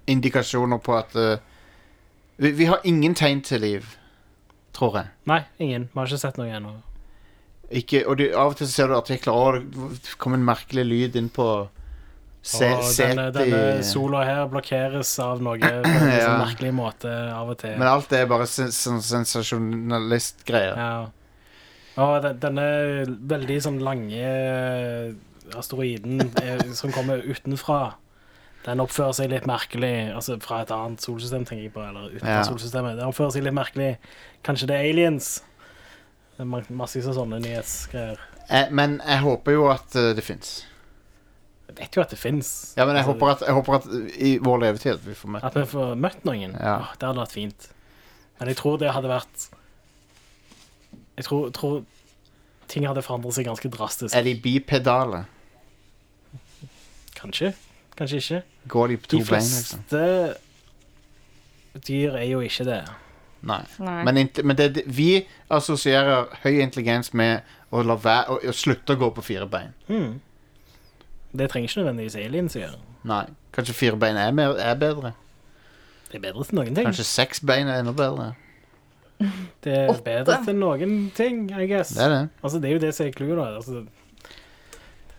indikasjoner 0.06 0.78
på 0.82 0.96
at 0.98 1.14
uh, 1.16 1.36
vi, 2.36 2.50
vi 2.50 2.64
har 2.64 2.80
ingen 2.84 3.14
tegn 3.14 3.40
til 3.42 3.60
liv, 3.60 3.86
tror 4.74 4.96
jeg. 4.96 5.06
Nei, 5.26 5.40
ingen. 5.58 5.88
Vi 5.92 5.98
har 6.00 6.06
ikke 6.10 6.18
sett 6.24 6.38
noe 6.40 6.50
ennå. 6.50 6.74
Ikke, 7.70 8.00
og 8.08 8.16
du, 8.16 8.24
av 8.32 8.54
og 8.54 8.56
til 8.56 8.68
ser 8.70 8.88
du 8.88 8.94
artikler 8.96 9.34
Å, 9.34 9.58
det 9.92 10.14
kom 10.16 10.32
en 10.32 10.44
merkelig 10.46 10.86
lyd 10.88 11.16
inn 11.20 11.28
på 11.28 11.68
se, 12.48 12.64
og 12.72 12.86
denne, 12.96 13.26
denne 13.34 13.82
sola 13.84 14.22
her 14.24 14.46
blokkeres 14.48 15.10
av 15.20 15.42
noe 15.44 15.58
på 15.60 15.68
en 15.68 16.08
Ja. 16.14 16.22
sånn 16.30 16.40
merkelig 16.46 16.70
måte 16.78 17.12
av 17.34 17.50
og 17.52 17.58
til. 17.60 17.74
Men 17.76 17.90
alt 17.90 18.08
det 18.08 18.22
er 18.22 18.30
bare 18.30 18.46
sen, 18.48 18.70
sånn 18.72 19.02
sensasjonalistgreier. 19.04 20.78
Ja. 20.80 21.10
Og 21.98 22.24
denne 22.40 22.64
veldig 23.28 23.58
sånn 23.66 23.80
lange 23.84 24.32
asteroiden 25.58 26.20
eh, 26.42 26.60
som 26.76 26.92
kommer 26.94 27.20
utenfra, 27.24 27.94
den 28.66 28.80
oppfører 28.82 29.14
seg 29.16 29.30
litt 29.32 29.46
merkelig. 29.48 30.10
Altså 30.14 30.36
fra 30.44 30.62
et 30.64 30.72
annet 30.74 31.02
solsystem, 31.04 31.44
tenker 31.48 31.66
jeg 31.68 31.72
på. 31.74 31.84
Eller 31.84 32.10
utenfor 32.14 32.32
Ja. 32.34 32.42
solsystemet. 32.48 32.96
Den 33.00 33.08
oppfører 33.12 33.32
seg 33.36 33.44
litt 33.46 33.56
merkelig. 33.56 33.92
Kanskje 34.46 34.68
det 34.70 34.76
er 34.78 34.88
aliens? 34.92 35.30
Det 36.38 36.44
er 36.44 36.50
ma- 36.54 36.86
sånne 36.86 37.40
nyhetsgreier. 37.42 38.18
Eh, 38.48 38.68
men 38.70 39.00
jeg 39.02 39.18
håper 39.24 39.56
jo 39.56 39.64
at 39.72 39.96
eh, 39.98 40.12
det 40.14 40.22
fins. 40.22 40.52
Jeg 41.66 41.76
vet 41.80 41.96
jo 41.98 42.02
at 42.04 42.12
det 42.14 42.18
fins. 42.18 42.50
Ja, 42.78 42.86
men 42.86 42.94
jeg 42.94 43.04
håper 43.08 43.32
at, 43.32 43.42
jeg 43.42 43.56
håper 43.58 43.74
at 43.74 43.88
i 44.22 44.30
vår 44.38 44.60
levetid 44.62 44.92
at 44.94 45.02
vi 45.04 45.16
får 45.18 45.32
møtt 45.34 45.44
At 45.48 45.56
vi 45.58 45.64
får 45.68 45.96
møtt 45.98 46.22
noen. 46.24 46.54
Ja. 46.54 46.76
Åh, 46.78 46.92
det 46.94 47.08
hadde 47.10 47.20
vært 47.24 47.34
fint. 47.34 47.66
Men 48.38 48.52
jeg 48.52 48.56
tror 48.60 48.78
det 48.78 48.92
hadde 48.94 49.10
vært 49.10 49.48
Jeg 51.18 51.26
tror, 51.26 51.50
tror 51.58 51.82
ting 52.70 52.86
hadde 52.86 53.02
forandret 53.02 53.34
seg 53.34 53.50
ganske 53.50 53.68
drastisk. 53.74 54.14
Er 54.14 54.22
de 54.22 54.36
bipedale? 54.38 55.24
Kanskje. 57.18 57.50
Kanskje 57.98 58.22
ikke. 58.22 58.40
Går 58.70 58.86
de 58.94 58.96
på 59.02 59.10
De 59.10 59.18
to 59.18 59.24
bein, 59.26 59.42
liksom? 59.42 59.82
fleste 59.90 60.36
dyr 61.88 62.14
er 62.22 62.26
jo 62.30 62.40
ikke 62.46 62.64
det. 62.70 62.80
Nei. 63.46 63.60
Nei. 63.78 63.98
Men, 64.04 64.18
men 64.44 64.56
det, 64.58 64.82
vi 64.86 65.26
assosierer 65.54 66.26
høy 66.42 66.58
intelligens 66.64 67.12
med 67.14 67.44
å, 67.70 67.82
la 67.86 67.94
være, 67.94 68.34
å, 68.34 68.38
å 68.50 68.54
slutte 68.56 68.96
å 68.96 68.98
gå 68.98 69.10
på 69.14 69.22
fire 69.22 69.46
bein. 69.50 69.70
Hmm. 69.86 70.16
Det 71.38 71.46
trenger 71.52 71.68
ikke 71.70 71.82
nødvendigvis 71.84 72.16
aliens 72.18 72.56
å 72.58 72.62
gjøre. 72.64 72.80
Nei. 73.08 73.24
Kanskje 73.54 73.76
fire 73.76 73.98
bein 74.00 74.16
er, 74.18 74.32
mer, 74.34 74.56
er 74.58 74.74
bedre. 74.80 75.12
Det 76.08 76.16
er 76.18 76.24
bedre 76.24 76.44
til 76.48 76.56
noen 76.58 76.74
ting. 76.74 76.86
Kanskje 76.88 77.04
seks 77.06 77.42
bein 77.46 77.68
er 77.70 77.82
enda 77.84 77.92
bedre. 77.96 78.30
Det 79.64 79.72
er 79.74 79.88
Åtte. 79.90 80.02
bedre 80.06 80.36
til 80.46 80.54
noen 80.58 80.92
ting, 81.16 81.46
I 81.50 81.66
guess. 81.70 81.90
Det 81.96 82.04
er 82.04 82.12
det. 82.12 82.20
Altså, 82.42 82.60
det 82.62 82.68
er 82.70 82.76
jo 82.76 82.82
det 82.84 82.92
som 82.94 83.06
er 83.08 83.14
clouet, 83.16 83.38
da. 83.38 83.48
Altså, 83.58 83.84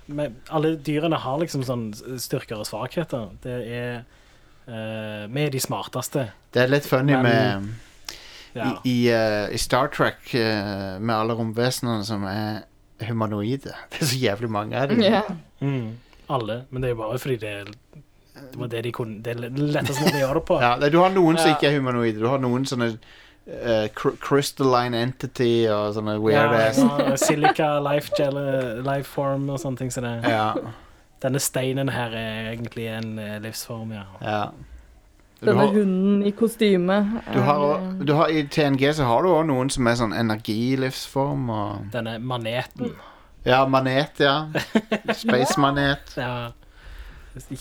men 0.10 0.38
alle 0.56 0.72
dyrene 0.88 1.20
har 1.22 1.38
liksom 1.42 1.66
sånn 1.68 1.90
styrker 2.18 2.62
og 2.64 2.66
svakheter. 2.66 3.28
Det 3.44 3.58
er 3.68 3.92
eh, 4.00 5.28
Vi 5.30 5.44
er 5.44 5.52
de 5.54 5.62
smarteste. 5.62 6.24
Det 6.56 6.64
er 6.64 6.72
litt 6.72 6.88
funny 6.90 7.14
Men- 7.14 7.28
med 7.28 7.76
Ja. 8.56 8.72
I, 8.84 8.90
i, 8.90 8.98
eh, 9.14 9.54
I 9.54 9.58
Star 9.62 9.88
Trek 9.94 10.32
uh, 10.34 10.98
med 11.00 11.14
alle 11.16 11.34
romvesenene 11.38 12.04
som 12.08 12.24
er 12.30 12.64
humanoide. 13.08 13.74
Det 13.94 14.02
er 14.02 14.06
så 14.10 14.18
jævlig 14.20 14.50
mange 14.52 14.76
av 14.78 14.90
dem. 14.90 15.02
Yeah. 15.04 15.30
Mm. 15.62 15.98
Alle. 16.30 16.64
Men 16.70 16.82
det 16.82 16.90
er 16.90 16.96
jo 16.96 17.02
bare 17.04 17.20
fordi 17.20 17.36
det, 17.42 17.50
er- 17.50 17.72
det 18.40 18.56
var 18.62 18.68
det 18.72 18.84
de 18.86 18.92
kunne 18.96 19.18
Det 19.24 19.34
er 19.36 19.50
måten 19.50 20.14
å 20.16 20.20
gjøre 20.20 20.34
det 20.40 20.44
på. 20.48 20.60
Ja, 20.66 20.76
du 20.90 21.00
har 21.02 21.10
noen 21.16 21.38
som 21.38 21.52
ikke 21.52 21.68
er 21.72 21.78
humanoide. 21.80 22.20
Du 22.22 22.28
har 22.32 22.40
noen 22.40 22.66
sånne 22.70 22.92
uh, 22.96 23.88
crystalline 24.24 24.96
entity 24.98 25.66
og 25.70 25.94
sånne 25.98 26.18
weird 26.24 26.54
Ja, 26.54 26.68
ass. 26.70 26.80
ja, 26.80 27.16
Silica, 27.20 27.70
life, 27.84 28.14
gel, 28.18 28.38
life 28.86 29.10
form 29.12 29.50
og 29.50 29.60
sånne 29.62 29.78
ting. 29.84 29.92
Så 29.94 30.02
det. 30.06 30.16
Ja, 30.30 30.54
Denne 31.20 31.40
steinen 31.44 31.90
her 31.92 32.14
er 32.16 32.54
egentlig 32.54 32.86
en 32.96 33.18
livsform, 33.44 33.92
ja. 33.92 34.06
ja. 34.24 34.44
Denne 35.48 35.60
har, 35.62 35.68
hunden 35.74 36.24
i 36.28 36.32
kostyme. 36.36 36.98
du 37.34 37.40
har, 37.40 37.62
er- 37.78 38.04
du 38.06 38.14
har, 38.14 38.28
I 38.28 38.42
TNG 38.52 38.90
så 38.96 39.06
har 39.08 39.24
du 39.24 39.30
òg 39.32 39.46
noen 39.48 39.70
som 39.72 39.88
er 39.88 39.96
sånn 39.96 40.14
energilivsform 40.14 41.50
og 41.50 41.86
Denne 41.94 42.18
maneten. 42.20 42.92
Ja, 43.46 43.62
manet, 43.66 44.20
ja. 44.20 44.50
Space-manet. 45.16 46.12
Ja. 46.18 46.52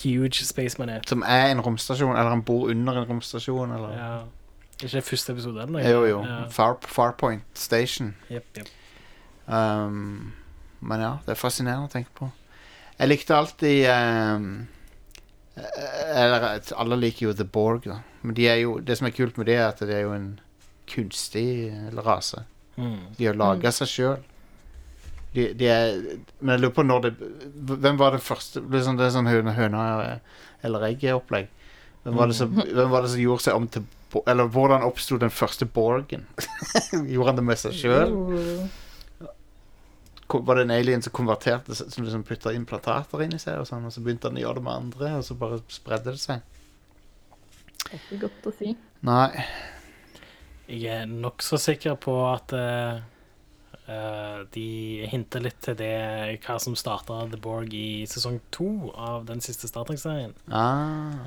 Huge 0.02 0.42
space 0.44 0.78
manet. 0.80 1.06
Som 1.08 1.22
er 1.22 1.52
en 1.52 1.60
romstasjon, 1.62 2.16
eller 2.16 2.30
han 2.32 2.42
bor 2.42 2.70
under 2.72 2.96
en 2.98 3.06
romstasjon, 3.08 3.70
eller 3.76 3.92
Ja. 3.94 4.10
Ikke 4.82 4.96
det 4.96 5.04
første 5.04 5.32
episode 5.32 5.60
eller 5.62 5.72
noe? 5.72 5.82
Jo, 5.90 6.04
jo. 6.06 6.18
Ja. 6.24 6.38
Far, 6.54 6.76
Farpoint 6.86 7.42
Station. 7.54 8.12
Yep, 8.30 8.44
yep. 8.58 8.68
Um, 9.48 10.32
men 10.80 11.00
ja, 11.02 11.12
det 11.26 11.34
er 11.34 11.38
fascinerende 11.40 11.88
å 11.88 11.92
tenke 11.92 12.10
på. 12.14 12.28
Jeg 12.98 13.08
likte 13.10 13.34
alltid 13.34 13.86
um, 13.90 14.48
eh, 14.62 14.77
Eller 16.14 16.60
alle 16.76 16.96
liker 17.00 17.26
jo 17.28 17.32
The 17.36 17.44
Borg, 17.44 17.84
da. 17.88 17.98
Men 18.22 18.34
de 18.34 18.46
jo, 18.60 18.78
det 18.80 18.96
som 18.98 19.06
er 19.08 19.14
kult 19.16 19.36
med 19.38 19.46
det, 19.50 19.56
er 19.60 19.68
at 19.68 19.80
det 19.84 19.94
er 19.94 20.04
jo 20.06 20.12
en 20.16 20.28
kunstig 20.88 21.46
eh, 21.68 22.00
rase. 22.04 22.42
Mm. 22.78 22.98
De 23.18 23.26
har 23.28 23.34
laga 23.38 23.72
seg 23.74 23.90
sjøl. 23.90 24.18
De, 25.34 25.48
de 25.58 25.66
er 25.68 25.98
Men 26.40 26.54
jeg 26.54 26.60
lurer 26.62 26.72
på 26.72 26.82
når 26.88 27.02
det 27.04 27.10
Hvem 27.68 27.98
var 28.00 28.14
det 28.14 28.22
første 28.24 28.62
Det 28.64 28.78
er 28.78 28.84
sånn, 28.86 28.96
det 28.96 29.04
er 29.04 29.10
sånn 29.12 29.26
høna, 29.28 29.52
høna 29.52 29.82
eller 30.64 30.86
egget-opplegg. 30.88 31.50
Hvem, 32.06 32.32
som- 32.32 32.54
hvem 32.56 32.88
var 32.90 33.04
det 33.04 33.10
som 33.12 33.20
gjorde 33.20 33.44
seg 33.44 33.54
om 33.58 33.66
til 33.68 33.84
Eller 34.26 34.48
hvordan 34.48 34.86
oppsto 34.86 35.18
den 35.20 35.28
første 35.30 35.66
Borgen? 35.68 36.24
gjorde 37.12 37.26
han 37.28 37.36
det 37.42 37.44
med 37.44 37.60
seg 37.60 37.76
sjøl? 37.76 38.14
Var 40.28 40.58
det 40.58 40.62
en 40.66 40.70
alien 40.74 41.02
som 41.02 41.12
konverterte 41.16 41.74
Som 41.74 42.04
liksom 42.04 42.24
putta 42.28 42.52
implantater 42.52 43.22
inn 43.24 43.32
i 43.32 43.40
seg, 43.40 43.62
og, 43.62 43.68
sånn, 43.68 43.86
og 43.88 43.94
så 43.94 44.02
begynte 44.04 44.28
han 44.28 44.36
å 44.36 44.42
gjøre 44.42 44.60
det 44.60 44.64
med 44.66 44.74
andre, 44.74 45.12
og 45.18 45.24
så 45.24 45.36
bare 45.40 45.60
spredde 45.72 46.12
det 46.12 46.20
seg? 46.20 46.42
Det 47.88 47.94
er 47.96 48.00
ikke 48.02 48.18
godt 48.26 48.48
å 48.50 48.52
si. 48.58 48.74
Nei. 49.08 49.44
Jeg 50.68 50.90
er 50.92 51.06
nokså 51.08 51.56
sikker 51.56 51.94
på 52.02 52.12
at 52.28 52.52
eh, 52.52 52.98
eh, 53.88 54.40
de 54.52 54.66
hinter 55.08 55.46
litt 55.46 55.56
til 55.64 55.78
det 55.78 55.94
hva 56.44 56.58
som 56.60 56.76
starta 56.76 57.22
The 57.32 57.40
Borg 57.40 57.72
i 57.72 58.04
sesong 58.10 58.42
to 58.52 58.90
av 58.92 59.24
den 59.30 59.40
siste 59.44 59.70
Star 59.70 59.88
Trek-serien. 59.88 60.36
Ah. 60.52 61.24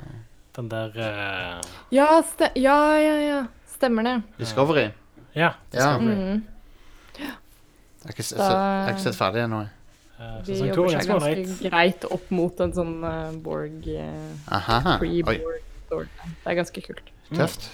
Den 0.54 0.70
der 0.70 0.94
uh... 0.94 1.74
Ja, 1.90 2.22
ja, 2.54 2.78
ja, 3.02 3.18
ja. 3.26 3.42
Stemmer 3.74 4.06
det. 4.06 4.16
Discovery. 4.38 4.92
Ja. 5.34 5.56
Ja. 5.72 5.96
Discovery. 5.96 6.14
Mm. 6.14 6.42
Jeg 8.02 8.08
har 8.08 8.16
ikke, 8.16 8.24
jeg 8.34 8.48
har 8.50 8.90
ikke 8.90 9.04
sett 9.04 9.18
ferdig 9.18 9.44
ennå. 9.44 9.60
Eh, 10.18 10.34
De 10.46 10.56
jobber 10.58 10.96
er 10.96 11.04
seg 11.04 11.12
ganske 11.12 11.70
greit 11.70 12.06
opp 12.10 12.30
mot 12.34 12.60
en 12.64 12.74
sånn 12.74 12.96
uh, 13.04 13.30
Borg 13.44 13.86
uh, 13.86 14.98
Pre-Borg. 14.98 15.62
Det 15.92 16.50
er 16.50 16.58
ganske 16.58 16.82
kult. 16.82 17.12
tøft. 17.30 17.68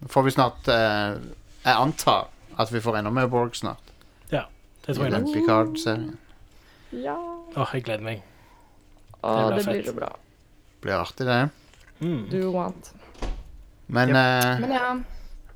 Da 0.00 0.10
får 0.12 0.26
vi 0.26 0.32
snart 0.34 0.68
uh, 0.68 1.16
Jeg 1.64 1.74
antar 1.74 2.28
at 2.56 2.72
vi 2.72 2.82
får 2.84 3.00
enda 3.00 3.10
mer 3.10 3.26
Borg 3.32 3.56
snart. 3.56 3.92
Ja, 4.32 4.44
Det 4.84 4.94
tror 4.94 5.06
jeg 5.08 5.12
den 5.16 5.26
nok. 5.26 5.34
Picard-serien. 5.34 6.18
Ja. 6.92 7.16
Åh, 7.56 7.74
jeg 7.74 7.84
gleder 7.88 8.04
meg. 8.04 8.22
Å, 9.22 9.32
blir 9.50 9.56
det 9.58 9.66
blir 9.66 9.90
jo 9.90 9.96
bra. 9.96 10.12
Blir 10.84 11.00
artig, 11.00 11.26
det. 11.26 11.48
Mm. 12.00 12.28
Do 12.30 12.50
want. 12.54 12.92
Men 13.86 14.10
eh, 14.16 14.60
Men 14.60 14.72
ja, 14.74 14.88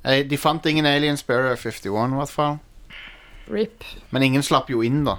eh, 0.03 0.23
de 0.27 0.37
fant 0.37 0.65
ingen 0.65 0.85
aliens 0.85 1.23
på 1.23 1.33
51, 1.55 1.85
i 1.85 2.19
hvert 2.19 2.33
fall. 2.33 2.59
RIP. 3.49 3.83
Men 4.11 4.23
ingen 4.23 4.43
slapp 4.43 4.69
jo 4.69 4.81
inn, 4.85 5.03
da. 5.05 5.17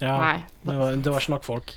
Ja, 0.00 0.16
Nei. 0.18 0.44
det 0.64 0.76
var, 0.78 0.92
det 0.96 1.12
var 1.12 1.20
ikke 1.20 1.30
nok 1.34 1.44
folk. 1.44 1.72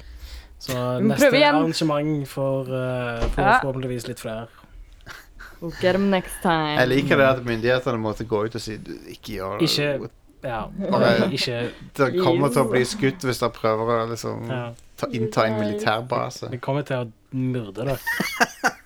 Så 0.63 0.76
neste 1.03 1.28
arrangement 1.43 2.28
får, 2.28 2.69
uh, 2.71 3.24
får 3.34 3.43
Ja. 3.43 3.59
forhåpentligvis 3.59 4.07
litt 4.07 4.19
flere. 4.19 4.47
We'll 5.61 5.71
get 5.82 5.93
them 5.93 6.09
next 6.09 6.41
time. 6.41 6.76
Jeg 6.80 6.88
liker 6.89 7.17
det 7.17 7.26
at 7.28 7.43
myndighetene 7.45 7.99
måtte 7.99 8.26
gå 8.28 8.45
ut 8.45 8.55
og 8.55 8.61
si 8.61 8.78
"Du, 8.78 8.91
ikke 9.07 9.38
gjør 9.39 9.59
det. 9.59 9.69
Ikke 9.69 10.09
Ja, 10.43 10.65
Bare- 10.91 11.30
ikke 11.38 11.71
det 11.95 12.21
kommer 12.24 12.49
til 12.49 12.61
å 12.65 12.69
bli 12.71 12.84
skutt 12.84 13.24
hvis 13.24 13.39
dere 13.39 13.49
prøver 13.55 13.93
å 14.03 14.09
liksom, 14.09 14.49
ja. 14.49 14.74
innta 15.07 15.45
en 15.47 15.59
militærbase. 15.61 16.49
Vi 16.51 16.57
kommer 16.57 16.82
til 16.84 16.97
å 16.97 17.11
myrde 17.32 17.74
dere. 17.86 17.97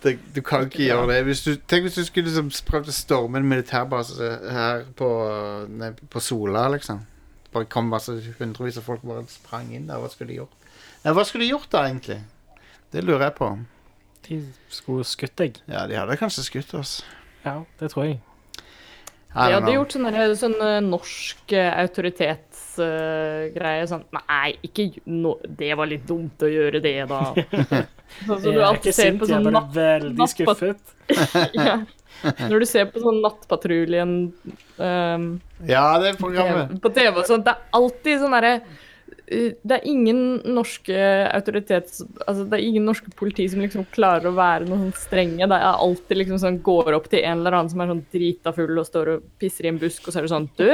Det, 0.00 0.14
du 0.34 0.40
kan 0.40 0.64
ikke 0.64 0.86
gjøre 0.86 1.08
det. 1.10 1.18
Hvis 1.28 1.42
du, 1.44 1.50
tenk 1.68 1.84
hvis 1.84 1.98
du 1.98 2.04
skulle 2.06 2.30
liksom 2.30 2.48
prøvd 2.68 2.88
å 2.88 2.94
storme 2.96 3.40
en 3.40 3.48
militærbase 3.50 4.30
her 4.54 4.86
på, 4.96 5.08
nei, 5.68 5.90
på 5.92 6.22
Sola, 6.24 6.68
liksom. 6.72 7.02
Bare 7.52 7.68
kom 7.68 7.90
masse 7.90 8.14
hundrevis 8.38 8.78
av 8.80 8.86
folk 8.86 9.04
bare 9.04 9.26
sprang 9.28 9.72
inn 9.74 9.90
der. 9.90 10.00
Hva 10.00 10.08
skulle 10.12 10.32
de 10.32 10.40
gjort? 10.40 10.56
Nei, 11.04 11.12
hva 11.16 11.26
skulle 11.28 11.44
de 11.44 11.50
gjort 11.52 11.68
da, 11.74 11.84
egentlig? 11.90 12.20
Det 12.94 13.04
lurer 13.04 13.28
jeg 13.28 13.36
på. 13.40 13.50
De 14.28 14.40
skulle 14.72 15.04
skutt 15.08 15.36
deg. 15.40 15.60
Ja, 15.68 15.84
de 15.90 15.98
hadde 15.98 16.18
kanskje 16.20 16.46
skutt 16.46 16.72
oss. 16.78 17.00
Ja, 17.44 17.60
det 17.80 17.92
tror 17.92 18.06
jeg. 18.08 18.20
De 19.30 19.52
hadde 19.54 19.72
gjort 19.76 19.92
sånn 19.94 20.08
sånne 20.38 20.70
norsk 20.82 21.52
autoritetsgreie. 21.54 23.82
uh, 23.84 23.86
sånn 23.86 24.02
Nei, 24.16 24.56
ikke 24.66 24.88
no, 25.06 25.36
Det 25.46 25.70
var 25.78 25.86
litt 25.86 26.02
dumt 26.08 26.42
å 26.42 26.48
gjøre 26.50 26.80
det, 26.82 27.06
da. 27.10 27.20
Sånn 28.26 28.40
som 28.42 28.44
du 28.50 28.58
Jeg 28.58 28.66
alltid 28.66 28.90
ikke 28.90 28.96
ser 28.96 29.10
sint, 29.12 29.20
på 29.20 29.26
jeg 29.28 29.34
sånn 29.36 29.52
natt... 29.54 29.70
veldig 29.76 30.26
skuffet. 30.34 30.82
Ja. 31.54 31.78
Når 32.20 32.60
du 32.60 32.66
ser 32.68 32.84
på 32.90 33.00
sånn 33.00 33.22
Nattpatruljen 33.24 34.10
um, 34.76 35.22
Ja, 35.66 35.98
det 36.02 36.10
er 36.10 36.16
programmet. 36.20 36.74
på 36.82 36.88
TV 36.92 37.14
og 37.14 37.24
sånn. 37.28 37.44
det 37.46 37.52
er 37.54 37.60
alltid 37.78 38.20
sånn 38.20 38.34
derre 38.36 38.54
det 39.30 39.76
er 39.76 39.84
ingen 39.86 40.40
norske 40.56 40.96
autoritets... 41.30 42.00
Altså, 42.26 42.42
det 42.50 42.56
er 42.58 42.64
ingen 42.66 42.86
norske 42.88 43.12
politi 43.14 43.44
som 43.52 43.60
liksom 43.62 43.84
klarer 43.94 44.26
å 44.26 44.34
være 44.34 44.66
noe 44.66 44.80
sånn 44.80 44.96
strenge. 44.98 45.46
Det 45.46 45.58
er 45.58 45.78
alltid 45.86 46.18
liksom 46.18 46.40
sånn 46.42 46.58
Går 46.66 46.96
opp 46.96 47.06
til 47.12 47.22
en 47.22 47.38
eller 47.38 47.54
annen 47.54 47.70
som 47.70 47.82
er 47.84 47.92
sånn 47.92 48.02
drita 48.10 48.52
full 48.56 48.80
og 48.82 48.88
står 48.88 49.10
og 49.14 49.28
pisser 49.38 49.68
i 49.68 49.70
en 49.70 49.78
busk, 49.78 50.02
og 50.08 50.10
så 50.12 50.18
er 50.18 50.26
det 50.26 50.32
sånn 50.32 50.48
Du, 50.58 50.66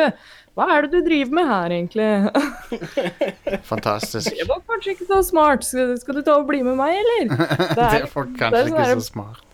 hva 0.56 0.68
er 0.72 0.86
det 0.86 0.92
du 0.94 1.04
driver 1.10 1.36
med 1.36 1.50
her, 1.52 1.74
egentlig? 1.76 2.08
Fantastisk. 3.72 4.32
Det 4.40 4.48
var 4.48 4.62
kanskje 4.72 4.94
ikke 4.96 5.08
så 5.10 5.20
smart. 5.28 5.68
Skal, 5.68 5.92
skal 6.00 6.16
du 6.16 6.22
ta 6.24 6.38
og 6.40 6.48
bli 6.48 6.62
med 6.64 6.78
meg, 6.80 6.96
eller? 7.02 7.36
Det 7.76 7.76
Det 7.76 7.90
er 7.90 8.08
kanskje 8.08 8.50
det 8.54 8.62
er 8.62 8.72
sånn 8.72 8.80
ikke 8.80 9.04
så 9.04 9.06
smart. 9.10 9.44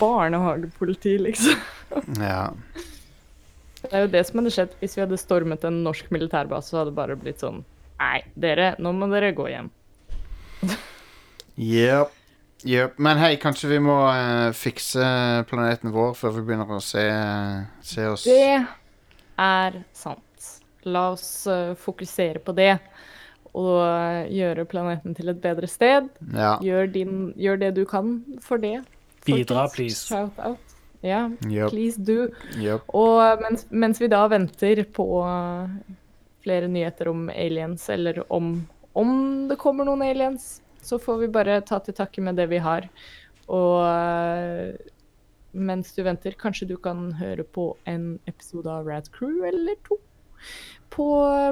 barnehagepoliti, 0.00 1.18
liksom. 1.28 1.60
Ja. 2.24 2.48
Det 3.84 3.92
er 3.92 4.06
jo 4.06 4.10
det 4.16 4.24
som 4.24 4.40
hadde 4.40 4.52
skjedd 4.54 4.72
hvis 4.80 4.96
vi 4.96 5.02
hadde 5.04 5.20
stormet 5.20 5.64
en 5.68 5.82
norsk 5.84 6.08
militærbase, 6.14 6.72
så 6.72 6.80
hadde 6.80 6.94
det 6.94 6.98
bare 7.02 7.20
blitt 7.20 7.44
sånn 7.44 7.60
Nei, 8.04 8.20
dere, 8.36 8.74
nå 8.84 8.92
må 8.92 9.08
dere 9.12 9.32
gå 9.36 9.48
hjem. 9.48 9.70
Yep. 11.56 12.12
Yep. 12.64 12.98
Men 13.04 13.20
hei, 13.20 13.34
kanskje 13.40 13.70
vi 13.74 13.78
må 13.84 13.94
uh, 14.08 14.50
fikse 14.56 15.04
planeten 15.50 15.92
vår 15.94 16.14
før 16.18 16.34
vi 16.38 16.44
begynner 16.48 16.70
å 16.76 16.80
se, 16.82 17.04
se 17.84 18.06
oss 18.08 18.24
Det 18.28 18.56
er 19.40 19.78
sant. 19.96 20.48
La 20.84 21.10
oss 21.14 21.26
uh, 21.48 21.72
fokusere 21.80 22.42
på 22.44 22.54
det. 22.56 22.74
Og 23.54 23.76
eh, 23.86 24.32
gjøre 24.34 24.64
planeten 24.66 25.12
til 25.14 25.30
et 25.30 25.38
bedre 25.38 25.68
sted. 25.70 26.08
Ja. 26.34 26.56
Gjør, 26.58 26.88
din, 26.90 27.18
gjør 27.38 27.60
det 27.60 27.68
du 27.76 27.84
kan 27.86 28.16
for 28.42 28.58
det. 28.58 28.80
Bidra, 29.28 29.68
please. 29.70 30.08
Shout 30.08 30.34
out. 30.42 30.74
Ja, 31.06 31.28
Yep. 31.46 31.70
please 31.70 32.00
do. 32.02 32.32
Yep. 32.58 32.88
Og 32.98 33.44
mens, 33.44 33.62
mens 33.70 34.02
vi 34.02 34.08
da 34.10 34.24
venter 34.32 34.82
på 34.96 35.06
flere 36.44 36.68
nyheter 36.70 37.10
om 37.10 37.26
aliens, 37.32 37.88
eller 37.90 38.22
om, 38.32 38.54
om 38.92 39.12
det 39.50 39.58
kommer 39.60 39.88
noen 39.88 40.04
aliens, 40.06 40.58
så 40.84 41.00
får 41.00 41.24
vi 41.24 41.34
bare 41.34 41.62
ta 41.64 41.80
til 41.82 41.96
takke 41.96 42.24
med 42.24 42.36
det 42.40 42.50
vi 42.52 42.60
har. 42.62 42.88
Og 43.48 43.80
eh, 43.88 44.92
mens 45.54 45.92
du 45.94 46.02
venter, 46.04 46.34
kanskje 46.38 46.68
du 46.68 46.76
kan 46.80 47.12
høre 47.18 47.44
på 47.46 47.72
en 47.88 48.18
episode 48.30 48.70
av 48.70 48.88
Rad 48.88 49.10
Crew 49.14 49.46
eller 49.48 49.78
to. 49.86 49.98
På 50.94 51.06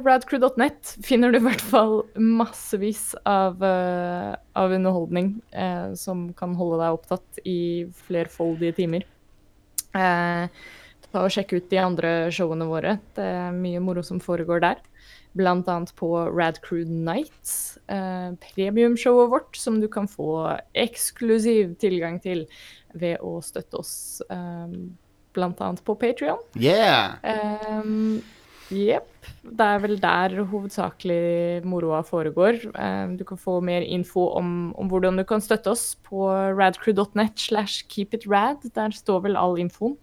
radcrew.net 0.04 0.92
finner 1.02 1.32
du 1.32 1.40
i 1.40 1.46
hvert 1.46 1.62
fall 1.66 2.02
massevis 2.14 3.08
av, 3.26 3.62
uh, 3.62 4.34
av 4.58 4.74
underholdning 4.76 5.32
uh, 5.56 5.94
som 5.98 6.28
kan 6.38 6.54
holde 6.58 6.78
deg 6.82 6.98
opptatt 6.98 7.40
i 7.48 7.62
flerfoldige 8.06 8.76
timer. 8.78 9.08
Eh, 9.92 10.62
ta 11.12 11.24
og 11.26 11.34
sjekke 11.34 11.60
ut 11.60 11.68
de 11.70 11.80
andre 11.82 12.12
showene 12.34 12.66
våre. 12.68 12.96
Det 13.16 13.26
er 13.26 13.54
mye 13.56 13.82
moro 13.84 14.04
som 14.06 14.20
foregår 14.22 14.64
der. 14.64 14.80
Blant 15.38 15.68
annet 15.72 15.94
på 15.96 16.10
Radcrew 16.28 16.84
Nights, 16.84 17.78
eh, 17.88 18.32
premiumshowet 18.42 19.30
vårt, 19.32 19.56
som 19.56 19.80
du 19.80 19.88
kan 19.88 20.08
få 20.08 20.58
eksklusiv 20.74 21.76
tilgang 21.80 22.20
til 22.20 22.44
ved 22.92 23.22
å 23.24 23.38
støtte 23.40 23.80
oss 23.80 24.20
eh, 24.28 24.76
blant 25.32 25.64
annet 25.64 25.84
på 25.84 25.96
Patrion. 25.96 26.40
Yeah! 26.60 27.16
Jepp. 28.72 29.08
Det 29.42 29.66
er 29.66 29.80
vel 29.82 29.96
der 30.00 30.36
hovedsakelig 30.48 31.62
moroa 31.68 32.00
foregår. 32.06 32.60
Um, 32.72 33.16
du 33.18 33.24
kan 33.28 33.40
få 33.40 33.58
mer 33.64 33.84
info 33.84 34.28
om, 34.38 34.72
om 34.78 34.88
hvordan 34.90 35.18
du 35.20 35.24
kan 35.28 35.42
støtte 35.44 35.72
oss 35.72 35.92
på 36.06 36.24
radcrew.net 36.56 37.36
slash 37.38 37.84
keepitrad. 37.92 38.64
Der 38.74 38.94
står 38.96 39.26
vel 39.26 39.36
all 39.36 39.58
infoen. 39.60 39.98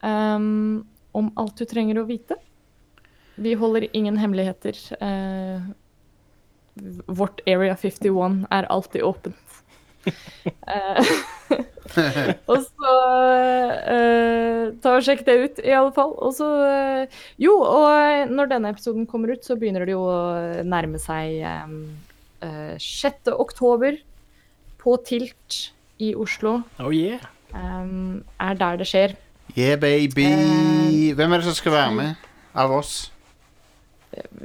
Um, 0.00 0.86
om 1.12 1.30
alt 1.40 1.58
du 1.58 1.66
trenger 1.68 2.00
å 2.00 2.06
vite. 2.08 2.38
Vi 3.40 3.54
holder 3.58 3.88
ingen 3.96 4.18
hemmeligheter. 4.20 4.76
Uh, 5.00 5.70
vårt 7.06 7.40
Area 7.48 7.76
51 7.76 8.44
er 8.50 8.68
alltid 8.70 9.02
åpent. 9.02 9.36
Eh, 10.70 11.08
og 12.50 12.62
så 12.62 12.92
uh, 13.90 14.70
ta 14.80 14.92
og 14.94 15.02
sjekk 15.04 15.24
det 15.26 15.34
ut, 15.42 15.58
i 15.66 15.74
alle 15.74 15.90
fall. 15.92 16.14
Og 16.22 16.32
så 16.36 16.46
uh, 16.46 17.18
Jo, 17.42 17.56
og 17.66 18.30
når 18.30 18.52
denne 18.52 18.70
episoden 18.72 19.08
kommer 19.10 19.34
ut, 19.34 19.44
så 19.44 19.58
begynner 19.58 19.84
det 19.84 19.96
jo 19.96 20.04
å 20.06 20.20
nærme 20.64 21.00
seg 21.02 21.42
um, 21.66 21.74
uh, 22.46 22.78
6. 22.80 23.32
oktober 23.34 23.98
på 24.80 24.96
Tilt 25.04 25.58
i 26.00 26.14
Oslo. 26.16 26.60
Oh 26.80 26.94
yeah. 26.94 27.26
um, 27.52 28.22
er 28.40 28.56
der 28.62 28.80
det 28.80 28.88
skjer. 28.88 29.18
Yeah, 29.56 29.80
baby. 29.80 30.26
Eh, 30.26 31.14
Hvem 31.14 31.32
er 31.32 31.40
det 31.40 31.48
som 31.48 31.56
skal 31.58 31.72
være 31.72 31.94
med 31.96 32.28
av 32.54 32.72
oss? 32.74 33.10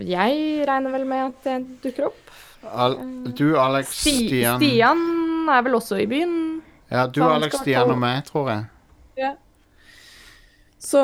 Jeg 0.02 0.66
regner 0.68 0.94
vel 0.94 1.06
med 1.10 1.24
at 1.30 1.48
det 1.48 1.58
dukker 1.84 2.10
opp. 2.10 2.34
Al 2.66 2.96
du, 3.38 3.54
Alex, 3.62 3.92
Sti 4.02 4.14
Stian 4.26 4.58
Stian 4.58 5.02
er 5.54 5.66
vel 5.66 5.78
også 5.78 6.00
i 6.02 6.08
byen. 6.10 6.38
Ja, 6.90 7.06
du, 7.06 7.22
Alex, 7.26 7.60
Stian 7.62 7.92
og 7.94 8.00
meg, 8.02 8.24
tror 8.26 8.50
jeg. 8.50 8.66
Ja. 9.20 9.32
Så 10.82 11.02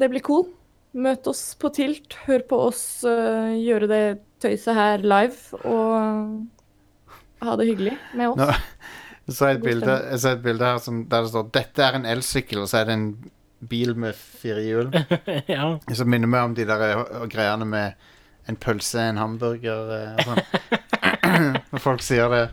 det 0.00 0.10
blir 0.10 0.24
cool. 0.26 0.48
Møt 0.94 1.26
oss 1.26 1.42
på 1.58 1.70
Tilt, 1.74 2.14
hør 2.26 2.44
på 2.50 2.58
oss 2.68 2.82
uh, 3.02 3.50
gjøre 3.58 3.90
det 3.90 4.02
tøyset 4.42 4.76
her 4.78 5.02
live, 5.02 5.58
og 5.66 7.42
ha 7.42 7.56
det 7.58 7.66
hyggelig 7.72 7.96
med 8.14 8.34
oss. 8.34 8.42
Nå, 8.42 8.50
jeg 9.26 9.38
så 9.38 9.48
et 9.50 9.64
bilde, 9.64 9.96
jeg 10.12 10.22
så 10.22 10.34
et 10.36 10.44
bilde 10.44 10.68
her 10.70 10.78
som, 10.82 11.02
der 11.10 11.26
det 11.26 11.32
står 11.32 11.48
'Dette 11.50 11.82
er 11.82 11.98
en 11.98 12.06
elsykkel', 12.14 12.62
og 12.62 12.70
så 12.70 12.82
er 12.82 12.90
det 12.90 12.98
en 13.00 13.08
bil 13.70 13.94
med 13.96 14.14
fire 14.14 14.62
hjul. 14.64 14.90
ja. 15.54 15.70
Som 15.94 16.10
minner 16.12 16.30
meg 16.30 16.48
om 16.50 16.54
de 16.56 16.66
der 16.68 16.84
eh, 16.90 17.26
greiene 17.32 17.66
med 17.68 17.92
en 18.48 18.56
pølse, 18.60 19.00
en 19.10 19.16
hamburger 19.20 19.92
eh, 19.96 20.14
og 20.14 20.24
sånn. 20.30 21.58
Når 21.72 21.80
folk 21.82 22.02
sier 22.04 22.28
det. 22.32 22.44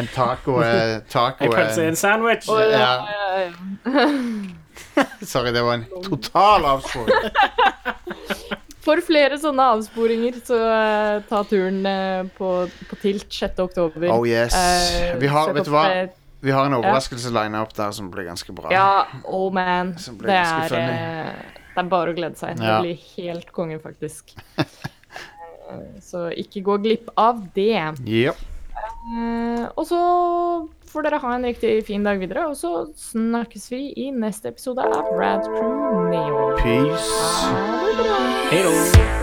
En 0.00 0.06
taco 0.08 0.58
er 0.64 1.02
taco 1.12 1.44
En 1.44 1.52
pølse 1.52 1.82
er 1.84 1.90
en 1.92 1.96
sandwich. 2.00 2.48
Og, 2.48 2.60
Ja. 2.72 2.78
ja, 2.78 3.12
ja, 3.12 3.44
ja. 3.44 4.08
Sorry, 5.32 5.52
det 5.52 5.62
var 5.64 5.74
en 5.80 5.86
total 6.04 6.64
avsporing. 6.68 7.30
For 8.82 8.98
flere 9.06 9.36
sånne 9.38 9.62
avsporinger, 9.76 10.40
så 10.42 10.56
øh, 10.58 11.20
ta 11.28 11.42
turen 11.46 11.84
øh, 11.86 12.24
på, 12.34 12.48
på 12.90 12.96
Tilt 13.02 13.28
6. 13.30 13.60
oktober. 13.62 14.08
Oh 14.10 14.24
yes. 14.26 14.56
Eh, 14.58 15.12
Vi 15.22 15.28
har, 15.30 15.52
vet 15.54 15.68
du 15.68 15.70
opp, 15.70 15.76
hva? 15.76 15.84
eh, 15.92 16.08
Vi 16.42 16.50
har 16.50 16.66
en 16.66 16.74
overraskelse 16.74 17.30
lina 17.30 17.62
opp 17.62 17.74
der 17.76 17.92
som 17.94 18.10
blir 18.10 18.26
ganske 18.26 18.52
bra. 18.56 18.72
Ja, 18.74 19.06
oh 19.30 19.46
man. 19.54 19.92
Det 19.94 20.34
er, 20.34 20.74
eh, 20.74 21.32
det 21.74 21.84
er 21.84 21.90
bare 21.90 22.10
å 22.10 22.16
glede 22.16 22.34
seg. 22.40 22.58
Ja. 22.58 22.80
Det 22.80 22.88
blir 22.88 23.04
helt 23.16 23.52
konge, 23.54 23.78
faktisk. 23.82 24.34
Eh, 24.58 24.66
Så 26.02 26.26
ikke 26.34 26.64
gå 26.66 26.76
glipp 26.82 27.12
av 27.16 27.38
det. 27.54 27.78
Yep. 28.04 28.42
Uh, 29.02 29.68
Og 29.76 29.86
så 29.86 30.00
får 30.92 31.06
dere 31.06 31.22
ha 31.22 31.32
en 31.36 31.46
riktig 31.46 31.86
fin 31.86 32.04
dag 32.04 32.18
videre, 32.20 32.44
og 32.50 32.58
så 32.58 32.90
snakkes 32.98 33.70
vi 33.72 33.80
i 33.96 34.10
neste 34.10 34.50
episode 34.52 34.82
av 34.84 35.14
Rad 35.16 35.46
Crew 35.46 36.10
Neo. 36.10 36.44
Peace. 36.60 37.10
Ha 37.48 37.86
det 37.86 37.96
bra. 38.02 39.21